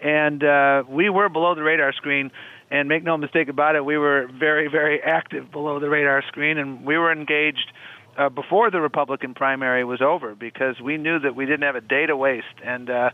And 0.00 0.42
uh, 0.44 0.84
we 0.88 1.10
were 1.10 1.28
below 1.28 1.54
the 1.56 1.64
radar 1.64 1.92
screen 1.92 2.30
and 2.70 2.88
make 2.88 3.02
no 3.02 3.16
mistake 3.16 3.48
about 3.48 3.76
it, 3.76 3.84
we 3.84 3.98
were 3.98 4.28
very, 4.38 4.68
very 4.68 5.02
active 5.02 5.50
below 5.50 5.80
the 5.80 5.88
radar 5.88 6.22
screen, 6.28 6.58
and 6.58 6.84
we 6.84 6.96
were 6.96 7.12
engaged 7.12 7.72
uh, 8.16 8.28
before 8.28 8.70
the 8.70 8.80
Republican 8.80 9.34
primary 9.34 9.84
was 9.84 10.00
over 10.00 10.34
because 10.34 10.80
we 10.80 10.96
knew 10.96 11.18
that 11.18 11.34
we 11.34 11.46
didn't 11.46 11.62
have 11.62 11.76
a 11.76 11.80
day 11.80 12.06
to 12.06 12.16
waste. 12.16 12.46
And 12.64 12.90
uh, 12.90 13.10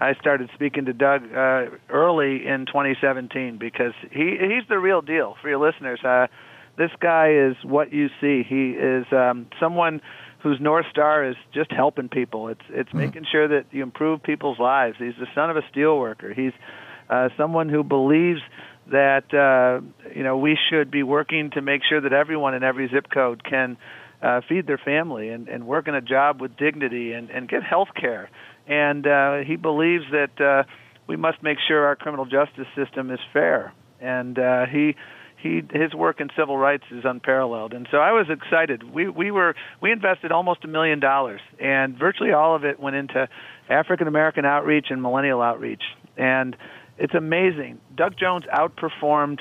I 0.00 0.14
started 0.14 0.50
speaking 0.54 0.84
to 0.86 0.92
Doug 0.92 1.22
uh, 1.32 1.66
early 1.88 2.46
in 2.46 2.66
2017 2.66 3.58
because 3.58 3.92
he 4.10 4.36
he's 4.40 4.68
the 4.68 4.78
real 4.78 5.00
deal 5.00 5.36
for 5.40 5.48
your 5.48 5.58
listeners. 5.58 6.00
Uh, 6.04 6.26
this 6.76 6.90
guy 7.00 7.32
is 7.32 7.56
what 7.62 7.92
you 7.92 8.08
see. 8.20 8.42
He 8.42 8.70
is 8.70 9.06
um, 9.12 9.48
someone 9.58 10.00
whose 10.40 10.60
north 10.60 10.86
star 10.90 11.28
is 11.28 11.36
just 11.52 11.72
helping 11.72 12.08
people. 12.08 12.48
It's 12.48 12.60
it's 12.70 12.90
mm. 12.90 12.94
making 12.94 13.26
sure 13.30 13.48
that 13.48 13.66
you 13.72 13.82
improve 13.82 14.22
people's 14.22 14.58
lives. 14.58 14.96
He's 14.98 15.16
the 15.18 15.26
son 15.34 15.50
of 15.50 15.56
a 15.56 15.62
steelworker. 15.62 16.34
He's 16.34 16.52
uh, 17.10 17.30
someone 17.36 17.68
who 17.68 17.82
believes 17.82 18.40
that 18.90 19.32
uh, 19.34 19.80
you 20.14 20.22
know 20.22 20.38
we 20.38 20.58
should 20.70 20.90
be 20.90 21.02
working 21.02 21.50
to 21.50 21.62
make 21.62 21.82
sure 21.88 22.00
that 22.00 22.12
everyone 22.12 22.54
in 22.54 22.62
every 22.62 22.88
zip 22.88 23.06
code 23.12 23.42
can 23.44 23.76
uh, 24.22 24.40
feed 24.48 24.66
their 24.66 24.78
family 24.78 25.28
and, 25.28 25.48
and 25.48 25.66
work 25.66 25.88
in 25.88 25.94
a 25.94 26.00
job 26.00 26.40
with 26.40 26.56
dignity 26.56 27.12
and, 27.12 27.30
and 27.30 27.48
get 27.48 27.62
health 27.62 27.88
care. 27.98 28.30
And 28.66 29.06
uh, 29.06 29.38
he 29.46 29.56
believes 29.56 30.04
that 30.10 30.40
uh, 30.40 30.68
we 31.06 31.16
must 31.16 31.42
make 31.42 31.58
sure 31.66 31.86
our 31.86 31.96
criminal 31.96 32.26
justice 32.26 32.66
system 32.76 33.10
is 33.10 33.20
fair. 33.32 33.72
And 34.00 34.38
uh, 34.38 34.66
he 34.66 34.94
he 35.40 35.62
his 35.72 35.94
work 35.94 36.20
in 36.20 36.28
civil 36.36 36.58
rights 36.58 36.84
is 36.90 37.04
unparalleled. 37.04 37.72
And 37.72 37.86
so 37.90 37.98
I 37.98 38.12
was 38.12 38.26
excited. 38.28 38.82
We 38.82 39.08
we 39.08 39.30
were 39.30 39.54
we 39.80 39.92
invested 39.92 40.32
almost 40.32 40.64
a 40.64 40.68
million 40.68 41.00
dollars, 41.00 41.40
and 41.60 41.96
virtually 41.96 42.32
all 42.32 42.54
of 42.54 42.64
it 42.64 42.78
went 42.80 42.96
into 42.96 43.28
African 43.68 44.08
American 44.08 44.44
outreach 44.44 44.86
and 44.90 45.00
millennial 45.00 45.40
outreach. 45.40 45.82
And 46.16 46.56
it's 46.98 47.14
amazing. 47.14 47.78
Doug 47.94 48.16
Jones 48.16 48.44
outperformed 48.52 49.40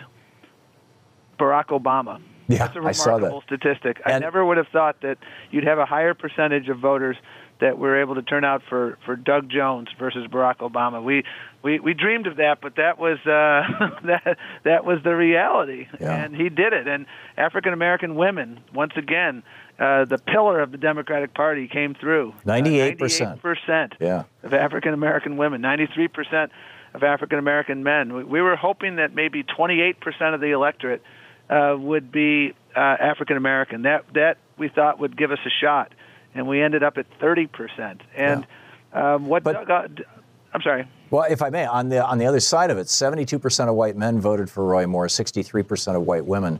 Barack 1.39 1.65
Obama. 1.67 2.21
Yeah, 2.47 2.59
That's 2.59 2.75
a 2.75 2.79
remarkable 2.79 2.87
I 2.87 2.91
saw 2.93 3.17
that. 3.19 3.43
statistic. 3.43 4.01
And 4.05 4.15
I 4.15 4.19
never 4.19 4.45
would 4.45 4.57
have 4.57 4.69
thought 4.69 5.01
that 5.01 5.17
you'd 5.51 5.65
have 5.65 5.79
a 5.79 5.85
higher 5.85 6.13
percentage 6.13 6.69
of 6.69 6.79
voters 6.79 7.17
that 7.59 7.77
were 7.77 7.99
able 7.99 8.15
to 8.15 8.21
turn 8.21 8.45
out 8.45 8.61
for 8.69 8.97
for 9.05 9.15
Doug 9.15 9.49
Jones 9.49 9.87
versus 9.99 10.27
Barack 10.27 10.57
Obama. 10.57 11.03
We 11.03 11.23
we 11.63 11.79
we 11.79 11.93
dreamed 11.93 12.25
of 12.27 12.37
that, 12.37 12.59
but 12.61 12.75
that 12.77 12.99
was 12.99 13.17
uh, 13.25 13.89
that 14.05 14.37
that 14.63 14.85
was 14.85 14.99
the 15.03 15.15
reality, 15.15 15.87
Yeah. 15.99 16.23
and 16.23 16.35
he 16.35 16.47
did 16.49 16.71
it. 16.71 16.87
And 16.87 17.05
African 17.35 17.73
American 17.73 18.15
women, 18.15 18.59
once 18.73 18.93
again, 18.95 19.43
uh, 19.79 20.05
the 20.05 20.19
pillar 20.19 20.61
of 20.61 20.71
the 20.71 20.77
Democratic 20.77 21.33
Party 21.33 21.67
came 21.67 21.95
through. 21.95 22.33
Uh, 22.45 22.51
98%. 22.51 23.41
percent 23.41 23.95
Yeah. 23.99 24.23
of 24.43 24.53
African 24.53 24.93
American 24.93 25.35
women, 25.35 25.59
93 25.59 26.07
percent 26.07 26.51
of 26.97 27.03
African 27.03 27.39
American 27.39 27.83
men. 27.83 28.13
We, 28.13 28.23
we 28.23 28.41
were 28.41 28.55
hoping 28.55 28.97
that 28.97 29.13
maybe 29.13 29.43
28 29.43 30.01
percent 30.01 30.35
of 30.35 30.41
the 30.41 30.51
electorate 30.51 31.01
uh, 31.49 31.75
would 31.79 32.11
be 32.11 32.53
uh, 32.75 32.79
African 32.79 33.37
American. 33.37 33.83
That 33.83 34.05
that 34.13 34.37
we 34.57 34.67
thought 34.67 34.99
would 34.99 35.15
give 35.15 35.31
us 35.31 35.39
a 35.45 35.49
shot, 35.61 35.93
and 36.33 36.47
we 36.47 36.61
ended 36.61 36.83
up 36.83 36.97
at 36.97 37.05
30 37.19 37.47
percent. 37.47 38.01
And 38.15 38.45
um, 38.91 39.27
what 39.27 39.43
Doug, 39.43 39.69
uh, 39.69 39.87
d- 39.87 40.03
I'm 40.53 40.61
sorry. 40.61 40.87
Well, 41.09 41.25
if 41.29 41.41
I 41.41 41.49
may, 41.49 41.65
on 41.65 41.89
the 41.89 42.03
on 42.03 42.17
the 42.17 42.25
other 42.25 42.41
side 42.41 42.71
of 42.71 42.77
it, 42.77 42.87
72% 42.87 43.69
of 43.69 43.75
white 43.75 43.95
men 43.95 44.19
voted 44.19 44.49
for 44.49 44.65
Roy 44.65 44.85
Moore, 44.87 45.07
63% 45.07 45.95
of 45.95 46.01
white 46.01 46.25
women 46.25 46.59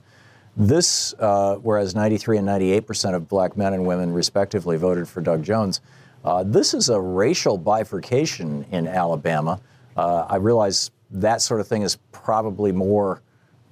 This, 0.56 1.14
uh, 1.20 1.56
whereas 1.56 1.96
93 1.96 2.38
and 2.38 2.46
98 2.46 2.88
percent 2.88 3.16
of 3.16 3.28
black 3.28 3.58
men 3.58 3.74
and 3.74 3.86
women, 3.86 4.14
respectively, 4.14 4.78
voted 4.78 5.08
for 5.10 5.22
Doug 5.22 5.44
Jones. 5.44 5.82
Uh, 6.24 6.44
this 6.44 6.74
is 6.74 6.90
a 6.90 7.00
racial 7.00 7.58
bifurcation 7.58 8.66
in 8.72 8.88
Alabama. 8.88 9.60
Uh, 9.98 10.26
I 10.30 10.36
realize 10.36 10.92
that 11.12 11.42
sort 11.42 11.60
of 11.60 11.68
thing 11.68 11.82
is 11.82 11.98
probably 12.12 12.72
more 12.72 13.22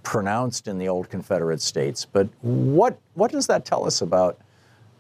pronounced 0.04 0.68
in 0.68 0.78
the 0.78 0.88
old 0.88 1.10
Confederate 1.10 1.62
states. 1.62 2.06
But 2.06 2.28
what 2.42 2.98
what 3.14 3.32
does 3.32 3.48
that 3.48 3.66
tell 3.66 3.86
us 3.86 4.02
about 4.02 4.40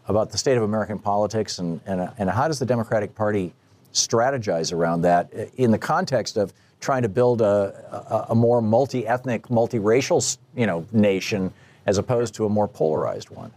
about 0.07 0.31
the 0.31 0.37
state 0.37 0.57
of 0.57 0.63
American 0.63 0.99
politics, 0.99 1.59
and 1.59 1.79
and, 1.85 2.09
and 2.17 2.29
how 2.29 2.47
does 2.47 2.59
the 2.59 2.65
Democratic 2.65 3.15
Party 3.15 3.53
strategize 3.93 4.73
around 4.73 5.01
that 5.01 5.31
in 5.55 5.71
the 5.71 5.77
context 5.77 6.35
of 6.35 6.53
trying 6.81 7.01
to 7.01 7.09
build 7.09 7.41
a, 7.41 8.25
a, 8.27 8.31
a 8.31 8.35
more 8.35 8.61
multi-ethnic, 8.61 9.43
multiracial, 9.47 10.37
you 10.53 10.67
know, 10.67 10.85
nation 10.91 11.51
as 11.85 11.97
opposed 11.97 12.35
to 12.35 12.45
a 12.45 12.49
more 12.49 12.67
polarized 12.67 13.29
one? 13.29 13.51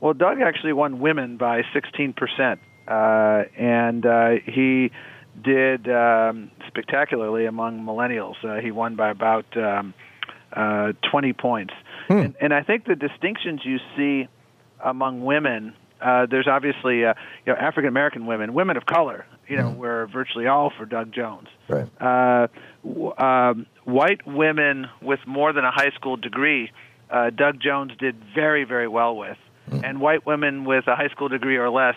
Well, 0.00 0.12
Doug 0.12 0.42
actually 0.42 0.74
won 0.74 1.00
women 1.00 1.38
by 1.38 1.62
16 1.72 2.12
percent, 2.12 2.60
uh, 2.86 3.44
and 3.56 4.04
uh, 4.04 4.30
he 4.44 4.90
did 5.42 5.88
um, 5.88 6.50
spectacularly 6.66 7.46
among 7.46 7.80
millennials. 7.80 8.34
Uh, 8.44 8.60
he 8.60 8.70
won 8.70 8.96
by 8.96 9.10
about 9.10 9.44
um, 9.56 9.94
uh, 10.52 10.92
20 11.10 11.32
points. 11.34 11.74
Hmm. 12.08 12.18
And, 12.18 12.36
and 12.40 12.54
I 12.54 12.62
think 12.62 12.86
the 12.86 12.96
distinctions 12.96 13.60
you 13.64 13.78
see 13.96 14.28
among 14.82 15.24
women, 15.24 15.74
uh, 16.00 16.26
there's 16.26 16.46
obviously 16.46 17.04
uh, 17.04 17.14
you 17.44 17.52
know 17.52 17.58
African 17.58 17.88
American 17.88 18.26
women, 18.26 18.54
women 18.54 18.76
of 18.76 18.86
color, 18.86 19.26
you 19.46 19.56
know, 19.56 19.70
hmm. 19.70 19.78
were 19.78 20.06
virtually 20.06 20.46
all 20.46 20.72
for 20.76 20.86
Doug 20.86 21.12
Jones. 21.12 21.48
Right. 21.68 21.88
Uh, 22.00 22.48
w- 22.84 23.16
um, 23.18 23.66
white 23.84 24.26
women 24.26 24.86
with 25.02 25.20
more 25.26 25.52
than 25.52 25.64
a 25.64 25.70
high 25.70 25.90
school 25.94 26.16
degree, 26.16 26.70
uh, 27.10 27.30
Doug 27.30 27.60
Jones 27.60 27.92
did 27.98 28.16
very 28.34 28.64
very 28.64 28.88
well 28.88 29.16
with, 29.16 29.38
hmm. 29.68 29.84
and 29.84 30.00
white 30.00 30.24
women 30.24 30.64
with 30.64 30.86
a 30.86 30.94
high 30.94 31.08
school 31.08 31.28
degree 31.28 31.56
or 31.56 31.70
less, 31.70 31.96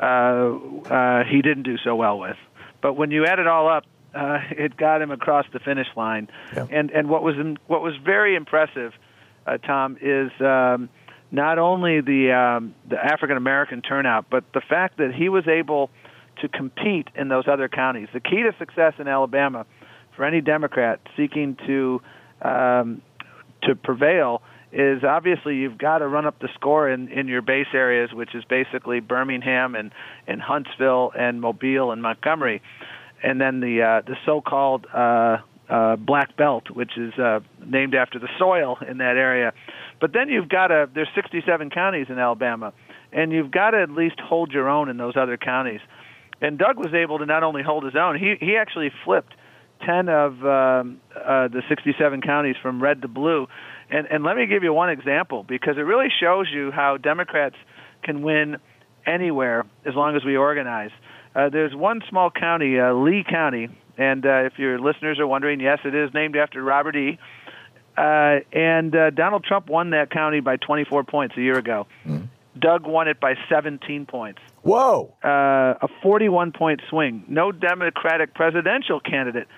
uh, 0.00 0.04
uh, 0.04 1.24
he 1.24 1.42
didn't 1.42 1.64
do 1.64 1.76
so 1.78 1.94
well 1.94 2.18
with. 2.18 2.36
But 2.82 2.94
when 2.94 3.10
you 3.10 3.24
add 3.24 3.38
it 3.38 3.46
all 3.46 3.68
up, 3.68 3.84
uh, 4.14 4.40
it 4.50 4.76
got 4.76 5.00
him 5.00 5.10
across 5.10 5.46
the 5.52 5.58
finish 5.58 5.86
line. 5.96 6.28
Yeah. 6.54 6.66
And 6.70 6.90
and 6.90 7.08
what 7.08 7.22
was 7.22 7.36
in, 7.36 7.56
what 7.66 7.80
was 7.80 7.94
very 8.04 8.36
impressive, 8.36 8.92
uh, 9.46 9.56
Tom, 9.58 9.96
is 10.02 10.30
um, 10.40 10.90
not 11.30 11.58
only 11.58 12.02
the 12.02 12.32
um, 12.32 12.74
the 12.88 13.02
African 13.02 13.38
American 13.38 13.80
turnout, 13.80 14.26
but 14.28 14.44
the 14.52 14.60
fact 14.60 14.98
that 14.98 15.14
he 15.14 15.30
was 15.30 15.48
able 15.48 15.88
to 16.40 16.48
compete 16.48 17.08
in 17.14 17.28
those 17.28 17.44
other 17.46 17.68
counties. 17.68 18.08
The 18.12 18.20
key 18.20 18.42
to 18.42 18.52
success 18.58 18.94
in 18.98 19.08
Alabama, 19.08 19.64
for 20.16 20.24
any 20.24 20.40
Democrat 20.40 21.00
seeking 21.16 21.56
to 21.66 22.02
um, 22.42 23.00
to 23.62 23.74
prevail, 23.74 24.42
is 24.72 25.04
obviously 25.04 25.56
you've 25.56 25.76
got 25.76 25.98
to 25.98 26.08
run 26.08 26.26
up 26.26 26.38
the 26.38 26.48
score 26.54 26.88
in, 26.88 27.08
in 27.08 27.28
your 27.28 27.42
base 27.42 27.66
areas, 27.74 28.12
which 28.12 28.34
is 28.34 28.42
basically 28.44 29.00
Birmingham 29.00 29.74
and, 29.74 29.92
and 30.26 30.40
Huntsville 30.40 31.12
and 31.16 31.40
Mobile 31.40 31.92
and 31.92 32.00
Montgomery, 32.00 32.62
and 33.22 33.40
then 33.40 33.60
the 33.60 33.82
uh, 33.82 34.02
the 34.06 34.16
so-called 34.24 34.86
uh, 34.92 35.38
uh, 35.68 35.96
Black 35.96 36.36
Belt, 36.36 36.70
which 36.70 36.96
is 36.96 37.12
uh, 37.18 37.40
named 37.64 37.94
after 37.94 38.18
the 38.18 38.28
soil 38.38 38.78
in 38.88 38.98
that 38.98 39.16
area. 39.16 39.52
But 40.00 40.12
then 40.14 40.28
you've 40.28 40.48
got 40.48 40.68
to 40.68 40.88
there's 40.94 41.08
67 41.14 41.70
counties 41.70 42.06
in 42.08 42.18
Alabama, 42.18 42.72
and 43.12 43.30
you've 43.30 43.50
got 43.50 43.70
to 43.72 43.82
at 43.82 43.90
least 43.90 44.18
hold 44.20 44.52
your 44.52 44.70
own 44.70 44.88
in 44.88 44.96
those 44.96 45.16
other 45.16 45.36
counties. 45.36 45.80
And 46.40 46.58
Doug 46.58 46.78
was 46.78 46.94
able 46.94 47.18
to 47.18 47.26
not 47.26 47.42
only 47.42 47.62
hold 47.62 47.84
his 47.84 47.94
own, 47.94 48.18
he 48.18 48.36
he 48.40 48.56
actually 48.56 48.90
flipped 49.04 49.34
10 49.84 50.08
of 50.08 50.44
um, 50.44 51.00
uh, 51.14 51.48
the 51.48 51.62
67 51.68 52.22
counties 52.22 52.56
from 52.62 52.82
red 52.82 53.02
to 53.02 53.08
blue 53.08 53.46
and, 53.92 54.06
and 54.10 54.24
let 54.24 54.36
me 54.36 54.46
give 54.46 54.62
you 54.62 54.72
one 54.72 54.88
example 54.88 55.44
because 55.46 55.76
it 55.76 55.82
really 55.82 56.08
shows 56.20 56.46
you 56.50 56.70
how 56.70 56.96
Democrats 56.96 57.56
can 58.02 58.22
win 58.22 58.56
anywhere 59.06 59.66
as 59.84 59.94
long 59.94 60.16
as 60.16 60.24
we 60.24 60.36
organize. 60.36 60.90
Uh, 61.34 61.50
there's 61.50 61.74
one 61.74 62.00
small 62.08 62.30
county, 62.30 62.80
uh, 62.80 62.92
Lee 62.94 63.24
County, 63.28 63.68
and 63.98 64.24
uh, 64.24 64.44
if 64.44 64.58
your 64.58 64.78
listeners 64.78 65.18
are 65.20 65.26
wondering, 65.26 65.60
yes, 65.60 65.78
it 65.84 65.94
is 65.94 66.12
named 66.14 66.36
after 66.36 66.62
Robert 66.62 66.96
E. 66.96 67.18
Uh, 67.96 68.40
and 68.52 68.96
uh, 68.96 69.10
Donald 69.10 69.44
Trump 69.44 69.68
won 69.68 69.90
that 69.90 70.10
county 70.10 70.40
by 70.40 70.56
24 70.56 71.04
points 71.04 71.36
a 71.36 71.42
year 71.42 71.58
ago. 71.58 71.86
Mm. 72.06 72.28
Doug 72.58 72.86
won 72.86 73.08
it 73.08 73.20
by 73.20 73.34
17 73.50 74.06
points. 74.06 74.40
Whoa! 74.62 75.14
Uh, 75.22 75.74
a 75.82 75.88
41 76.02 76.52
point 76.52 76.80
swing. 76.88 77.24
No 77.28 77.52
Democratic 77.52 78.34
presidential 78.34 79.00
candidate 79.00 79.48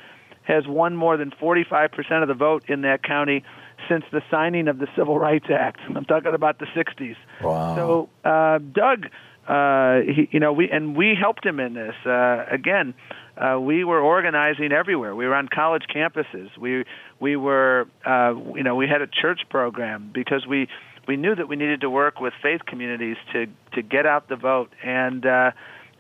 has 0.42 0.66
won 0.66 0.96
more 0.96 1.16
than 1.16 1.30
45% 1.30 2.22
of 2.22 2.28
the 2.28 2.34
vote 2.34 2.64
in 2.68 2.82
that 2.82 3.02
county 3.02 3.44
since 3.88 4.04
the 4.12 4.22
signing 4.30 4.68
of 4.68 4.78
the 4.78 4.86
Civil 4.96 5.18
Rights 5.18 5.46
Act. 5.50 5.80
I'm 5.94 6.04
talking 6.04 6.34
about 6.34 6.58
the 6.58 6.66
60s. 6.66 7.16
Wow. 7.42 7.76
So 7.76 8.08
uh, 8.28 8.58
Doug, 8.58 9.06
uh, 9.48 10.00
he, 10.00 10.28
you 10.30 10.40
know, 10.40 10.52
we 10.52 10.70
and 10.70 10.96
we 10.96 11.14
helped 11.18 11.44
him 11.44 11.60
in 11.60 11.74
this. 11.74 11.94
Uh, 12.06 12.44
again, 12.50 12.94
uh, 13.36 13.58
we 13.60 13.84
were 13.84 14.00
organizing 14.00 14.72
everywhere. 14.72 15.14
We 15.14 15.26
were 15.26 15.34
on 15.34 15.48
college 15.48 15.84
campuses. 15.94 16.56
We 16.58 16.84
we 17.20 17.36
were, 17.36 17.86
uh, 18.06 18.34
you 18.54 18.62
know, 18.62 18.74
we 18.74 18.88
had 18.88 19.02
a 19.02 19.06
church 19.06 19.42
program 19.50 20.10
because 20.14 20.46
we 20.46 20.68
we 21.06 21.16
knew 21.16 21.34
that 21.34 21.48
we 21.48 21.56
needed 21.56 21.82
to 21.82 21.90
work 21.90 22.20
with 22.20 22.32
faith 22.42 22.62
communities 22.66 23.16
to 23.32 23.46
to 23.74 23.82
get 23.82 24.06
out 24.06 24.28
the 24.28 24.36
vote 24.36 24.72
and 24.82 25.26
uh, 25.26 25.50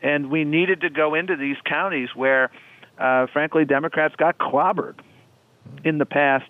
and 0.04 0.30
we 0.30 0.44
needed 0.44 0.82
to 0.82 0.90
go 0.90 1.14
into 1.14 1.34
these 1.34 1.56
counties 1.64 2.10
where, 2.14 2.50
uh, 2.98 3.26
frankly, 3.32 3.64
Democrats 3.64 4.14
got 4.16 4.38
clobbered 4.38 4.96
in 5.82 5.96
the 5.98 6.04
past 6.04 6.44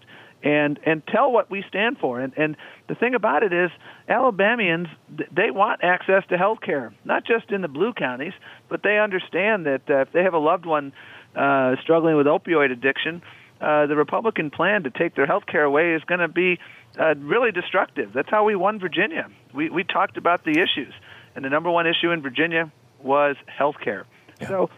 and 0.45 0.79
and 0.85 1.05
tell 1.07 1.33
what 1.33 1.51
we 1.51 1.65
stand 1.69 1.99
for. 1.99 2.21
And 2.21 2.33
and 2.37 2.57
the 2.87 2.95
thing 2.95 3.15
about 3.15 3.43
it 3.43 3.53
is, 3.53 3.71
Alabamians 4.09 4.89
they 5.33 5.51
want 5.51 5.83
access 5.83 6.23
to 6.29 6.37
health 6.37 6.61
care, 6.61 6.95
not 7.05 7.27
just 7.27 7.51
in 7.51 7.63
the 7.63 7.69
blue 7.69 7.95
counties, 7.95 8.35
but 8.69 8.83
they 8.83 8.99
understand 8.99 9.67
that 9.67 9.83
uh, 9.89 10.03
if 10.03 10.13
they 10.13 10.23
have 10.23 10.35
a 10.35 10.39
loved 10.39 10.67
one 10.67 10.93
uh, 11.35 11.77
struggling 11.83 12.17
with 12.17 12.27
opioid 12.27 12.71
addiction, 12.71 13.23
uh, 13.61 13.87
the 13.87 13.97
Republican 13.97 14.51
plan 14.51 14.83
to 14.85 14.91
take 14.91 15.15
their 15.17 15.27
health 15.27 15.47
care 15.47 15.65
away 15.65 15.95
is 15.95 16.05
going 16.05 16.21
to 16.21 16.29
be 16.29 16.59
uh, 16.99 17.15
really 17.17 17.51
destructive. 17.51 18.13
That's 18.13 18.31
how 18.31 18.45
we 18.45 18.55
won 18.55 18.79
Virginia. 18.79 19.29
We 19.55 19.71
we 19.71 19.83
talked 19.83 20.19
about 20.19 20.45
the 20.45 20.61
issues, 20.61 20.93
and 21.35 21.45
the 21.45 21.51
number 21.51 21.71
one 21.71 21.87
issue 21.87 22.11
in 22.11 22.21
Virginia 22.21 22.71
was 23.03 23.37
health 23.47 23.77
care. 23.83 24.05
Yeah. 24.41 24.49
So 24.49 24.71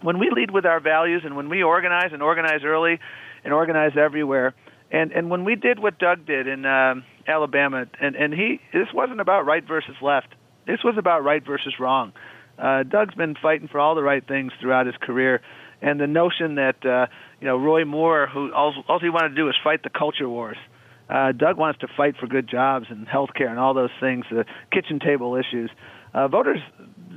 when 0.00 0.18
we 0.18 0.30
lead 0.30 0.52
with 0.52 0.64
our 0.64 0.80
values 0.80 1.22
and 1.24 1.36
when 1.36 1.48
we 1.48 1.62
organize 1.62 2.12
and 2.12 2.22
organize 2.22 2.62
early 2.64 3.00
and 3.44 3.52
organize 3.52 3.96
everywhere, 3.96 4.54
and 4.92 5.10
and 5.12 5.30
when 5.30 5.44
we 5.44 5.56
did 5.56 5.78
what 5.78 5.98
Doug 5.98 6.26
did 6.26 6.46
in 6.46 6.64
um, 6.66 7.04
Alabama, 7.26 7.86
and 8.00 8.14
and 8.14 8.32
he 8.32 8.60
this 8.72 8.88
wasn't 8.94 9.20
about 9.20 9.46
right 9.46 9.66
versus 9.66 9.96
left. 10.00 10.28
This 10.66 10.84
was 10.84 10.94
about 10.98 11.24
right 11.24 11.44
versus 11.44 11.74
wrong. 11.80 12.12
Uh, 12.58 12.84
Doug's 12.84 13.14
been 13.14 13.34
fighting 13.34 13.66
for 13.66 13.80
all 13.80 13.94
the 13.94 14.02
right 14.02 14.24
things 14.26 14.52
throughout 14.60 14.86
his 14.86 14.94
career, 15.00 15.40
and 15.80 15.98
the 15.98 16.06
notion 16.06 16.56
that 16.56 16.84
uh, 16.84 17.06
you 17.40 17.46
know 17.48 17.56
Roy 17.56 17.84
Moore, 17.84 18.28
who 18.32 18.52
all, 18.52 18.74
all 18.86 19.00
he 19.00 19.08
wanted 19.08 19.30
to 19.30 19.34
do 19.34 19.46
was 19.46 19.56
fight 19.64 19.82
the 19.82 19.90
culture 19.90 20.28
wars. 20.28 20.58
Uh, 21.08 21.32
Doug 21.32 21.56
wants 21.56 21.80
to 21.80 21.88
fight 21.96 22.16
for 22.18 22.26
good 22.26 22.48
jobs 22.48 22.86
and 22.88 23.08
health 23.08 23.30
care 23.34 23.48
and 23.48 23.58
all 23.58 23.74
those 23.74 23.90
things, 23.98 24.24
the 24.30 24.44
kitchen 24.72 24.98
table 25.00 25.36
issues. 25.36 25.70
Uh, 26.14 26.28
voters 26.28 26.60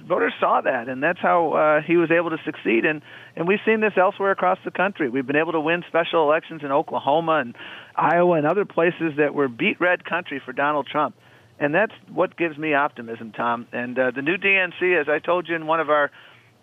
voters 0.07 0.33
saw 0.39 0.61
that, 0.61 0.87
and 0.87 1.01
that's 1.01 1.19
how 1.19 1.53
uh, 1.53 1.81
he 1.81 1.97
was 1.97 2.11
able 2.11 2.29
to 2.29 2.37
succeed. 2.45 2.85
And 2.85 3.01
and 3.35 3.47
we've 3.47 3.59
seen 3.65 3.81
this 3.81 3.93
elsewhere 3.97 4.31
across 4.31 4.59
the 4.63 4.71
country. 4.71 5.09
We've 5.09 5.25
been 5.25 5.35
able 5.35 5.53
to 5.53 5.59
win 5.59 5.83
special 5.87 6.23
elections 6.23 6.61
in 6.63 6.71
Oklahoma 6.71 7.39
and 7.39 7.55
Iowa 7.95 8.37
and 8.37 8.47
other 8.47 8.65
places 8.65 9.13
that 9.17 9.33
were 9.33 9.47
beet 9.47 9.79
red 9.81 10.05
country 10.05 10.41
for 10.43 10.53
Donald 10.53 10.87
Trump. 10.87 11.15
And 11.59 11.73
that's 11.73 11.93
what 12.11 12.37
gives 12.37 12.57
me 12.57 12.73
optimism, 12.73 13.31
Tom. 13.31 13.67
And 13.71 13.97
uh, 13.97 14.11
the 14.11 14.21
new 14.21 14.37
DNC, 14.37 14.99
as 14.99 15.07
I 15.07 15.19
told 15.19 15.47
you 15.47 15.55
in 15.55 15.67
one 15.67 15.79
of 15.79 15.89
our 15.89 16.11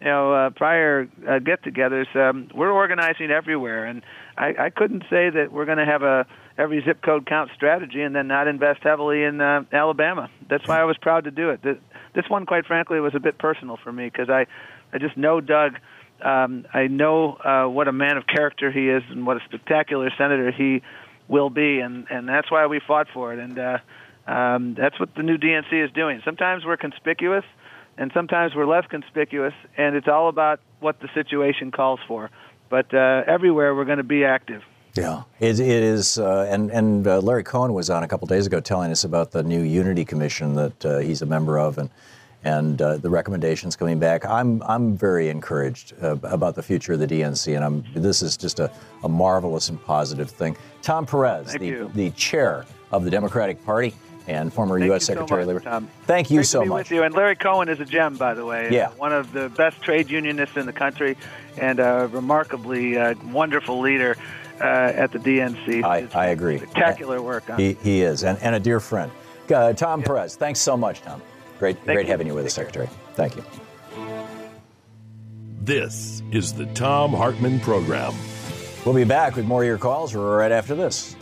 you 0.00 0.06
know 0.06 0.32
uh, 0.32 0.50
prior 0.50 1.08
uh, 1.28 1.38
get-togethers, 1.38 2.14
um, 2.16 2.48
we're 2.54 2.72
organizing 2.72 3.30
everywhere, 3.30 3.86
and 3.86 4.02
I, 4.36 4.54
I 4.58 4.70
couldn't 4.70 5.02
say 5.10 5.30
that 5.30 5.48
we're 5.52 5.64
going 5.64 5.78
to 5.78 5.86
have 5.86 6.02
a 6.02 6.26
every 6.58 6.82
zip 6.84 7.02
code 7.02 7.26
count 7.26 7.50
strategy 7.54 8.02
and 8.02 8.14
then 8.14 8.28
not 8.28 8.48
invest 8.48 8.82
heavily 8.82 9.24
in 9.24 9.40
uh, 9.40 9.64
Alabama. 9.72 10.30
That's 10.48 10.66
why 10.66 10.80
I 10.80 10.84
was 10.84 10.96
proud 10.98 11.24
to 11.24 11.30
do 11.30 11.50
it. 11.50 11.62
This 11.62 12.28
one, 12.28 12.46
quite 12.46 12.66
frankly, 12.66 13.00
was 13.00 13.14
a 13.14 13.20
bit 13.20 13.38
personal 13.38 13.78
for 13.82 13.92
me 13.92 14.06
because 14.06 14.28
I, 14.28 14.46
I 14.92 14.98
just 14.98 15.16
know 15.16 15.40
Doug. 15.40 15.78
Um, 16.22 16.66
I 16.72 16.86
know 16.86 17.34
uh, 17.34 17.68
what 17.68 17.88
a 17.88 17.92
man 17.92 18.16
of 18.16 18.26
character 18.26 18.70
he 18.70 18.88
is 18.88 19.02
and 19.10 19.26
what 19.26 19.38
a 19.38 19.40
spectacular 19.44 20.10
senator 20.16 20.52
he 20.52 20.82
will 21.26 21.50
be, 21.50 21.80
and 21.80 22.06
and 22.10 22.28
that's 22.28 22.50
why 22.50 22.66
we 22.66 22.80
fought 22.86 23.08
for 23.12 23.32
it. 23.32 23.40
And 23.40 23.58
uh, 23.58 23.78
um, 24.26 24.74
that's 24.74 25.00
what 25.00 25.14
the 25.16 25.22
new 25.22 25.36
DNC 25.36 25.84
is 25.84 25.90
doing. 25.92 26.22
Sometimes 26.24 26.64
we're 26.64 26.76
conspicuous, 26.76 27.44
and 27.98 28.12
sometimes 28.14 28.54
we're 28.54 28.66
less 28.66 28.86
conspicuous, 28.88 29.54
and 29.76 29.96
it's 29.96 30.06
all 30.06 30.28
about 30.28 30.60
what 30.80 31.00
the 31.00 31.08
situation 31.14 31.72
calls 31.72 32.00
for. 32.06 32.30
But 32.68 32.94
uh, 32.94 33.24
everywhere 33.26 33.74
we're 33.74 33.84
going 33.84 33.98
to 33.98 34.04
be 34.04 34.24
active. 34.24 34.62
Yeah, 34.94 35.22
it, 35.40 35.58
it 35.58 35.60
is, 35.60 36.18
uh, 36.18 36.46
and 36.50 36.70
and 36.70 37.06
uh, 37.06 37.20
Larry 37.20 37.44
Cohen 37.44 37.72
was 37.72 37.88
on 37.88 38.02
a 38.02 38.08
couple 38.08 38.26
days 38.26 38.46
ago 38.46 38.60
telling 38.60 38.90
us 38.90 39.04
about 39.04 39.30
the 39.30 39.42
new 39.42 39.62
Unity 39.62 40.04
Commission 40.04 40.54
that 40.54 40.84
uh, 40.84 40.98
he's 40.98 41.22
a 41.22 41.26
member 41.26 41.58
of, 41.58 41.78
and 41.78 41.88
and 42.44 42.82
uh, 42.82 42.98
the 42.98 43.08
recommendations 43.08 43.74
coming 43.74 43.98
back. 43.98 44.26
I'm 44.26 44.62
I'm 44.64 44.94
very 44.94 45.30
encouraged 45.30 45.94
uh, 46.02 46.16
about 46.24 46.56
the 46.56 46.62
future 46.62 46.92
of 46.92 46.98
the 46.98 47.06
DNC, 47.06 47.56
and 47.56 47.64
I'm 47.64 47.84
this 47.94 48.20
is 48.20 48.36
just 48.36 48.60
a, 48.60 48.70
a 49.02 49.08
marvelous 49.08 49.70
and 49.70 49.82
positive 49.82 50.30
thing. 50.30 50.58
Tom 50.82 51.06
Perez, 51.06 51.46
Thank 51.46 51.60
the, 51.60 51.66
you. 51.66 51.90
the 51.94 52.10
chair 52.10 52.66
of 52.90 53.04
the 53.04 53.10
Democratic 53.10 53.64
Party 53.64 53.94
and 54.28 54.52
former 54.52 54.78
Thank 54.78 54.88
U.S. 54.90 55.02
you 55.02 55.06
so 55.06 55.12
Secretary 55.14 55.42
of 55.42 55.48
much, 55.48 55.54
Labor. 55.54 55.70
Tom. 55.70 55.90
Thank 56.06 56.30
you 56.30 56.38
Great 56.38 56.46
so 56.46 56.60
to 56.60 56.64
be 56.64 56.68
much. 56.68 56.78
with 56.90 56.90
you. 56.92 57.02
And 57.02 57.14
Larry 57.14 57.34
Cohen 57.36 57.68
is 57.68 57.80
a 57.80 57.84
gem, 57.84 58.16
by 58.16 58.34
the 58.34 58.44
way. 58.44 58.70
Yeah. 58.70 58.88
Uh, 58.88 58.90
one 58.92 59.12
of 59.12 59.32
the 59.32 59.48
best 59.48 59.80
trade 59.80 60.10
unionists 60.10 60.56
in 60.56 60.66
the 60.66 60.72
country 60.72 61.16
and 61.58 61.80
a 61.80 62.08
remarkably 62.12 62.96
uh, 62.96 63.14
wonderful 63.32 63.80
leader 63.80 64.16
uh, 64.62 64.92
at 64.94 65.12
the 65.12 65.18
DNC. 65.18 65.82
I, 65.84 66.06
I 66.14 66.26
agree. 66.28 66.58
Spectacular 66.58 67.20
work 67.20 67.50
on 67.50 67.58
He, 67.58 67.74
he 67.74 68.02
is, 68.02 68.22
and, 68.24 68.38
and 68.42 68.54
a 68.54 68.60
dear 68.60 68.80
friend. 68.80 69.10
Uh, 69.52 69.72
Tom 69.72 70.02
Perez, 70.02 70.36
thanks 70.36 70.60
so 70.60 70.76
much, 70.76 71.02
Tom. 71.02 71.20
Great, 71.58 71.76
Thank 71.78 71.96
great 71.96 72.06
you. 72.06 72.12
having 72.12 72.26
you 72.26 72.34
with 72.34 72.46
us, 72.46 72.54
Secretary. 72.54 72.88
Thank 73.14 73.36
you. 73.36 73.44
This 75.60 76.22
is 76.32 76.52
the 76.52 76.66
Thom 76.66 77.12
Hartmann 77.12 77.60
Program. 77.60 78.14
We'll 78.84 78.94
be 78.94 79.04
back 79.04 79.36
with 79.36 79.44
more 79.44 79.62
of 79.62 79.66
your 79.66 79.78
calls 79.78 80.14
right 80.14 80.50
after 80.50 80.74
this. 80.74 81.14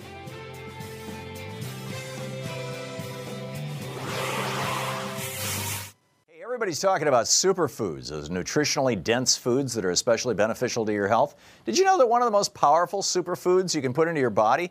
Everybody's 6.61 6.79
talking 6.79 7.09
about 7.09 7.25
superfoods, 7.25 8.11
those 8.11 8.29
nutritionally 8.29 9.03
dense 9.03 9.35
foods 9.35 9.73
that 9.73 9.83
are 9.83 9.93
especially 9.93 10.35
beneficial 10.35 10.85
to 10.85 10.93
your 10.93 11.09
health. 11.09 11.35
Did 11.65 11.79
you 11.79 11.87
know 11.87 11.97
that 11.97 12.07
one 12.07 12.21
of 12.21 12.27
the 12.27 12.31
most 12.31 12.53
powerful 12.53 13.01
superfoods 13.01 13.75
you 13.75 13.81
can 13.81 13.95
put 13.95 14.09
into 14.09 14.21
your 14.21 14.29
body 14.29 14.71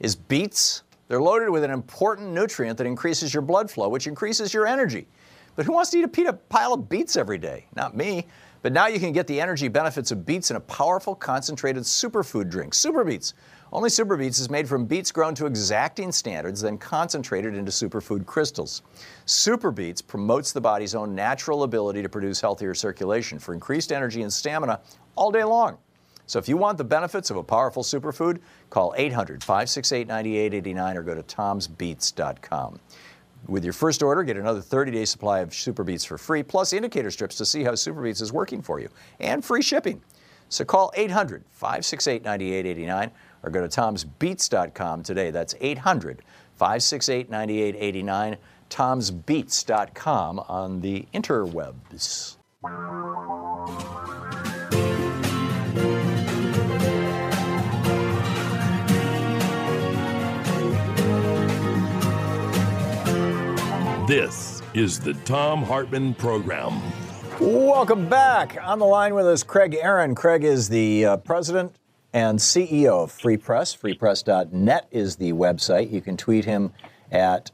is 0.00 0.16
beets? 0.16 0.84
They're 1.06 1.20
loaded 1.20 1.50
with 1.50 1.64
an 1.64 1.70
important 1.70 2.30
nutrient 2.30 2.78
that 2.78 2.86
increases 2.86 3.34
your 3.34 3.42
blood 3.42 3.70
flow, 3.70 3.90
which 3.90 4.06
increases 4.06 4.54
your 4.54 4.66
energy. 4.66 5.06
But 5.54 5.66
who 5.66 5.72
wants 5.72 5.90
to 5.90 5.98
eat 5.98 6.26
a 6.26 6.32
pile 6.32 6.72
of 6.72 6.88
beets 6.88 7.14
every 7.14 7.36
day? 7.36 7.66
Not 7.76 7.94
me. 7.94 8.26
But 8.62 8.72
now 8.72 8.86
you 8.88 8.98
can 8.98 9.12
get 9.12 9.26
the 9.26 9.40
energy 9.40 9.68
benefits 9.68 10.10
of 10.10 10.26
beets 10.26 10.50
in 10.50 10.56
a 10.56 10.60
powerful, 10.60 11.14
concentrated 11.14 11.84
superfood 11.84 12.50
drink, 12.50 12.74
Super 12.74 13.04
Beets. 13.04 13.34
Only 13.72 13.90
Super 13.90 14.16
Beets 14.16 14.38
is 14.38 14.50
made 14.50 14.68
from 14.68 14.86
beets 14.86 15.12
grown 15.12 15.34
to 15.36 15.46
exacting 15.46 16.10
standards, 16.10 16.60
then 16.60 16.78
concentrated 16.78 17.54
into 17.54 17.70
superfood 17.70 18.26
crystals. 18.26 18.82
Super 19.26 19.70
Beets 19.70 20.00
promotes 20.00 20.52
the 20.52 20.60
body's 20.60 20.94
own 20.94 21.14
natural 21.14 21.62
ability 21.62 22.02
to 22.02 22.08
produce 22.08 22.40
healthier 22.40 22.74
circulation 22.74 23.38
for 23.38 23.54
increased 23.54 23.92
energy 23.92 24.22
and 24.22 24.32
stamina 24.32 24.80
all 25.16 25.30
day 25.30 25.44
long. 25.44 25.78
So 26.26 26.38
if 26.38 26.46
you 26.46 26.58
want 26.58 26.76
the 26.76 26.84
benefits 26.84 27.30
of 27.30 27.38
a 27.38 27.42
powerful 27.42 27.82
superfood, 27.82 28.40
call 28.68 28.94
800 28.96 29.42
568 29.42 30.06
9889 30.06 30.96
or 30.96 31.02
go 31.02 31.14
to 31.14 31.22
tomsbeets.com. 31.22 32.80
With 33.48 33.64
your 33.64 33.72
first 33.72 34.02
order, 34.02 34.22
get 34.24 34.36
another 34.36 34.60
30 34.60 34.92
day 34.92 35.06
supply 35.06 35.40
of 35.40 35.54
Super 35.54 35.82
Beets 35.82 36.04
for 36.04 36.18
free, 36.18 36.42
plus 36.42 36.74
indicator 36.74 37.10
strips 37.10 37.36
to 37.36 37.46
see 37.46 37.64
how 37.64 37.74
Super 37.74 38.02
Beets 38.02 38.20
is 38.20 38.30
working 38.32 38.60
for 38.60 38.78
you, 38.78 38.90
and 39.20 39.42
free 39.42 39.62
shipping. 39.62 40.02
So 40.50 40.64
call 40.64 40.92
800 40.94 41.44
568 41.50 42.22
9889 42.24 43.10
or 43.42 43.50
go 43.50 43.66
to 43.66 43.68
tomsbeets.com 43.68 45.02
today. 45.02 45.30
That's 45.30 45.54
800 45.60 46.22
568 46.56 47.30
9889, 47.30 48.36
tomsbeets.com 48.68 50.40
on 50.40 50.80
the 50.80 51.06
interwebs. 51.14 52.36
This 64.08 64.62
is 64.72 64.98
the 64.98 65.12
Tom 65.12 65.62
Hartman 65.62 66.14
Program. 66.14 66.80
Welcome 67.38 68.08
back. 68.08 68.56
On 68.62 68.78
the 68.78 68.86
line 68.86 69.14
with 69.14 69.26
us, 69.26 69.42
Craig 69.42 69.76
Aaron. 69.78 70.14
Craig 70.14 70.44
is 70.44 70.70
the 70.70 71.04
uh, 71.04 71.16
president 71.18 71.76
and 72.14 72.38
CEO 72.38 73.02
of 73.02 73.12
Free 73.12 73.36
Press. 73.36 73.76
FreePress.net 73.76 74.88
is 74.90 75.16
the 75.16 75.34
website. 75.34 75.92
You 75.92 76.00
can 76.00 76.16
tweet 76.16 76.46
him 76.46 76.72
at 77.12 77.50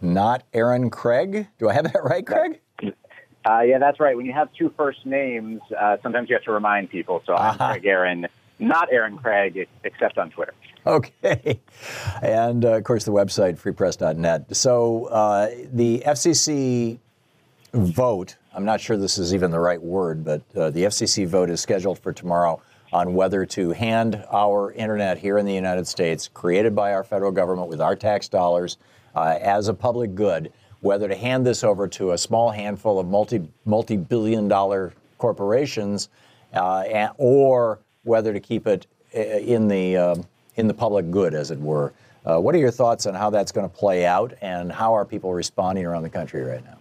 not 0.00 0.44
Aaron 0.54 0.88
Craig. 0.88 1.48
Do 1.58 1.68
I 1.68 1.74
have 1.74 1.92
that 1.92 2.02
right, 2.02 2.26
Craig? 2.26 2.58
Uh, 2.82 3.60
yeah, 3.60 3.78
that's 3.78 4.00
right. 4.00 4.16
When 4.16 4.24
you 4.24 4.32
have 4.32 4.48
two 4.54 4.72
first 4.74 5.04
names, 5.04 5.60
uh, 5.78 5.98
sometimes 6.02 6.30
you 6.30 6.34
have 6.34 6.44
to 6.44 6.52
remind 6.52 6.88
people. 6.88 7.22
So 7.26 7.34
I'm 7.34 7.58
Craig 7.58 7.84
Aaron, 7.84 8.26
not 8.58 8.90
Aaron 8.90 9.18
Craig, 9.18 9.68
except 9.84 10.16
on 10.16 10.30
Twitter. 10.30 10.54
Okay. 10.86 11.60
And 12.22 12.64
uh, 12.64 12.72
of 12.72 12.84
course, 12.84 13.04
the 13.04 13.12
website, 13.12 13.60
freepress.net. 13.60 14.56
So 14.56 15.06
uh, 15.06 15.50
the 15.72 16.02
FCC 16.06 16.98
vote, 17.74 18.36
I'm 18.54 18.64
not 18.64 18.80
sure 18.80 18.96
this 18.96 19.18
is 19.18 19.34
even 19.34 19.50
the 19.50 19.60
right 19.60 19.80
word, 19.80 20.24
but 20.24 20.42
uh, 20.56 20.70
the 20.70 20.84
FCC 20.84 21.26
vote 21.26 21.50
is 21.50 21.60
scheduled 21.60 21.98
for 21.98 22.12
tomorrow 22.12 22.62
on 22.92 23.14
whether 23.14 23.46
to 23.46 23.70
hand 23.70 24.24
our 24.32 24.72
internet 24.72 25.18
here 25.18 25.38
in 25.38 25.46
the 25.46 25.54
United 25.54 25.86
States, 25.86 26.28
created 26.32 26.74
by 26.74 26.92
our 26.92 27.04
federal 27.04 27.30
government 27.30 27.68
with 27.68 27.80
our 27.80 27.94
tax 27.94 28.28
dollars 28.28 28.78
uh, 29.14 29.38
as 29.40 29.68
a 29.68 29.74
public 29.74 30.14
good, 30.14 30.52
whether 30.80 31.08
to 31.08 31.14
hand 31.14 31.46
this 31.46 31.62
over 31.62 31.86
to 31.86 32.12
a 32.12 32.18
small 32.18 32.50
handful 32.50 32.98
of 32.98 33.06
multi 33.06 33.46
multi 33.64 33.96
billion 33.96 34.48
dollar 34.48 34.92
corporations 35.18 36.08
uh, 36.54 37.08
or 37.18 37.78
whether 38.02 38.32
to 38.32 38.40
keep 38.40 38.66
it 38.66 38.86
uh, 39.14 39.20
in 39.20 39.68
the 39.68 39.96
um, 39.96 40.24
in 40.60 40.68
the 40.68 40.74
public 40.74 41.10
good, 41.10 41.34
as 41.34 41.50
it 41.50 41.58
were. 41.58 41.92
Uh, 42.24 42.38
what 42.38 42.54
are 42.54 42.58
your 42.58 42.70
thoughts 42.70 43.06
on 43.06 43.14
how 43.14 43.30
that's 43.30 43.50
going 43.50 43.68
to 43.68 43.74
play 43.74 44.04
out, 44.04 44.34
and 44.42 44.70
how 44.70 44.94
are 44.94 45.04
people 45.04 45.32
responding 45.32 45.86
around 45.86 46.02
the 46.02 46.10
country 46.10 46.42
right 46.42 46.62
now? 46.64 46.76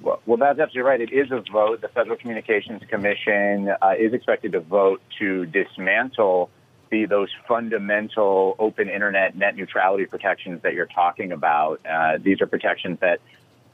Well, 0.00 0.20
well, 0.26 0.36
that's 0.36 0.58
absolutely 0.58 0.82
right. 0.82 1.00
It 1.00 1.12
is 1.12 1.32
a 1.32 1.42
vote. 1.50 1.80
The 1.80 1.88
Federal 1.88 2.16
Communications 2.16 2.82
Commission 2.88 3.70
uh, 3.80 3.94
is 3.98 4.12
expected 4.12 4.52
to 4.52 4.60
vote 4.60 5.00
to 5.18 5.46
dismantle 5.46 6.50
the 6.90 7.06
those 7.06 7.30
fundamental 7.48 8.54
open 8.58 8.90
internet 8.90 9.34
net 9.34 9.56
neutrality 9.56 10.04
protections 10.04 10.60
that 10.62 10.74
you're 10.74 10.84
talking 10.86 11.32
about. 11.32 11.80
Uh, 11.86 12.18
these 12.22 12.42
are 12.42 12.46
protections 12.46 12.98
that 13.00 13.20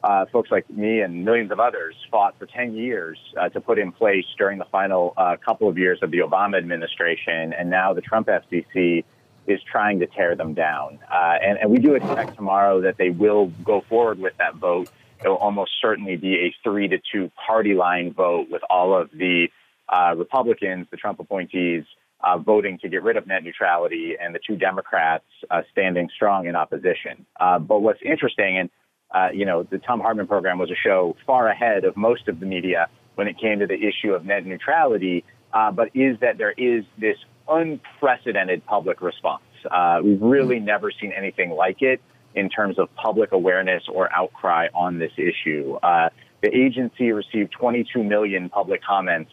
uh, 0.05 0.27
folks 0.27 0.51
like 0.53 0.71
me 0.71 1.01
and 1.01 1.25
millions 1.25 1.51
of 1.51 1.59
others 1.59 1.97
fought 2.11 2.39
for 2.39 2.47
10 2.47 2.75
years 2.75 3.19
uh, 3.37 3.49
to 3.49 3.61
put 3.61 3.79
in 3.79 3.91
place 3.91 4.25
during 4.39 4.59
the 4.59 4.65
final 4.67 5.13
uh, 5.17 5.37
couple 5.45 5.69
of 5.69 5.77
years 5.77 5.99
of 6.03 6.13
the 6.13 6.19
Obama 6.19 6.57
administration, 6.57 7.53
and 7.53 7.69
now 7.69 7.93
the 7.93 8.01
Trump 8.01 8.29
FCC 8.29 9.05
is 9.47 9.61
trying 9.71 10.01
to 10.01 10.07
tear 10.07 10.37
them 10.37 10.55
down. 10.55 10.99
Uh, 11.11 11.37
and, 11.43 11.59
and 11.59 11.71
we 11.71 11.79
do 11.79 11.95
expect 11.95 12.37
tomorrow 12.37 12.81
that 12.83 12.97
they 12.99 13.11
will 13.11 13.47
go 13.65 13.83
forward 13.89 14.19
with 14.19 14.37
that 14.39 14.57
vote. 14.57 14.89
It 15.25 15.29
will 15.29 15.37
almost 15.37 15.73
certainly 15.81 16.17
be 16.17 16.35
a 16.47 16.55
three 16.63 16.89
to 16.89 16.99
two 17.13 17.31
party 17.47 17.75
line 17.75 18.13
vote 18.13 18.49
with 18.51 18.63
all 18.71 18.99
of 18.99 19.11
the 19.13 19.49
uh, 19.89 20.15
Republicans, 20.17 20.87
the 20.91 20.97
Trump 20.97 21.21
appointees, 21.21 21.85
uh, 22.23 22.39
voting 22.39 22.79
to 22.79 22.89
get 22.89 23.03
rid 23.03 23.17
of 23.17 23.27
net 23.27 23.43
neutrality 23.43 24.15
and 24.21 24.35
the 24.35 24.41
two 24.47 24.57
Democrats 24.57 25.25
uh, 25.51 25.63
standing 25.73 26.09
strong 26.15 26.47
in 26.47 26.55
opposition. 26.55 27.27
Uh, 27.39 27.59
but 27.59 27.81
what's 27.81 28.01
interesting, 28.05 28.59
and 28.59 28.71
uh, 29.13 29.29
you 29.33 29.45
know, 29.45 29.63
the 29.63 29.79
Thom 29.79 30.01
Hartmann 30.01 30.27
program 30.27 30.59
was 30.59 30.71
a 30.71 30.77
show 30.77 31.17
far 31.27 31.49
ahead 31.49 31.85
of 31.85 31.97
most 31.97 32.29
of 32.29 32.41
the 32.41 32.47
media 32.47 32.89
when 33.17 33.27
it 33.27 33.39
came 33.39 33.59
to 33.59 33.67
the 33.67 33.75
issue 33.75 34.13
of 34.15 34.25
net 34.25 34.47
neutrality, 34.47 35.25
uh, 35.53 35.71
but 35.73 35.89
is 35.95 36.19
that 36.21 36.39
there 36.39 36.53
is 36.53 36.85
this 36.99 37.17
unprecedented 37.49 38.65
public 38.67 39.01
response. 39.01 39.43
Uh, 39.71 40.01
we've 40.03 40.23
really 40.23 40.59
never 40.59 40.91
seen 40.91 41.13
anything 41.13 41.51
like 41.51 41.83
it 41.83 42.01
in 42.35 42.49
terms 42.49 42.79
of 42.79 42.95
public 42.95 43.33
awareness 43.33 43.83
or 43.93 44.13
outcry 44.15 44.69
on 44.75 44.99
this 44.99 45.13
issue. 45.17 45.75
Uh, 45.83 46.09
the 46.43 46.57
agency 46.57 47.13
received 47.13 47.53
22 47.53 48.03
million 48.03 48.49
public 48.49 48.83
comments 48.83 49.31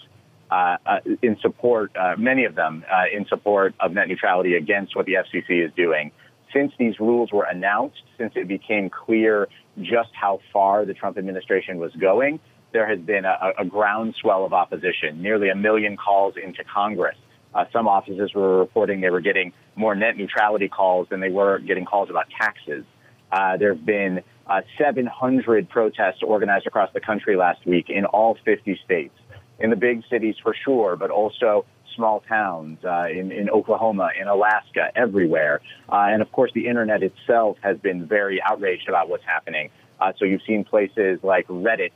uh, 0.49 0.77
uh, 0.85 0.99
in 1.21 1.37
support, 1.41 1.91
uh, 1.97 2.15
many 2.17 2.45
of 2.45 2.55
them 2.55 2.83
uh, 2.91 3.03
in 3.13 3.25
support 3.27 3.75
of 3.79 3.91
net 3.91 4.07
neutrality 4.07 4.55
against 4.55 4.95
what 4.95 5.05
the 5.05 5.13
FCC 5.13 5.65
is 5.65 5.71
doing. 5.75 6.11
Since 6.53 6.71
these 6.79 6.99
rules 6.99 7.31
were 7.31 7.43
announced, 7.43 8.01
since 8.17 8.33
it 8.35 8.47
became 8.47 8.89
clear 8.89 9.49
just 9.81 10.09
how 10.13 10.39
far 10.53 10.85
the 10.85 10.93
Trump 10.93 11.17
administration 11.17 11.77
was 11.79 11.91
going, 11.99 12.39
there 12.71 12.87
has 12.87 12.99
been 12.99 13.25
a, 13.25 13.53
a 13.57 13.65
groundswell 13.65 14.45
of 14.45 14.53
opposition, 14.53 15.21
nearly 15.21 15.49
a 15.49 15.55
million 15.55 15.97
calls 15.97 16.35
into 16.41 16.63
Congress. 16.63 17.17
Uh, 17.57 17.65
some 17.73 17.87
offices 17.87 18.35
were 18.35 18.59
reporting 18.59 19.01
they 19.01 19.09
were 19.09 19.19
getting 19.19 19.51
more 19.75 19.95
net 19.95 20.15
neutrality 20.15 20.69
calls 20.69 21.07
than 21.09 21.19
they 21.19 21.31
were 21.31 21.57
getting 21.57 21.85
calls 21.85 22.07
about 22.07 22.27
taxes. 22.39 22.85
Uh, 23.31 23.57
there 23.57 23.73
have 23.73 23.83
been 23.83 24.21
uh, 24.45 24.61
700 24.77 25.67
protests 25.67 26.21
organized 26.21 26.67
across 26.67 26.93
the 26.93 27.01
country 27.01 27.35
last 27.35 27.65
week 27.65 27.89
in 27.89 28.05
all 28.05 28.37
50 28.45 28.79
states, 28.85 29.15
in 29.59 29.71
the 29.71 29.75
big 29.75 30.03
cities 30.07 30.35
for 30.41 30.55
sure, 30.63 30.95
but 30.95 31.09
also 31.09 31.65
small 31.95 32.19
towns 32.29 32.77
uh, 32.85 33.07
in, 33.09 33.31
in 33.31 33.49
Oklahoma, 33.49 34.09
in 34.21 34.27
Alaska, 34.27 34.91
everywhere. 34.95 35.59
Uh, 35.91 36.05
and 36.09 36.21
of 36.21 36.31
course, 36.31 36.51
the 36.53 36.67
internet 36.67 37.01
itself 37.01 37.57
has 37.63 37.75
been 37.79 38.05
very 38.05 38.39
outraged 38.39 38.87
about 38.87 39.09
what's 39.09 39.25
happening. 39.25 39.71
Uh, 39.99 40.13
so 40.19 40.25
you've 40.25 40.43
seen 40.45 40.63
places 40.63 41.19
like 41.23 41.47
Reddit, 41.47 41.91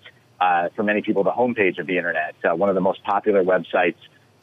for 0.76 0.82
many 0.82 1.04
people, 1.04 1.24
the 1.24 1.30
homepage 1.30 1.78
of 1.78 1.86
the 1.86 1.98
internet, 1.98 2.34
one 2.58 2.68
of 2.68 2.74
the 2.74 2.82
most 2.82 3.04
popular 3.04 3.44
websites 3.44 3.98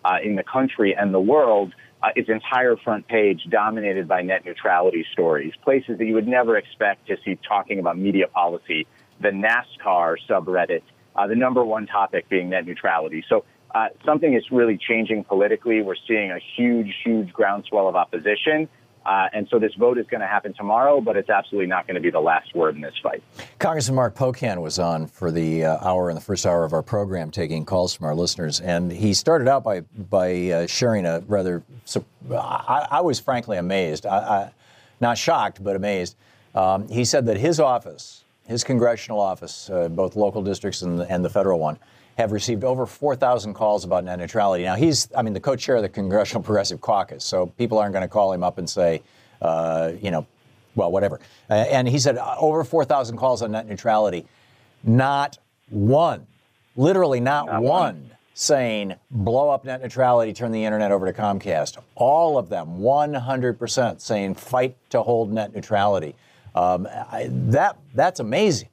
uh, 0.04 0.16
in 0.22 0.36
the 0.36 0.42
country 0.42 0.94
and 0.96 1.12
the 1.12 1.20
world, 1.20 1.74
uh, 2.02 2.08
its 2.14 2.28
entire 2.28 2.76
front 2.76 3.06
page 3.08 3.46
dominated 3.50 4.06
by 4.06 4.22
net 4.22 4.44
neutrality 4.44 5.04
stories, 5.12 5.52
places 5.62 5.98
that 5.98 6.04
you 6.04 6.14
would 6.14 6.28
never 6.28 6.56
expect 6.56 7.06
to 7.08 7.16
see 7.24 7.38
talking 7.48 7.78
about 7.78 7.98
media 7.98 8.28
policy 8.28 8.86
the 9.20 9.30
NASCAR 9.30 10.16
subreddit, 10.28 10.82
uh, 11.16 11.26
the 11.26 11.34
number 11.34 11.64
one 11.64 11.86
topic 11.86 12.28
being 12.28 12.50
net 12.50 12.66
neutrality. 12.66 13.24
So 13.28 13.44
uh, 13.74 13.88
something 14.04 14.34
is 14.34 14.44
really 14.50 14.78
changing 14.78 15.24
politically. 15.24 15.82
We're 15.82 15.96
seeing 16.06 16.30
a 16.30 16.38
huge, 16.56 16.94
huge 17.04 17.32
groundswell 17.32 17.88
of 17.88 17.96
opposition. 17.96 18.68
Uh, 19.08 19.26
and 19.32 19.48
so 19.50 19.58
this 19.58 19.72
vote 19.74 19.96
is 19.96 20.06
going 20.08 20.20
to 20.20 20.26
happen 20.26 20.52
tomorrow, 20.52 21.00
but 21.00 21.16
it's 21.16 21.30
absolutely 21.30 21.66
not 21.66 21.86
going 21.86 21.94
to 21.94 22.00
be 22.00 22.10
the 22.10 22.20
last 22.20 22.54
word 22.54 22.74
in 22.74 22.82
this 22.82 22.92
fight. 23.02 23.22
Congressman 23.58 23.96
Mark 23.96 24.14
Pocan 24.14 24.60
was 24.60 24.78
on 24.78 25.06
for 25.06 25.30
the 25.30 25.64
uh, 25.64 25.78
hour 25.80 26.10
in 26.10 26.14
the 26.14 26.20
first 26.20 26.44
hour 26.44 26.62
of 26.62 26.74
our 26.74 26.82
program, 26.82 27.30
taking 27.30 27.64
calls 27.64 27.94
from 27.94 28.04
our 28.04 28.14
listeners, 28.14 28.60
and 28.60 28.92
he 28.92 29.14
started 29.14 29.48
out 29.48 29.64
by 29.64 29.80
by 30.10 30.50
uh, 30.50 30.66
sharing 30.66 31.06
a 31.06 31.20
rather. 31.26 31.62
I, 32.30 32.86
I, 32.90 33.00
was 33.00 33.18
frankly 33.18 33.56
amazed, 33.56 34.04
I, 34.04 34.18
I, 34.18 34.50
not 35.00 35.16
shocked, 35.16 35.64
but 35.64 35.74
amazed. 35.74 36.14
Um, 36.54 36.86
he 36.88 37.06
said 37.06 37.24
that 37.26 37.38
his 37.38 37.60
office, 37.60 38.24
his 38.46 38.62
congressional 38.62 39.20
office, 39.20 39.70
uh, 39.70 39.88
both 39.88 40.16
local 40.16 40.42
districts 40.42 40.82
and, 40.82 41.00
and 41.00 41.24
the 41.24 41.30
federal 41.30 41.58
one, 41.58 41.78
have 42.18 42.32
received 42.32 42.64
over 42.64 42.84
4,000 42.84 43.54
calls 43.54 43.84
about 43.84 44.02
net 44.02 44.18
neutrality. 44.18 44.64
Now, 44.64 44.74
he's, 44.74 45.08
I 45.16 45.22
mean, 45.22 45.34
the 45.34 45.40
co 45.40 45.54
chair 45.54 45.76
of 45.76 45.82
the 45.82 45.88
Congressional 45.88 46.42
Progressive 46.44 46.80
Caucus, 46.80 47.24
so 47.24 47.46
people 47.46 47.78
aren't 47.78 47.92
going 47.92 48.02
to 48.02 48.08
call 48.08 48.32
him 48.32 48.42
up 48.42 48.58
and 48.58 48.68
say, 48.68 49.02
uh, 49.40 49.92
you 50.02 50.10
know, 50.10 50.26
well, 50.74 50.90
whatever. 50.90 51.20
Uh, 51.48 51.54
and 51.54 51.88
he 51.88 51.98
said 51.98 52.18
uh, 52.18 52.34
over 52.38 52.64
4,000 52.64 53.16
calls 53.16 53.40
on 53.40 53.52
net 53.52 53.66
neutrality. 53.66 54.26
Not 54.82 55.38
one, 55.70 56.26
literally 56.76 57.20
not, 57.20 57.46
not 57.46 57.62
one, 57.62 57.70
one, 57.70 58.10
saying 58.34 58.94
blow 59.10 59.50
up 59.50 59.64
net 59.64 59.80
neutrality, 59.80 60.32
turn 60.32 60.50
the 60.50 60.64
internet 60.64 60.90
over 60.90 61.10
to 61.10 61.12
Comcast. 61.12 61.78
All 61.94 62.36
of 62.36 62.48
them, 62.48 62.78
100% 62.78 64.00
saying 64.00 64.34
fight 64.34 64.76
to 64.90 65.02
hold 65.02 65.32
net 65.32 65.54
neutrality. 65.54 66.16
Um, 66.54 66.88
I, 66.90 67.28
that, 67.30 67.78
that's 67.94 68.18
amazing 68.18 68.68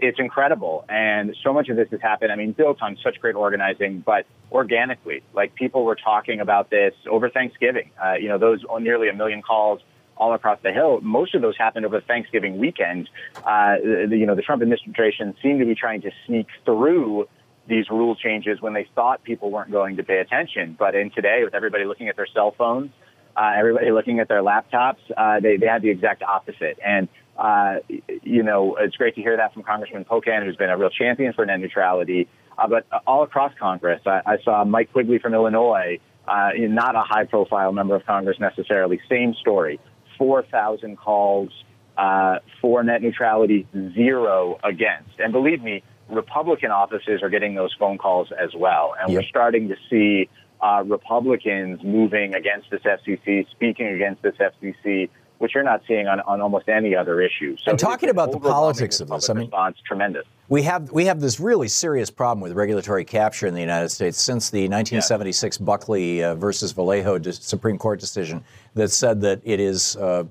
it's 0.00 0.18
incredible. 0.18 0.84
And 0.88 1.36
so 1.42 1.52
much 1.52 1.68
of 1.68 1.76
this 1.76 1.88
has 1.90 2.00
happened, 2.00 2.32
I 2.32 2.36
mean, 2.36 2.52
built 2.52 2.82
on 2.82 2.96
such 3.02 3.20
great 3.20 3.34
organizing, 3.34 4.00
but 4.00 4.26
organically. 4.50 5.22
Like 5.34 5.54
people 5.54 5.84
were 5.84 5.96
talking 5.96 6.40
about 6.40 6.70
this 6.70 6.94
over 7.08 7.28
Thanksgiving. 7.28 7.90
Uh, 8.02 8.14
you 8.14 8.28
know, 8.28 8.38
those 8.38 8.60
nearly 8.80 9.08
a 9.08 9.14
million 9.14 9.42
calls 9.42 9.80
all 10.16 10.34
across 10.34 10.58
the 10.62 10.72
Hill. 10.72 11.00
Most 11.00 11.34
of 11.34 11.42
those 11.42 11.56
happened 11.56 11.86
over 11.86 12.00
Thanksgiving 12.00 12.58
weekend. 12.58 13.08
Uh, 13.36 13.76
the, 14.08 14.16
you 14.16 14.26
know, 14.26 14.34
the 14.34 14.42
Trump 14.42 14.62
administration 14.62 15.34
seemed 15.42 15.60
to 15.60 15.66
be 15.66 15.74
trying 15.74 16.02
to 16.02 16.10
sneak 16.26 16.46
through 16.64 17.28
these 17.66 17.88
rule 17.90 18.14
changes 18.16 18.60
when 18.60 18.72
they 18.72 18.86
thought 18.94 19.22
people 19.22 19.50
weren't 19.50 19.70
going 19.70 19.96
to 19.96 20.02
pay 20.02 20.18
attention. 20.18 20.76
But 20.78 20.94
in 20.94 21.10
today, 21.10 21.42
with 21.44 21.54
everybody 21.54 21.84
looking 21.84 22.08
at 22.08 22.16
their 22.16 22.26
cell 22.26 22.54
phones, 22.56 22.90
uh, 23.36 23.52
everybody 23.56 23.90
looking 23.90 24.20
at 24.20 24.28
their 24.28 24.42
laptops, 24.42 24.98
uh, 25.16 25.40
they, 25.40 25.56
they 25.56 25.66
had 25.66 25.82
the 25.82 25.90
exact 25.90 26.22
opposite. 26.22 26.78
And 26.84 27.08
uh, 27.38 27.76
you 28.22 28.42
know, 28.42 28.76
it's 28.76 28.96
great 28.96 29.14
to 29.14 29.22
hear 29.22 29.36
that 29.36 29.54
from 29.54 29.62
Congressman 29.62 30.04
Pocan, 30.04 30.44
who's 30.44 30.56
been 30.56 30.70
a 30.70 30.76
real 30.76 30.90
champion 30.90 31.32
for 31.32 31.44
net 31.46 31.60
neutrality. 31.60 32.28
Uh, 32.58 32.68
but 32.68 32.86
all 33.06 33.22
across 33.22 33.52
Congress, 33.58 34.00
I, 34.06 34.20
I 34.26 34.36
saw 34.44 34.64
Mike 34.64 34.92
Quigley 34.92 35.18
from 35.18 35.34
Illinois, 35.34 35.98
uh, 36.28 36.50
not 36.56 36.94
a 36.94 37.02
high 37.02 37.24
profile 37.24 37.72
member 37.72 37.96
of 37.96 38.04
Congress 38.06 38.38
necessarily, 38.38 39.00
same 39.08 39.34
story 39.34 39.80
4,000 40.18 40.96
calls 40.98 41.50
uh, 41.96 42.36
for 42.60 42.82
net 42.82 43.02
neutrality, 43.02 43.66
zero 43.94 44.58
against. 44.62 45.18
And 45.18 45.32
believe 45.32 45.62
me, 45.62 45.82
Republican 46.08 46.70
offices 46.70 47.22
are 47.22 47.30
getting 47.30 47.54
those 47.54 47.74
phone 47.78 47.98
calls 47.98 48.28
as 48.32 48.50
well. 48.54 48.94
And 49.00 49.12
yep. 49.12 49.22
we're 49.22 49.28
starting 49.28 49.68
to 49.68 49.76
see 49.90 50.28
uh, 50.60 50.84
Republicans 50.86 51.80
moving 51.82 52.34
against 52.34 52.70
this 52.70 52.82
FCC, 52.82 53.50
speaking 53.50 53.88
against 53.88 54.22
this 54.22 54.34
FCC, 54.36 55.10
which 55.42 55.56
you're 55.56 55.64
not 55.64 55.82
seeing 55.88 56.06
on, 56.06 56.20
on 56.20 56.40
almost 56.40 56.68
any 56.68 56.94
other 56.94 57.20
issue. 57.20 57.56
So 57.56 57.72
and 57.72 57.78
talking 57.78 58.08
about 58.08 58.30
the 58.30 58.38
politics 58.38 59.00
of 59.00 59.08
this, 59.08 59.28
I 59.28 59.32
mean, 59.32 59.46
response 59.46 59.76
tremendous. 59.84 60.24
We 60.48 60.62
have 60.62 60.92
we 60.92 61.04
have 61.06 61.20
this 61.20 61.40
really 61.40 61.66
serious 61.66 62.10
problem 62.10 62.40
with 62.40 62.52
regulatory 62.52 63.04
capture 63.04 63.48
in 63.48 63.54
the 63.54 63.60
United 63.60 63.88
States 63.88 64.20
since 64.20 64.50
the 64.50 64.68
1976 64.68 65.58
yeah. 65.58 65.64
Buckley 65.64 66.22
uh, 66.22 66.36
versus 66.36 66.72
Valeo 66.72 67.20
Supreme 67.42 67.76
Court 67.76 67.98
decision 67.98 68.44
that 68.74 68.90
said 68.90 69.20
that 69.22 69.40
it 69.42 69.58
is 69.58 69.96
uh, 69.96 70.22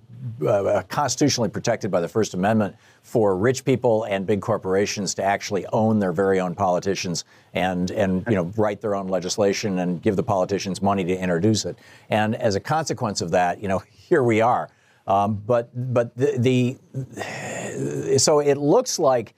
uh, 0.48 0.82
constitutionally 0.88 1.50
protected 1.50 1.92
by 1.92 2.00
the 2.00 2.08
First 2.08 2.34
Amendment 2.34 2.74
for 3.04 3.36
rich 3.36 3.66
people 3.66 4.06
and 4.06 4.26
big 4.26 4.40
corporations 4.40 5.14
to 5.16 5.24
actually 5.24 5.66
own 5.74 6.00
their 6.00 6.14
very 6.14 6.40
own 6.40 6.56
politicians 6.56 7.26
and 7.54 7.92
and 7.92 8.24
you 8.30 8.36
know 8.36 8.50
write 8.56 8.80
their 8.80 8.96
own 8.96 9.10
legislation 9.10 9.80
and 9.80 10.02
give 10.02 10.16
the 10.16 10.24
politicians 10.24 10.82
money 10.82 11.04
to 11.04 11.18
introduce 11.18 11.66
it. 11.66 11.78
And 12.10 12.34
as 12.36 12.56
a 12.56 12.62
consequence 12.62 13.20
of 13.20 13.32
that, 13.32 13.62
you 13.62 13.68
know, 13.68 13.80
here 13.92 14.24
we 14.24 14.40
are. 14.40 14.70
Um, 15.12 15.44
but 15.46 15.70
but 15.94 16.16
the, 16.16 16.78
the, 16.94 18.18
so 18.18 18.40
it 18.40 18.58
looks 18.58 18.98
like 18.98 19.34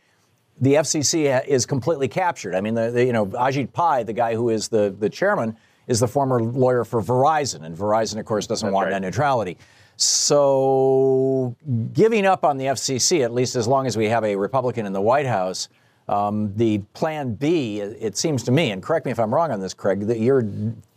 the 0.61 0.76
FCC 0.76 1.45
is 1.47 1.65
completely 1.65 2.07
captured. 2.07 2.53
I 2.53 2.61
mean, 2.61 2.76
the, 2.76 2.91
the, 2.91 3.03
you 3.03 3.13
know 3.13 3.26
Ajit 3.26 3.74
Pai, 3.74 4.03
the 4.03 4.13
guy 4.13 4.36
who 4.36 4.49
is 4.49 4.67
the 4.67 4.95
the 4.99 5.09
chairman, 5.09 5.57
is 5.88 5.99
the 5.99 6.07
former 6.07 6.43
lawyer 6.43 6.84
for 6.84 7.01
Verizon, 7.01 7.63
and 7.63 7.76
Verizon, 7.76 8.19
of 8.19 8.26
course, 8.26 8.45
doesn't 8.45 8.67
That's 8.67 8.74
want 8.74 8.86
right. 8.86 8.91
net 8.91 9.01
neutrality. 9.01 9.57
So 9.95 11.55
giving 11.93 12.28
up 12.28 12.45
on 12.45 12.57
the 12.57 12.65
FCC, 12.65 13.24
at 13.24 13.34
least 13.34 13.55
as 13.55 13.67
long 13.67 13.88
as 13.88 13.97
we 13.97 14.09
have 14.09 14.24
a 14.24 14.36
Republican 14.36 14.86
in 14.86 14.93
the 14.93 15.01
White 15.01 15.28
House, 15.28 15.69
um, 16.10 16.54
the 16.56 16.80
plan 16.93 17.36
B, 17.36 17.80
it 17.80 18.18
seems 18.18 18.43
to 18.43 18.51
me, 18.51 18.72
and 18.72 18.84
correct 18.84 19.06
me 19.06 19.12
if 19.12 19.20
I'm 19.20 19.34
wrong 19.34 19.51
on 19.51 19.60
this, 19.60 19.74
Craig, 19.74 20.08
that 20.08 20.20
you're 20.20 20.43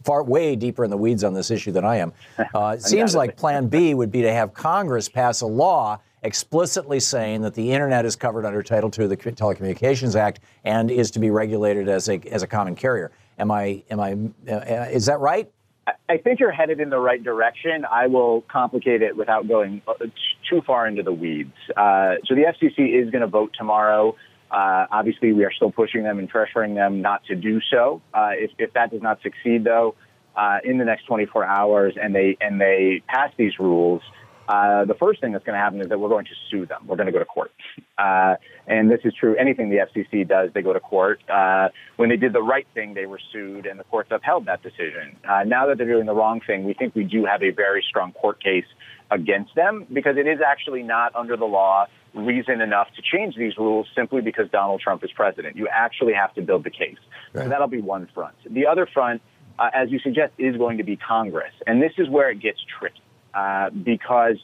far 0.05 0.23
way 0.23 0.57
deeper 0.57 0.85
in 0.85 0.91
the 0.91 0.97
weeds 0.97 1.25
on 1.25 1.35
this 1.35 1.51
issue 1.51 1.73
than 1.73 1.85
I 1.85 1.97
am. 1.97 2.13
Uh, 2.55 2.77
it 2.79 2.83
seems 2.83 3.15
like 3.15 3.37
plan 3.37 3.69
B 3.69 3.93
would 3.93 4.11
be 4.11 4.23
to 4.23 4.33
have 4.33 4.55
Congress 4.55 5.09
pass 5.09 5.43
a 5.43 5.47
law 5.47 5.99
explicitly 6.23 7.01
saying 7.01 7.43
that 7.43 7.55
the 7.55 7.73
internet 7.73 8.05
is 8.05 8.17
covered 8.17 8.47
under 8.47 8.63
Title 8.63 8.91
II 8.97 9.05
of 9.05 9.11
the 9.11 9.17
Telecommunications 9.17 10.17
Act 10.17 10.41
and 10.65 10.91
is 10.91 11.11
to 11.13 11.19
be 11.19 11.31
regulated 11.31 11.89
as 11.89 12.09
a 12.09 12.19
as 12.31 12.43
a 12.43 12.47
common 12.47 12.75
carrier. 12.75 13.11
Am 13.39 13.51
I 13.51 13.83
am 13.91 14.01
I 14.01 14.13
uh, 14.51 14.87
is 14.91 15.07
that 15.07 15.21
right? 15.21 15.51
I 16.09 16.17
think 16.17 16.41
you're 16.41 16.53
headed 16.53 16.81
in 16.81 16.91
the 16.91 16.99
right 16.99 17.23
direction. 17.23 17.85
I 17.91 18.07
will 18.07 18.41
complicate 18.43 19.03
it 19.03 19.17
without 19.17 19.47
going 19.47 19.83
uh, 19.87 19.95
too 20.49 20.63
far 20.67 20.87
into 20.87 21.03
the 21.03 21.13
weeds. 21.13 21.55
Uh, 21.77 22.17
so 22.25 22.35
the 22.35 22.43
FCC 22.43 23.01
is 23.01 23.11
going 23.11 23.21
to 23.21 23.29
vote 23.29 23.55
tomorrow. 23.57 24.17
Uh, 24.51 24.87
obviously, 24.91 25.33
we 25.33 25.45
are 25.45 25.53
still 25.53 25.71
pushing 25.71 26.03
them 26.03 26.19
and 26.19 26.31
pressuring 26.31 26.75
them 26.75 27.03
not 27.03 27.25
to 27.25 27.35
do 27.35 27.61
so. 27.71 28.01
Uh, 28.15 28.31
if, 28.33 28.51
if, 28.59 28.73
that 28.75 28.91
does 28.91 29.03
not 29.03 29.21
succeed, 29.23 29.65
though, 29.65 29.95
uh, 30.37 30.59
in 30.65 30.79
the 30.79 30.85
next 30.85 31.07
24 31.07 31.45
hours, 31.45 31.95
and 32.01 32.15
they 32.15 32.37
and 32.41 32.61
they 32.61 33.03
pass 33.09 33.33
these 33.37 33.59
rules, 33.59 34.03
uh, 34.49 34.85
the 34.85 34.95
first 34.95 35.21
thing 35.21 35.33
that's 35.33 35.45
going 35.45 35.55
to 35.55 35.61
happen 35.61 35.81
is 35.81 35.89
that 35.89 35.99
we're 35.99 36.09
going 36.09 36.27
to 36.27 36.35
sue 36.51 36.65
them. 36.67 36.87
We're 36.87 36.97
going 36.97 37.07
to 37.07 37.13
go 37.13 37.19
to 37.19 37.25
court, 37.25 37.51
uh, 37.99 38.37
and 38.69 38.89
this 38.89 39.01
is 39.05 39.15
true. 39.19 39.35
Anything 39.37 39.71
the 39.71 39.79
FCC 39.79 40.29
does, 40.29 40.51
they 40.55 40.63
go 40.63 40.73
to 40.73 40.81
court. 40.81 41.21
Uh, 41.29 41.71
when 41.97 42.09
they 42.09 42.17
did 42.17 42.33
the 42.33 42.43
right 42.43 42.67
thing, 42.73 42.95
they 42.95 43.07
were 43.07 43.21
sued, 43.33 43.67
and 43.67 43.81
the 43.81 43.85
courts 43.85 44.11
upheld 44.13 44.47
that 44.47 44.63
decision. 44.63 45.17
now 45.47 45.67
that 45.67 45.79
they're 45.79 45.89
doing 45.89 46.07
the 46.07 46.15
wrong 46.15 46.41
thing, 46.47 46.65
we 46.65 46.75
think 46.75 46.95
we 46.95 47.05
do 47.05 47.25
have 47.25 47.43
a 47.43 47.51
very 47.51 47.85
strong 47.89 48.13
court 48.13 48.41
case 48.41 48.67
against 49.11 49.55
them 49.55 49.87
because 49.93 50.17
it 50.17 50.27
is 50.27 50.41
actually 50.47 50.83
not 50.83 51.15
under 51.15 51.37
the 51.37 51.45
law 51.45 51.87
reason 52.17 52.61
enough 52.61 52.89
to 52.97 53.03
change 53.03 53.37
these 53.37 53.57
rules 53.57 53.87
simply 53.95 54.23
because 54.23 54.49
Donald 54.51 54.81
Trump 54.81 55.05
is 55.05 55.13
president. 55.13 55.57
You 55.57 55.69
actually 55.69 56.15
have 56.15 56.35
to 56.35 56.43
build 56.43 56.65
the 56.65 56.71
case. 56.71 56.97
Right. 57.33 57.45
So 57.45 57.49
that'll 57.51 57.69
be 57.69 57.81
one 57.81 58.09
front. 58.15 58.35
The 58.49 58.67
other 58.67 58.87
front, 58.87 59.23
uh, 59.59 59.71
as 59.73 59.91
you 59.91 59.99
suggest, 59.99 60.33
is 60.39 60.57
going 60.57 60.79
to 60.79 60.85
be 60.85 60.97
Congress. 60.97 61.53
And 61.67 61.83
this 61.83 61.93
is 61.99 62.09
where 62.09 62.31
it 62.31 62.41
gets 62.41 62.59
tricky 62.79 63.03
uh, 63.35 63.71
because 63.71 64.37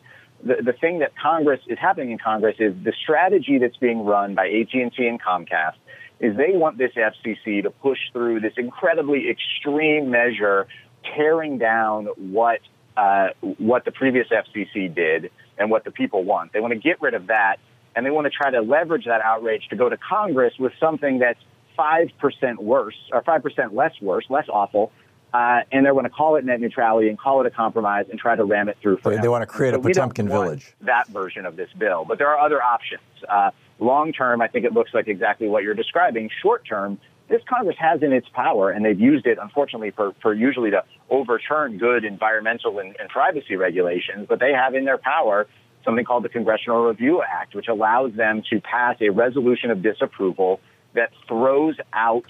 the, 0.44 0.56
the 0.62 0.72
thing 0.72 0.98
that 0.98 1.12
Congress 1.16 1.60
is 1.66 1.78
happening 1.78 2.10
in 2.10 2.18
Congress 2.18 2.56
is 2.58 2.74
the 2.84 2.92
strategy 3.02 3.58
that's 3.58 3.76
being 3.76 4.04
run 4.04 4.34
by 4.34 4.48
AT&T 4.48 4.92
and 4.98 5.20
Comcast 5.20 5.76
is 6.20 6.36
they 6.36 6.56
want 6.56 6.78
this 6.78 6.92
FCC 6.94 7.62
to 7.62 7.70
push 7.70 7.98
through 8.12 8.40
this 8.40 8.52
incredibly 8.56 9.28
extreme 9.28 10.10
measure 10.10 10.68
tearing 11.16 11.58
down 11.58 12.06
what 12.16 12.60
uh, 12.96 13.28
what 13.58 13.84
the 13.84 13.92
previous 13.92 14.28
FCC 14.28 14.94
did 14.94 15.30
and 15.58 15.70
what 15.70 15.84
the 15.84 15.90
people 15.90 16.24
want. 16.24 16.52
They 16.52 16.60
want 16.60 16.72
to 16.72 16.78
get 16.78 17.00
rid 17.00 17.14
of 17.14 17.28
that, 17.28 17.56
and 17.94 18.04
they 18.04 18.10
want 18.10 18.26
to 18.26 18.30
try 18.30 18.50
to 18.50 18.60
leverage 18.60 19.04
that 19.06 19.20
outrage 19.20 19.68
to 19.70 19.76
go 19.76 19.88
to 19.88 19.96
Congress 19.96 20.54
with 20.58 20.72
something 20.80 21.18
that's 21.18 21.40
5% 21.78 22.58
worse, 22.58 22.96
or 23.12 23.22
5% 23.22 23.72
less 23.72 23.92
worse, 24.00 24.26
less 24.28 24.46
awful, 24.48 24.92
uh, 25.32 25.60
and 25.70 25.84
they're 25.84 25.94
going 25.94 26.04
to 26.04 26.10
call 26.10 26.36
it 26.36 26.44
net 26.44 26.60
neutrality 26.60 27.08
and 27.08 27.18
call 27.18 27.40
it 27.40 27.46
a 27.46 27.50
compromise 27.50 28.06
and 28.10 28.18
try 28.18 28.36
to 28.36 28.44
ram 28.44 28.68
it 28.68 28.76
through. 28.82 28.98
They, 29.02 29.16
they 29.16 29.28
want 29.28 29.42
to 29.42 29.46
create 29.46 29.72
so 29.72 29.80
a 29.80 29.82
Potemkin 29.82 30.28
village. 30.28 30.74
That 30.82 31.08
version 31.08 31.46
of 31.46 31.56
this 31.56 31.70
bill, 31.78 32.04
but 32.06 32.18
there 32.18 32.28
are 32.28 32.38
other 32.38 32.62
options. 32.62 33.00
Uh, 33.26 33.50
long 33.78 34.12
term, 34.12 34.42
I 34.42 34.48
think 34.48 34.66
it 34.66 34.72
looks 34.72 34.92
like 34.92 35.08
exactly 35.08 35.48
what 35.48 35.62
you're 35.62 35.74
describing. 35.74 36.28
Short 36.42 36.66
term, 36.66 36.98
this 37.32 37.40
Congress 37.48 37.76
has 37.78 38.02
in 38.02 38.12
its 38.12 38.28
power, 38.28 38.70
and 38.70 38.84
they've 38.84 39.00
used 39.00 39.26
it, 39.26 39.38
unfortunately, 39.40 39.90
for, 39.90 40.12
for 40.20 40.34
usually 40.34 40.70
to 40.70 40.84
overturn 41.08 41.78
good 41.78 42.04
environmental 42.04 42.78
and, 42.78 42.94
and 43.00 43.08
privacy 43.08 43.56
regulations, 43.56 44.26
but 44.28 44.38
they 44.38 44.52
have 44.52 44.74
in 44.74 44.84
their 44.84 44.98
power 44.98 45.46
something 45.82 46.04
called 46.04 46.24
the 46.24 46.28
Congressional 46.28 46.84
Review 46.84 47.22
Act, 47.22 47.54
which 47.54 47.68
allows 47.68 48.12
them 48.12 48.42
to 48.50 48.60
pass 48.60 48.96
a 49.00 49.08
resolution 49.08 49.70
of 49.70 49.82
disapproval 49.82 50.60
that 50.92 51.08
throws 51.26 51.74
out 51.94 52.26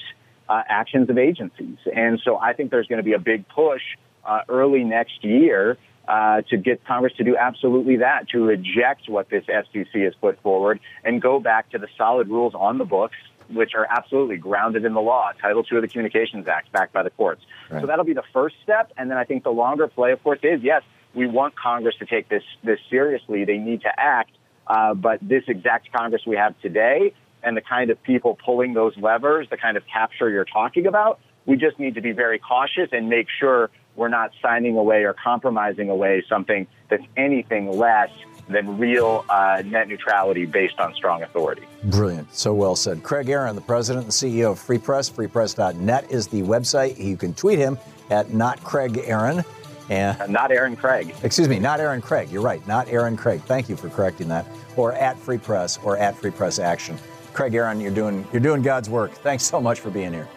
uh, 0.48 0.62
actions 0.68 1.10
of 1.10 1.18
agencies. 1.18 1.78
And 1.94 2.20
so 2.24 2.38
I 2.38 2.52
think 2.52 2.70
there's 2.70 2.86
going 2.86 3.00
to 3.00 3.04
be 3.04 3.14
a 3.14 3.18
big 3.18 3.48
push 3.48 3.82
uh, 4.24 4.42
early 4.48 4.84
next 4.84 5.24
year 5.24 5.78
uh, 6.06 6.42
to 6.42 6.56
get 6.56 6.84
Congress 6.84 7.12
to 7.16 7.24
do 7.24 7.36
absolutely 7.36 7.96
that, 7.96 8.28
to 8.28 8.38
reject 8.38 9.08
what 9.08 9.28
this 9.30 9.44
FCC 9.46 10.04
has 10.04 10.14
put 10.20 10.40
forward 10.42 10.78
and 11.04 11.20
go 11.20 11.40
back 11.40 11.70
to 11.70 11.78
the 11.78 11.88
solid 11.98 12.28
rules 12.28 12.54
on 12.54 12.78
the 12.78 12.84
books, 12.84 13.16
which 13.50 13.74
are 13.74 13.86
absolutely 13.88 14.36
grounded 14.36 14.84
in 14.84 14.94
the 14.94 15.00
law, 15.00 15.30
Title 15.40 15.64
II 15.70 15.78
of 15.78 15.82
the 15.82 15.88
Communications 15.88 16.46
Act, 16.48 16.72
backed 16.72 16.92
by 16.92 17.02
the 17.02 17.10
courts. 17.10 17.42
Right. 17.70 17.80
So 17.80 17.86
that'll 17.86 18.04
be 18.04 18.14
the 18.14 18.24
first 18.32 18.56
step. 18.62 18.92
And 18.96 19.10
then 19.10 19.18
I 19.18 19.24
think 19.24 19.44
the 19.44 19.50
longer 19.50 19.88
play, 19.88 20.12
of 20.12 20.22
course, 20.22 20.40
is 20.42 20.62
yes, 20.62 20.82
we 21.14 21.26
want 21.26 21.54
Congress 21.56 21.94
to 21.98 22.06
take 22.06 22.28
this, 22.28 22.42
this 22.64 22.78
seriously. 22.90 23.44
They 23.44 23.58
need 23.58 23.82
to 23.82 23.90
act. 23.96 24.32
Uh, 24.66 24.94
but 24.94 25.18
this 25.20 25.44
exact 25.48 25.92
Congress 25.92 26.22
we 26.26 26.36
have 26.36 26.58
today 26.60 27.12
and 27.42 27.56
the 27.56 27.60
kind 27.60 27.90
of 27.90 28.02
people 28.02 28.38
pulling 28.44 28.74
those 28.74 28.96
levers, 28.96 29.48
the 29.50 29.56
kind 29.56 29.76
of 29.76 29.82
capture 29.92 30.30
you're 30.30 30.44
talking 30.44 30.86
about, 30.86 31.18
we 31.44 31.56
just 31.56 31.78
need 31.78 31.96
to 31.96 32.00
be 32.00 32.12
very 32.12 32.38
cautious 32.38 32.88
and 32.92 33.08
make 33.08 33.26
sure 33.40 33.70
we're 33.96 34.08
not 34.08 34.30
signing 34.40 34.76
away 34.76 35.04
or 35.04 35.12
compromising 35.12 35.90
away 35.90 36.22
something 36.28 36.66
that's 36.88 37.04
anything 37.16 37.70
less 37.70 38.10
than 38.48 38.78
real 38.78 39.24
uh, 39.28 39.62
net 39.64 39.88
neutrality 39.88 40.46
based 40.46 40.78
on 40.78 40.94
strong 40.94 41.22
authority. 41.22 41.62
Brilliant. 41.84 42.34
So 42.34 42.54
well 42.54 42.76
said. 42.76 43.02
Craig 43.02 43.28
Aaron, 43.28 43.54
the 43.54 43.62
president 43.62 44.04
and 44.04 44.12
CEO 44.12 44.52
of 44.52 44.58
Free 44.58 44.78
Press. 44.78 45.08
FreePress.net 45.10 46.10
is 46.10 46.28
the 46.28 46.42
website. 46.42 46.98
You 46.98 47.16
can 47.16 47.34
tweet 47.34 47.58
him 47.58 47.78
at 48.10 48.32
not 48.32 48.62
Craig 48.62 49.00
Aaron. 49.04 49.44
And 49.88 50.20
uh, 50.20 50.26
not 50.26 50.52
Aaron 50.52 50.76
Craig. 50.76 51.14
Excuse 51.22 51.48
me, 51.48 51.58
not 51.58 51.80
Aaron 51.80 52.00
Craig. 52.00 52.30
You're 52.30 52.42
right, 52.42 52.66
not 52.66 52.88
Aaron 52.88 53.16
Craig. 53.16 53.42
Thank 53.42 53.68
you 53.68 53.76
for 53.76 53.88
correcting 53.88 54.28
that. 54.28 54.46
Or 54.76 54.92
at 54.94 55.18
Free 55.18 55.38
Press 55.38 55.78
or 55.82 55.96
at 55.96 56.16
Free 56.16 56.30
Press 56.30 56.58
Action. 56.58 56.98
Craig 57.32 57.54
Aaron, 57.54 57.80
you're 57.80 57.94
doing 57.94 58.26
you're 58.32 58.40
doing 58.40 58.62
God's 58.62 58.88
work. 58.90 59.12
Thanks 59.12 59.44
so 59.44 59.60
much 59.60 59.80
for 59.80 59.90
being 59.90 60.12
here. 60.12 60.28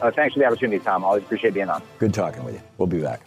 Uh, 0.00 0.10
thanks 0.10 0.34
for 0.34 0.40
the 0.40 0.46
opportunity, 0.46 0.82
Tom. 0.82 1.04
Always 1.04 1.22
appreciate 1.24 1.54
being 1.54 1.68
on. 1.68 1.82
Good 1.98 2.14
talking 2.14 2.44
with 2.44 2.54
you. 2.54 2.62
We'll 2.78 2.86
be 2.86 3.00
back. 3.00 3.22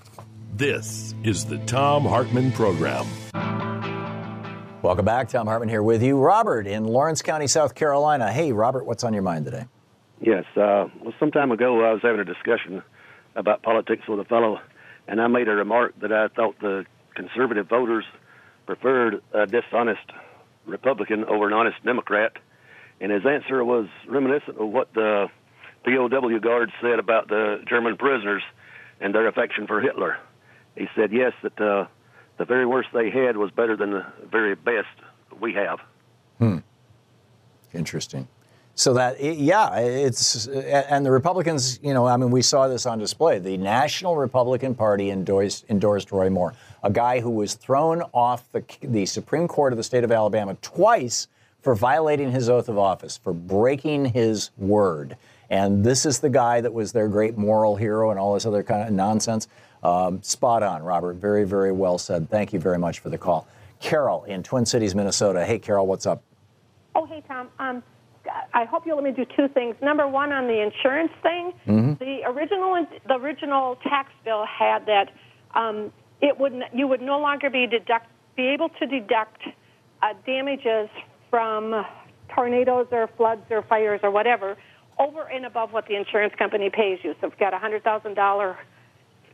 This 0.55 1.13
is 1.23 1.45
the 1.45 1.57
Thom 1.59 2.03
Hartmann 2.03 2.51
Program. 2.51 3.05
Welcome 4.83 5.05
back. 5.05 5.29
Thom 5.29 5.47
Hartmann 5.47 5.69
here 5.69 5.81
with 5.81 6.03
you. 6.03 6.17
Robert 6.17 6.67
in 6.67 6.83
Laurens 6.83 7.21
County, 7.21 7.47
South 7.47 7.73
Carolina. 7.73 8.33
Hey, 8.33 8.51
Robert, 8.51 8.85
what's 8.85 9.05
on 9.05 9.13
your 9.13 9.21
mind 9.21 9.45
today? 9.45 9.63
Yes. 10.19 10.43
Uh, 10.57 10.89
well, 10.99 11.13
some 11.21 11.31
time 11.31 11.53
ago, 11.53 11.85
I 11.85 11.93
was 11.93 12.01
having 12.01 12.19
a 12.19 12.25
discussion 12.25 12.83
about 13.33 13.63
politics 13.63 14.05
with 14.09 14.19
a 14.19 14.25
fellow, 14.25 14.59
and 15.07 15.21
I 15.21 15.27
made 15.27 15.47
a 15.47 15.55
remark 15.55 15.97
that 16.01 16.11
I 16.11 16.27
thought 16.27 16.59
the 16.59 16.85
conservative 17.15 17.69
voters 17.69 18.03
preferred 18.65 19.23
a 19.33 19.45
dishonest 19.45 20.03
Republican 20.65 21.23
over 21.23 21.47
an 21.47 21.53
honest 21.53 21.77
Democrat. 21.85 22.33
And 22.99 23.09
his 23.09 23.25
answer 23.25 23.63
was 23.63 23.87
reminiscent 24.09 24.57
of 24.57 24.67
what 24.67 24.93
the 24.93 25.27
POW 25.85 26.39
guards 26.39 26.73
said 26.81 26.99
about 26.99 27.29
the 27.29 27.63
German 27.69 27.95
prisoners 27.95 28.43
and 28.99 29.15
their 29.15 29.27
affection 29.27 29.65
for 29.65 29.79
Hitler. 29.79 30.17
He 30.75 30.89
said, 30.93 31.13
yes, 31.13 31.31
that 31.41 31.61
uh, 31.61 31.85
the 32.37 32.45
very 32.45 32.65
worst 32.65 32.89
they 32.93 33.09
had 33.09 33.37
was 33.37 33.51
better 33.51 33.75
than 33.75 33.91
the 33.91 34.05
very 34.31 34.55
best 34.55 34.87
we 35.39 35.53
have. 35.53 35.79
Hmm. 36.39 36.57
Interesting. 37.73 38.27
So 38.75 38.95
that, 38.95 39.21
yeah, 39.21 39.77
it's, 39.77 40.47
and 40.47 41.05
the 41.05 41.11
Republicans, 41.11 41.79
you 41.83 41.93
know, 41.93 42.07
I 42.07 42.17
mean, 42.17 42.31
we 42.31 42.41
saw 42.41 42.67
this 42.67 42.87
on 42.87 42.97
display. 42.97 43.37
The 43.37 43.55
National 43.57 44.15
Republican 44.15 44.73
Party 44.73 45.11
endorsed, 45.11 45.65
endorsed 45.69 46.11
Roy 46.11 46.31
Moore, 46.31 46.55
a 46.81 46.89
guy 46.89 47.19
who 47.19 47.29
was 47.29 47.53
thrown 47.53 48.01
off 48.13 48.51
the, 48.51 48.63
the 48.81 49.05
Supreme 49.05 49.47
Court 49.47 49.73
of 49.73 49.77
the 49.77 49.83
state 49.83 50.03
of 50.03 50.11
Alabama 50.11 50.57
twice 50.63 51.27
for 51.61 51.75
violating 51.75 52.31
his 52.31 52.49
oath 52.49 52.67
of 52.67 52.79
office, 52.79 53.15
for 53.15 53.31
breaking 53.31 54.05
his 54.05 54.49
word. 54.57 55.17
And 55.51 55.83
this 55.83 56.03
is 56.03 56.19
the 56.19 56.29
guy 56.29 56.59
that 56.59 56.73
was 56.73 56.91
their 56.91 57.07
great 57.07 57.37
moral 57.37 57.75
hero 57.75 58.09
and 58.09 58.19
all 58.19 58.33
this 58.33 58.45
other 58.47 58.63
kind 58.63 58.87
of 58.87 58.91
nonsense. 58.91 59.47
Um, 59.83 60.23
spot 60.23 60.63
on, 60.63 60.81
Robert. 60.81 61.15
Very, 61.15 61.43
very 61.43 61.71
well 61.71 61.97
said. 61.97 62.29
Thank 62.29 62.53
you 62.53 62.59
very 62.59 62.79
much 62.79 62.99
for 62.99 63.09
the 63.09 63.17
call. 63.17 63.47
Carol 63.79 64.23
in 64.23 64.41
Twin 64.41 64.65
Cities, 64.65 64.95
Minnesota. 64.95 65.45
Hey, 65.45 65.59
Carol, 65.59 65.85
what's 65.85 66.05
up? 66.05 66.23
Oh, 66.95 67.05
hey, 67.05 67.21
Tom. 67.27 67.49
Um, 67.59 67.83
I 68.53 68.63
hope 68.63 68.85
you'll 68.85 68.95
let 68.95 69.03
me 69.03 69.11
do 69.11 69.25
two 69.35 69.49
things. 69.49 69.75
Number 69.81 70.07
one, 70.07 70.31
on 70.31 70.47
the 70.47 70.61
insurance 70.61 71.11
thing, 71.21 71.53
mm-hmm. 71.67 71.93
the 71.95 72.21
original 72.25 72.87
the 73.07 73.15
original 73.15 73.75
tax 73.83 74.11
bill 74.23 74.45
had 74.45 74.85
that 74.85 75.11
um, 75.53 75.91
it 76.21 76.39
would 76.39 76.53
you 76.73 76.87
would 76.87 77.01
no 77.01 77.19
longer 77.19 77.49
be 77.49 77.67
deduct 77.67 78.07
be 78.37 78.47
able 78.47 78.69
to 78.69 78.87
deduct 78.87 79.41
uh, 80.01 80.13
damages 80.25 80.89
from 81.29 81.85
tornadoes 82.33 82.87
or 82.91 83.09
floods 83.17 83.43
or 83.49 83.61
fires 83.63 83.99
or 84.03 84.11
whatever 84.11 84.55
over 84.99 85.23
and 85.23 85.45
above 85.45 85.73
what 85.73 85.87
the 85.87 85.95
insurance 85.95 86.33
company 86.37 86.69
pays 86.69 86.99
you. 87.03 87.13
So 87.19 87.27
if 87.27 87.33
you've 87.33 87.39
got 87.39 87.53
a 87.53 87.57
hundred 87.57 87.83
thousand 87.83 88.13
dollar 88.13 88.57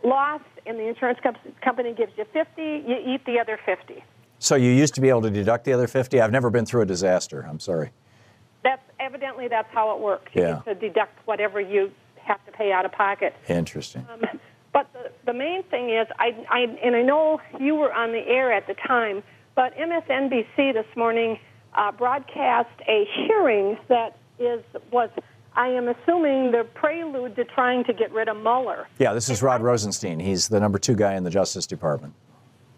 loss 0.04 0.42
and 0.66 0.78
the 0.78 0.88
insurance 0.88 1.20
company 1.62 1.94
gives 1.94 2.12
you 2.18 2.26
fifty, 2.34 2.84
you 2.88 2.98
eat 3.06 3.26
the 3.26 3.40
other 3.40 3.60
fifty. 3.66 4.04
So 4.40 4.56
you 4.56 4.72
used 4.72 4.94
to 4.96 5.02
be 5.02 5.10
able 5.10 5.22
to 5.24 5.30
deduct 5.30 5.66
the 5.66 5.74
other 5.74 5.88
fifty. 5.88 6.22
I've 6.22 6.32
never 6.32 6.50
been 6.50 6.66
through 6.66 6.82
a 6.82 6.86
disaster. 6.86 7.46
I'm 7.50 7.60
sorry. 7.60 7.92
That's 8.64 8.82
evidently 9.00 9.48
that's 9.48 9.72
how 9.72 9.96
it 9.96 10.02
works. 10.02 10.32
You 10.34 10.42
yeah. 10.44 10.60
to 10.60 10.76
deduct 10.76 11.18
whatever 11.26 11.62
you 11.62 11.92
have 12.24 12.46
to 12.46 12.52
pay 12.52 12.72
out 12.72 12.86
of 12.86 12.92
pocket. 12.92 13.36
Interesting. 13.48 14.06
Um, 14.12 14.40
but 14.72 14.88
the, 14.94 15.12
the 15.26 15.34
main 15.34 15.64
thing 15.64 15.90
is, 15.90 16.08
I, 16.20 16.36
I 16.50 16.60
and 16.84 16.96
I 16.96 17.02
know 17.02 17.42
you 17.60 17.76
were 17.76 17.92
on 17.92 18.12
the 18.12 18.20
air 18.28 18.54
at 18.54 18.68
the 18.68 18.76
time, 18.76 19.24
but 19.56 19.76
MSNBC 19.76 20.74
this 20.74 20.86
morning 20.96 21.40
uh, 21.74 21.92
broadcast 21.92 22.70
a 22.88 23.06
hearing 23.16 23.78
that 23.88 24.18
is 24.40 24.64
was 24.92 25.10
I 25.56 25.68
am 25.68 25.88
assuming 25.88 26.52
the 26.52 26.66
prelude 26.74 27.36
to 27.36 27.44
trying 27.44 27.84
to 27.86 27.94
get 27.94 28.12
rid 28.12 28.30
of 28.30 28.38
Mueller. 28.38 28.88
Yeah, 28.98 29.14
this 29.14 29.30
is 29.30 29.42
Rod 29.42 29.62
Rosenstein. 29.62 30.20
He's 30.20 30.48
the 30.48 30.60
number 30.60 30.80
two 30.80 30.96
guy 30.96 31.16
in 31.16 31.24
the 31.24 31.30
Justice 31.30 31.66
Department. 31.68 32.14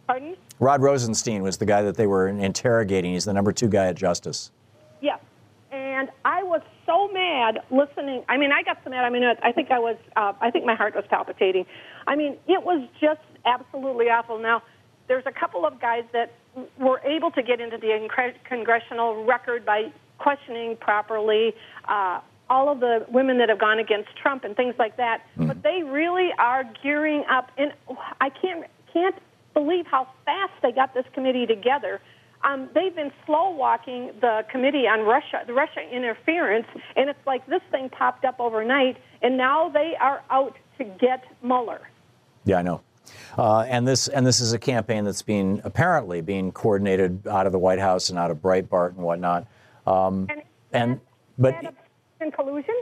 Pardon? 0.08 0.36
Rod 0.60 0.82
Rosenstein 0.82 1.44
was 1.44 1.58
the 1.58 1.66
guy 1.66 1.82
that 1.82 1.96
they 1.96 2.08
were 2.08 2.28
interrogating. 2.28 3.14
He's 3.14 3.26
the 3.26 3.34
number 3.34 3.52
two 3.52 3.68
guy 3.68 3.88
at 3.88 3.96
Justice. 3.96 4.52
Yes. 5.02 5.20
And 5.72 6.10
I 6.26 6.44
was 6.44 6.62
so 6.86 7.08
mad 7.10 7.60
listening. 7.72 8.24
I 8.28 8.38
mean, 8.38 8.52
I 8.52 8.64
got 8.64 8.80
so 8.84 8.90
mad. 8.90 9.06
I 9.06 9.10
mean, 9.10 9.24
I 9.24 9.52
think 9.52 9.72
I 9.72 9.80
was, 9.80 9.98
uh, 10.16 10.34
I 10.42 10.52
think 10.52 10.66
my 10.66 10.76
heart 10.76 10.96
was 10.96 11.06
palpitating. 11.10 11.66
I 12.08 12.16
mean, 12.16 12.38
it 12.48 12.64
was 12.64 12.88
just 13.00 13.22
absolutely 13.46 14.10
awful. 14.10 14.40
Now, 14.40 14.64
there's 15.08 15.26
a 15.26 15.32
couple 15.32 15.66
of 15.66 15.80
guys 15.80 16.04
that 16.14 16.34
were 16.78 17.00
able 17.06 17.32
to 17.32 17.44
get 17.44 17.62
into 17.62 17.78
the 17.78 18.08
congressional 18.44 19.24
record 19.26 19.66
by 19.66 19.92
questioning 20.18 20.78
properly 20.78 21.54
uh, 21.88 22.20
all 22.52 22.70
of 22.70 22.82
the 22.82 23.06
women 23.10 23.38
that 23.38 23.48
have 23.48 23.60
gone 23.60 23.80
against 23.80 24.10
Trump 24.22 24.44
and 24.44 24.56
things 24.58 24.76
like 24.78 24.98
that. 24.98 25.22
Mm. 25.38 25.48
But 25.48 25.64
they 25.64 25.84
really 25.84 26.32
are 26.38 26.66
gearing 26.84 27.24
up, 27.32 27.50
and 27.58 27.72
I 28.20 28.30
can't 28.30 28.66
can't 28.94 29.16
believe 29.54 29.86
how 29.88 30.08
fast 30.26 30.52
they 30.62 30.74
got 30.74 30.94
this 30.94 31.06
committee 31.14 31.46
together. 31.46 32.02
Um, 32.44 32.70
they've 32.74 32.94
been 32.94 33.12
slow 33.26 33.52
walking 33.52 34.12
the 34.20 34.44
committee 34.52 34.86
on 34.88 35.02
Russia, 35.02 35.44
the 35.48 35.54
Russia 35.54 35.82
interference, 35.90 36.68
and 36.98 37.10
it's 37.10 37.26
like 37.26 37.46
this 37.48 37.62
thing 37.72 37.90
popped 37.90 38.26
up 38.26 38.40
overnight, 38.40 38.98
and 39.22 39.38
now 39.38 39.70
they 39.70 39.94
are 40.00 40.22
out 40.30 40.58
to 40.78 40.84
get 40.84 41.24
Mueller. 41.42 41.82
Yeah, 42.44 42.58
I 42.58 42.62
know. 42.64 42.82
Uh, 43.38 43.62
and 43.62 43.88
this 43.88 44.10
and 44.10 44.26
this 44.28 44.42
is 44.42 44.52
a 44.52 44.60
campaign 44.60 45.06
that's 45.06 45.22
being 45.22 45.62
apparently 45.64 46.20
being 46.20 46.52
coordinated 46.52 47.26
out 47.28 47.46
of 47.46 47.54
the 47.54 47.60
White 47.60 47.80
House 47.80 48.10
and 48.10 48.20
out 48.20 48.30
of 48.30 48.38
Breitbart 48.38 48.90
and 48.90 49.04
whatnot. 49.06 49.48
Um, 49.88 50.28
and, 50.30 50.42
and 50.74 51.00
but 51.38 51.74
in 52.22 52.32
collusion? 52.32 52.82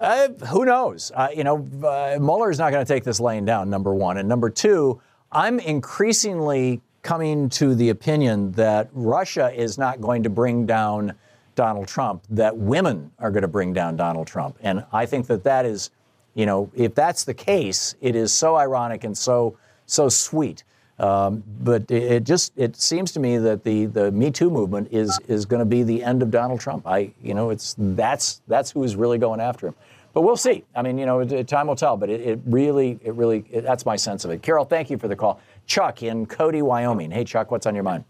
Uh, 0.00 0.28
who 0.46 0.64
knows? 0.64 1.12
Uh, 1.14 1.28
you 1.34 1.44
know, 1.44 1.68
uh, 1.84 2.16
Mueller 2.18 2.50
is 2.50 2.58
not 2.58 2.70
going 2.72 2.84
to 2.84 2.90
take 2.90 3.04
this 3.04 3.20
laying 3.20 3.44
down, 3.44 3.68
number 3.68 3.94
one. 3.94 4.16
And 4.16 4.28
number 4.28 4.48
two, 4.48 5.00
I'm 5.30 5.58
increasingly 5.60 6.80
coming 7.02 7.48
to 7.50 7.74
the 7.74 7.90
opinion 7.90 8.52
that 8.52 8.88
Russia 8.92 9.52
is 9.54 9.78
not 9.78 10.00
going 10.00 10.22
to 10.22 10.30
bring 10.30 10.66
down 10.66 11.14
Donald 11.54 11.88
Trump, 11.88 12.24
that 12.30 12.56
women 12.56 13.10
are 13.18 13.30
going 13.30 13.42
to 13.42 13.48
bring 13.48 13.72
down 13.72 13.96
Donald 13.96 14.26
Trump. 14.26 14.56
And 14.62 14.84
I 14.92 15.04
think 15.04 15.26
that 15.26 15.44
that 15.44 15.66
is, 15.66 15.90
you 16.34 16.46
know, 16.46 16.70
if 16.74 16.94
that's 16.94 17.24
the 17.24 17.34
case, 17.34 17.94
it 18.00 18.16
is 18.16 18.32
so 18.32 18.56
ironic 18.56 19.04
and 19.04 19.16
so, 19.16 19.58
so 19.84 20.08
sweet. 20.08 20.64
Um, 21.00 21.42
but 21.62 21.90
it 21.90 22.24
just 22.24 22.52
it 22.56 22.76
seems 22.76 23.10
to 23.12 23.20
me 23.20 23.38
that 23.38 23.64
the 23.64 23.86
the 23.86 24.12
Me 24.12 24.30
Too 24.30 24.50
movement 24.50 24.88
is 24.92 25.18
is 25.28 25.46
going 25.46 25.60
to 25.60 25.64
be 25.64 25.82
the 25.82 26.04
end 26.04 26.22
of 26.22 26.30
Donald 26.30 26.60
Trump. 26.60 26.86
I 26.86 27.12
you 27.22 27.32
know 27.32 27.48
it's 27.48 27.74
that's 27.78 28.42
that's 28.46 28.70
who 28.70 28.84
is 28.84 28.96
really 28.96 29.16
going 29.16 29.40
after 29.40 29.68
him. 29.68 29.74
But 30.12 30.22
we'll 30.22 30.36
see. 30.36 30.64
I 30.74 30.82
mean, 30.82 30.98
you 30.98 31.06
know, 31.06 31.24
time 31.44 31.68
will 31.68 31.76
tell. 31.76 31.96
But 31.96 32.10
it, 32.10 32.20
it 32.20 32.40
really, 32.44 32.98
it 33.02 33.14
really, 33.14 33.44
it, 33.50 33.62
that's 33.62 33.86
my 33.86 33.96
sense 33.96 34.24
of 34.24 34.30
it. 34.30 34.42
Carol, 34.42 34.64
thank 34.64 34.90
you 34.90 34.98
for 34.98 35.08
the 35.08 35.16
call. 35.16 35.40
Chuck 35.66 36.02
in 36.02 36.26
Cody, 36.26 36.62
Wyoming. 36.62 37.12
Hey, 37.12 37.24
Chuck, 37.24 37.50
what's 37.50 37.64
on 37.64 37.74
your 37.74 37.84
mind? 37.84 38.04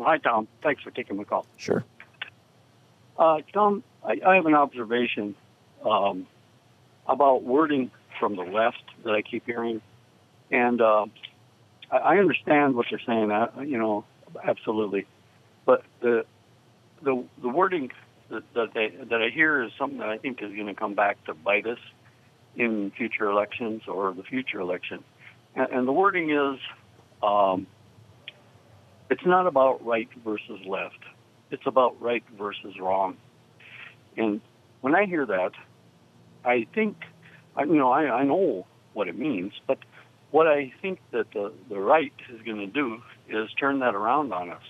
Hi, 0.00 0.18
Tom. 0.18 0.48
Thanks 0.62 0.82
for 0.82 0.90
taking 0.90 1.16
my 1.16 1.24
call. 1.24 1.46
Sure. 1.56 1.84
Uh, 3.16 3.38
Tom, 3.52 3.84
I, 4.04 4.18
I, 4.26 4.34
have 4.34 4.46
an 4.46 4.54
observation 4.54 5.36
um, 5.84 6.26
about 7.06 7.44
wording 7.44 7.90
from 8.18 8.34
the 8.34 8.42
left 8.42 8.82
that 9.04 9.14
I 9.14 9.22
keep 9.22 9.46
hearing. 9.46 9.80
And 10.52 10.80
uh, 10.80 11.06
I, 11.90 12.18
understand 12.18 12.76
what 12.76 12.86
they're 12.90 13.00
saying. 13.04 13.28
That 13.28 13.66
you 13.66 13.78
know, 13.78 14.04
absolutely. 14.44 15.06
But 15.64 15.82
the 16.00 16.24
the 17.02 17.24
the 17.40 17.48
wording 17.48 17.90
that 18.30 18.42
that, 18.54 18.74
they, 18.74 18.92
that 19.10 19.22
I 19.22 19.30
hear 19.30 19.62
is 19.62 19.72
something 19.78 19.98
that 19.98 20.08
I 20.10 20.18
think 20.18 20.42
is 20.42 20.52
going 20.52 20.66
to 20.66 20.74
come 20.74 20.94
back 20.94 21.24
to 21.24 21.34
bite 21.34 21.66
us 21.66 21.78
in 22.54 22.92
future 22.96 23.30
elections 23.30 23.82
or 23.88 24.12
the 24.12 24.22
future 24.22 24.60
election. 24.60 25.02
and, 25.56 25.68
and 25.70 25.88
the 25.88 25.92
wording 25.92 26.30
is 26.30 26.60
um, 27.22 27.66
it's 29.10 29.24
not 29.24 29.46
about 29.46 29.84
right 29.84 30.08
versus 30.24 30.60
left. 30.66 30.98
It's 31.50 31.66
about 31.66 32.00
right 32.00 32.24
versus 32.38 32.78
wrong. 32.80 33.16
And 34.16 34.40
when 34.80 34.94
I 34.94 35.06
hear 35.06 35.26
that, 35.26 35.52
I 36.44 36.66
think, 36.74 36.96
you 37.58 37.76
know, 37.76 37.90
I, 37.90 38.20
I 38.20 38.24
know 38.24 38.66
what 38.94 39.08
it 39.08 39.18
means, 39.18 39.52
but 39.66 39.78
what 40.32 40.48
I 40.48 40.72
think 40.82 40.98
that 41.12 41.30
the, 41.32 41.52
the 41.68 41.78
right 41.78 42.12
is 42.30 42.40
going 42.42 42.58
to 42.58 42.66
do 42.66 43.00
is 43.28 43.52
turn 43.52 43.78
that 43.78 43.94
around 43.94 44.32
on 44.32 44.50
us 44.50 44.62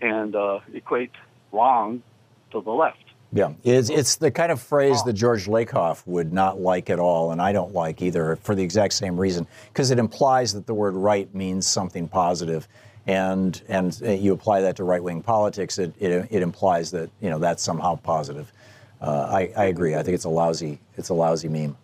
and 0.00 0.34
uh, 0.34 0.60
equate 0.74 1.12
wrong 1.52 2.02
to 2.50 2.60
the 2.60 2.70
left. 2.70 2.98
Yeah, 3.32 3.52
it's, 3.64 3.90
it's 3.90 4.16
the 4.16 4.30
kind 4.30 4.50
of 4.50 4.60
phrase 4.60 5.02
that 5.04 5.12
George 5.12 5.46
Lakoff 5.46 6.06
would 6.06 6.32
not 6.32 6.60
like 6.60 6.90
at 6.90 6.98
all, 6.98 7.32
and 7.32 7.42
I 7.42 7.52
don't 7.52 7.74
like 7.74 8.00
either 8.00 8.36
for 8.36 8.54
the 8.54 8.62
exact 8.62 8.94
same 8.94 9.18
reason, 9.18 9.46
because 9.68 9.90
it 9.90 9.98
implies 9.98 10.52
that 10.54 10.66
the 10.66 10.74
word 10.74 10.94
right 10.94 11.32
means 11.34 11.66
something 11.66 12.08
positive, 12.08 12.66
and 13.06 13.60
and 13.68 14.00
you 14.00 14.32
apply 14.32 14.62
that 14.62 14.76
to 14.76 14.84
right 14.84 15.02
wing 15.02 15.22
politics, 15.22 15.78
it, 15.78 15.92
it, 15.98 16.28
it 16.30 16.42
implies 16.42 16.92
that 16.92 17.10
you 17.20 17.28
know 17.28 17.38
that's 17.38 17.62
somehow 17.62 17.96
positive. 17.96 18.52
Uh, 19.00 19.28
I, 19.30 19.52
I 19.56 19.64
agree. 19.66 19.94
I 19.96 20.02
think 20.02 20.14
it's 20.14 20.24
a 20.24 20.30
lousy 20.30 20.78
it's 20.96 21.10
a 21.10 21.14
lousy 21.14 21.48
meme. 21.48 21.76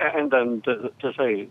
And 0.00 0.30
then 0.30 0.60
to, 0.62 0.92
to 1.00 1.12
say 1.16 1.48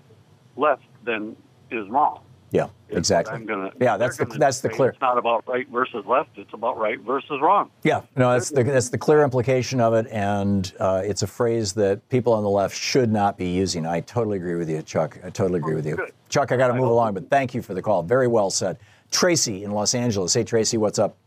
left 0.55 0.83
then 1.03 1.35
is 1.71 1.87
wrong. 1.89 2.21
Yeah, 2.51 2.67
exactly. 2.89 3.33
I'm 3.33 3.47
gonna, 3.47 3.71
yeah, 3.81 3.97
that's 3.97 4.17
the 4.17 4.25
gonna 4.25 4.37
that's 4.37 4.61
the 4.61 4.69
clear. 4.69 4.89
It's 4.89 5.01
not 5.01 5.17
about 5.17 5.43
right 5.47 5.67
versus 5.69 6.05
left. 6.05 6.37
It's 6.37 6.53
about 6.53 6.77
right 6.77 6.99
versus 6.99 7.41
wrong. 7.41 7.71
Yeah, 7.81 8.01
no, 8.15 8.31
that's 8.31 8.51
the 8.51 8.63
that's 8.63 8.89
the 8.89 8.97
clear 8.99 9.23
implication 9.23 9.81
of 9.81 9.95
it, 9.95 10.05
and 10.11 10.71
uh, 10.79 11.01
it's 11.03 11.23
a 11.23 11.27
phrase 11.27 11.73
that 11.73 12.07
people 12.09 12.31
on 12.31 12.43
the 12.43 12.49
left 12.49 12.77
should 12.77 13.11
not 13.11 13.39
be 13.39 13.47
using. 13.47 13.87
I 13.87 14.01
totally 14.01 14.37
agree 14.37 14.53
with 14.53 14.69
you, 14.69 14.83
Chuck. 14.83 15.17
I 15.23 15.31
totally 15.31 15.57
agree 15.57 15.73
with 15.73 15.87
you, 15.87 15.97
Chuck. 16.29 16.51
I 16.51 16.57
got 16.57 16.67
to 16.67 16.75
move 16.75 16.89
along, 16.89 17.15
but 17.15 17.27
thank 17.27 17.55
you 17.55 17.63
for 17.63 17.73
the 17.73 17.81
call. 17.81 18.03
Very 18.03 18.27
well 18.27 18.51
said. 18.51 18.77
Tracy 19.09 19.63
in 19.63 19.71
Los 19.71 19.95
Angeles. 19.95 20.33
Hey, 20.33 20.43
Tracy, 20.43 20.77
what's 20.77 20.99
up? 20.99 21.17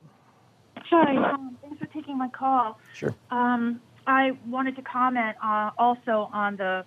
Hi, 0.91 1.16
um, 1.33 1.57
thanks 1.61 1.79
for 1.79 1.87
taking 1.87 2.18
my 2.18 2.29
call. 2.29 2.79
Sure. 2.95 3.14
Um, 3.33 3.81
I 4.07 4.33
wanted 4.47 4.77
to 4.77 4.83
comment 4.83 5.37
uh, 5.43 5.70
also 5.77 6.31
on 6.33 6.57
the 6.57 6.85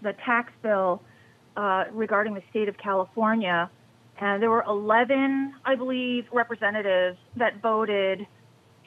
the 0.00 0.14
tax 0.24 0.52
bill 0.62 1.02
uh, 1.56 1.84
regarding 1.92 2.34
the 2.34 2.42
state 2.50 2.68
of 2.68 2.76
California, 2.78 3.70
and 4.20 4.42
there 4.42 4.50
were 4.50 4.64
11, 4.66 5.54
I 5.64 5.74
believe, 5.74 6.26
representatives 6.32 7.18
that 7.36 7.60
voted 7.60 8.26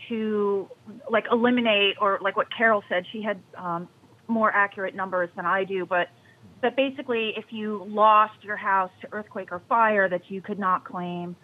to 0.09 0.69
like 1.09 1.25
eliminate 1.31 1.95
or 1.99 2.19
like 2.21 2.37
what 2.37 2.47
Carol 2.55 2.83
said. 2.87 3.05
She 3.11 3.21
had 3.21 3.39
um, 3.55 3.87
more 4.27 4.51
accurate 4.51 4.95
numbers 4.95 5.29
than 5.35 5.45
I 5.45 5.63
do, 5.63 5.85
but 5.85 6.07
that 6.61 6.75
basically, 6.75 7.33
if 7.35 7.45
you 7.49 7.85
lost 7.87 8.43
your 8.43 8.55
house 8.55 8.91
to 9.01 9.07
earthquake 9.11 9.51
or 9.51 9.61
fire, 9.67 10.09
that 10.09 10.29
you 10.29 10.41
could 10.41 10.59
not 10.59 10.83
claim 10.85 11.35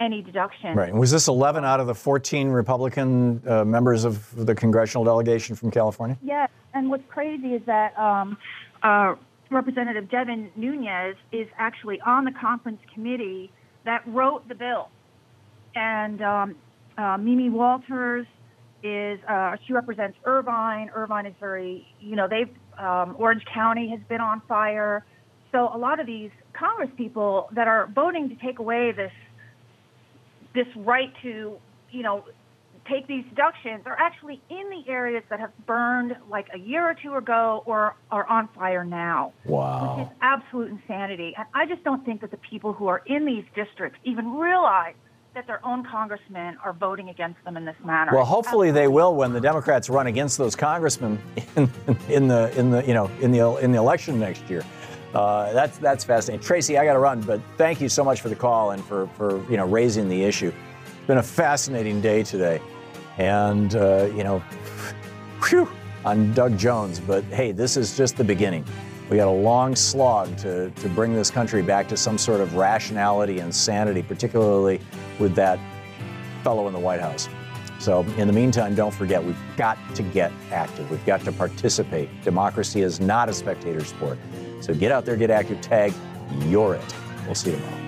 any 0.00 0.22
deduction. 0.22 0.76
Right. 0.76 0.90
And 0.90 0.98
was 0.98 1.10
this 1.10 1.28
11 1.28 1.64
out 1.64 1.80
of 1.80 1.86
the 1.86 1.94
14 1.94 2.48
Republican 2.48 3.42
uh, 3.46 3.64
members 3.64 4.04
of 4.04 4.46
the 4.46 4.54
congressional 4.54 5.04
delegation 5.04 5.56
from 5.56 5.70
California? 5.70 6.16
Yes, 6.22 6.50
and 6.74 6.90
what's 6.90 7.08
crazy 7.08 7.54
is 7.54 7.62
that 7.66 7.98
um, 7.98 8.36
uh, 8.82 9.14
Representative 9.50 10.10
Devin 10.10 10.50
Nunes 10.56 11.16
is 11.32 11.46
actually 11.56 12.00
on 12.02 12.24
the 12.24 12.32
conference 12.38 12.80
committee 12.92 13.50
that 13.84 14.02
wrote 14.06 14.46
the 14.48 14.54
bill, 14.54 14.88
and 15.74 16.20
um, 16.22 16.56
uh, 16.98 17.16
Mimi 17.16 17.48
Walters 17.48 18.26
is 18.82 19.18
uh, 19.28 19.56
she 19.66 19.72
represents 19.72 20.16
Irvine. 20.24 20.90
Irvine 20.94 21.26
is 21.26 21.34
very, 21.40 21.86
you 22.00 22.14
know, 22.14 22.28
they've 22.28 22.54
um, 22.78 23.16
Orange 23.18 23.42
County 23.52 23.88
has 23.90 24.00
been 24.08 24.20
on 24.20 24.42
fire, 24.46 25.04
so 25.50 25.70
a 25.74 25.78
lot 25.78 25.98
of 25.98 26.06
these 26.06 26.30
Congress 26.52 26.90
people 26.96 27.48
that 27.54 27.66
are 27.66 27.88
voting 27.94 28.28
to 28.28 28.34
take 28.36 28.58
away 28.58 28.92
this 28.92 29.12
this 30.54 30.66
right 30.76 31.12
to, 31.22 31.56
you 31.90 32.02
know, 32.02 32.24
take 32.88 33.06
these 33.06 33.24
deductions 33.28 33.82
are 33.86 33.96
actually 33.98 34.40
in 34.48 34.70
the 34.70 34.90
areas 34.90 35.22
that 35.30 35.40
have 35.40 35.50
burned 35.66 36.16
like 36.30 36.48
a 36.54 36.58
year 36.58 36.88
or 36.88 36.94
two 36.94 37.14
ago 37.14 37.62
or 37.66 37.96
are 38.10 38.26
on 38.26 38.48
fire 38.54 38.84
now. 38.84 39.32
Wow. 39.44 39.98
Which 39.98 40.06
is 40.06 40.12
absolute 40.20 40.70
insanity. 40.70 41.34
And 41.36 41.46
I 41.54 41.66
just 41.66 41.84
don't 41.84 42.04
think 42.04 42.20
that 42.22 42.30
the 42.30 42.38
people 42.38 42.72
who 42.72 42.86
are 42.88 43.02
in 43.06 43.24
these 43.24 43.44
districts 43.54 43.98
even 44.04 44.32
realize 44.32 44.94
that 45.34 45.46
their 45.46 45.64
own 45.64 45.84
congressmen 45.84 46.56
are 46.64 46.72
voting 46.72 47.10
against 47.10 47.42
them 47.44 47.56
in 47.56 47.64
this 47.64 47.76
manner. 47.84 48.12
Well, 48.14 48.24
hopefully 48.24 48.70
they 48.70 48.88
will 48.88 49.14
when 49.14 49.32
the 49.32 49.40
Democrats 49.40 49.88
run 49.88 50.06
against 50.06 50.38
those 50.38 50.56
congressmen 50.56 51.20
in, 51.56 51.70
in 52.08 52.28
the 52.28 52.58
in 52.58 52.70
the 52.70 52.84
you 52.84 52.94
know 52.94 53.06
in 53.20 53.30
the 53.30 53.56
in 53.56 53.70
the 53.70 53.78
election 53.78 54.18
next 54.18 54.48
year. 54.48 54.64
Uh, 55.14 55.52
that's 55.52 55.78
that's 55.78 56.04
fascinating. 56.04 56.44
Tracy, 56.44 56.76
I 56.76 56.84
got 56.84 56.94
to 56.94 56.98
run, 56.98 57.20
but 57.20 57.40
thank 57.56 57.80
you 57.80 57.88
so 57.88 58.04
much 58.04 58.20
for 58.20 58.28
the 58.28 58.36
call 58.36 58.72
and 58.72 58.84
for 58.84 59.06
for 59.16 59.38
you 59.50 59.56
know 59.56 59.66
raising 59.66 60.08
the 60.08 60.24
issue. 60.24 60.52
It's 60.84 61.06
been 61.06 61.18
a 61.18 61.22
fascinating 61.22 62.00
day 62.00 62.22
today, 62.22 62.60
and 63.18 63.74
uh, 63.74 64.08
you 64.14 64.24
know, 64.24 64.38
whew, 65.44 65.68
on 66.04 66.32
Doug 66.32 66.56
Jones. 66.56 67.00
But 67.00 67.24
hey, 67.24 67.52
this 67.52 67.76
is 67.76 67.96
just 67.96 68.16
the 68.16 68.24
beginning. 68.24 68.64
We 69.10 69.16
got 69.16 69.28
a 69.28 69.30
long 69.30 69.76
slog 69.76 70.36
to 70.38 70.70
to 70.70 70.88
bring 70.90 71.14
this 71.14 71.30
country 71.30 71.62
back 71.62 71.88
to 71.88 71.96
some 71.96 72.18
sort 72.18 72.40
of 72.40 72.54
rationality 72.56 73.40
and 73.40 73.54
sanity, 73.54 74.02
particularly 74.02 74.80
with 75.18 75.34
that 75.34 75.58
fellow 76.42 76.66
in 76.66 76.72
the 76.72 76.80
White 76.80 77.00
House. 77.00 77.28
So, 77.78 78.00
in 78.16 78.26
the 78.26 78.32
meantime, 78.32 78.74
don't 78.74 78.92
forget, 78.92 79.22
we've 79.22 79.36
got 79.56 79.78
to 79.94 80.02
get 80.02 80.32
active. 80.50 80.90
We've 80.90 81.04
got 81.06 81.20
to 81.24 81.32
participate. 81.32 82.08
Democracy 82.22 82.82
is 82.82 82.98
not 82.98 83.28
a 83.28 83.32
spectator 83.32 83.84
sport. 83.84 84.18
So, 84.60 84.74
get 84.74 84.90
out 84.90 85.04
there, 85.04 85.16
get 85.16 85.30
active, 85.30 85.60
tag, 85.60 85.92
you're 86.46 86.74
it. 86.74 86.94
We'll 87.24 87.36
see 87.36 87.50
you 87.50 87.56
tomorrow. 87.56 87.87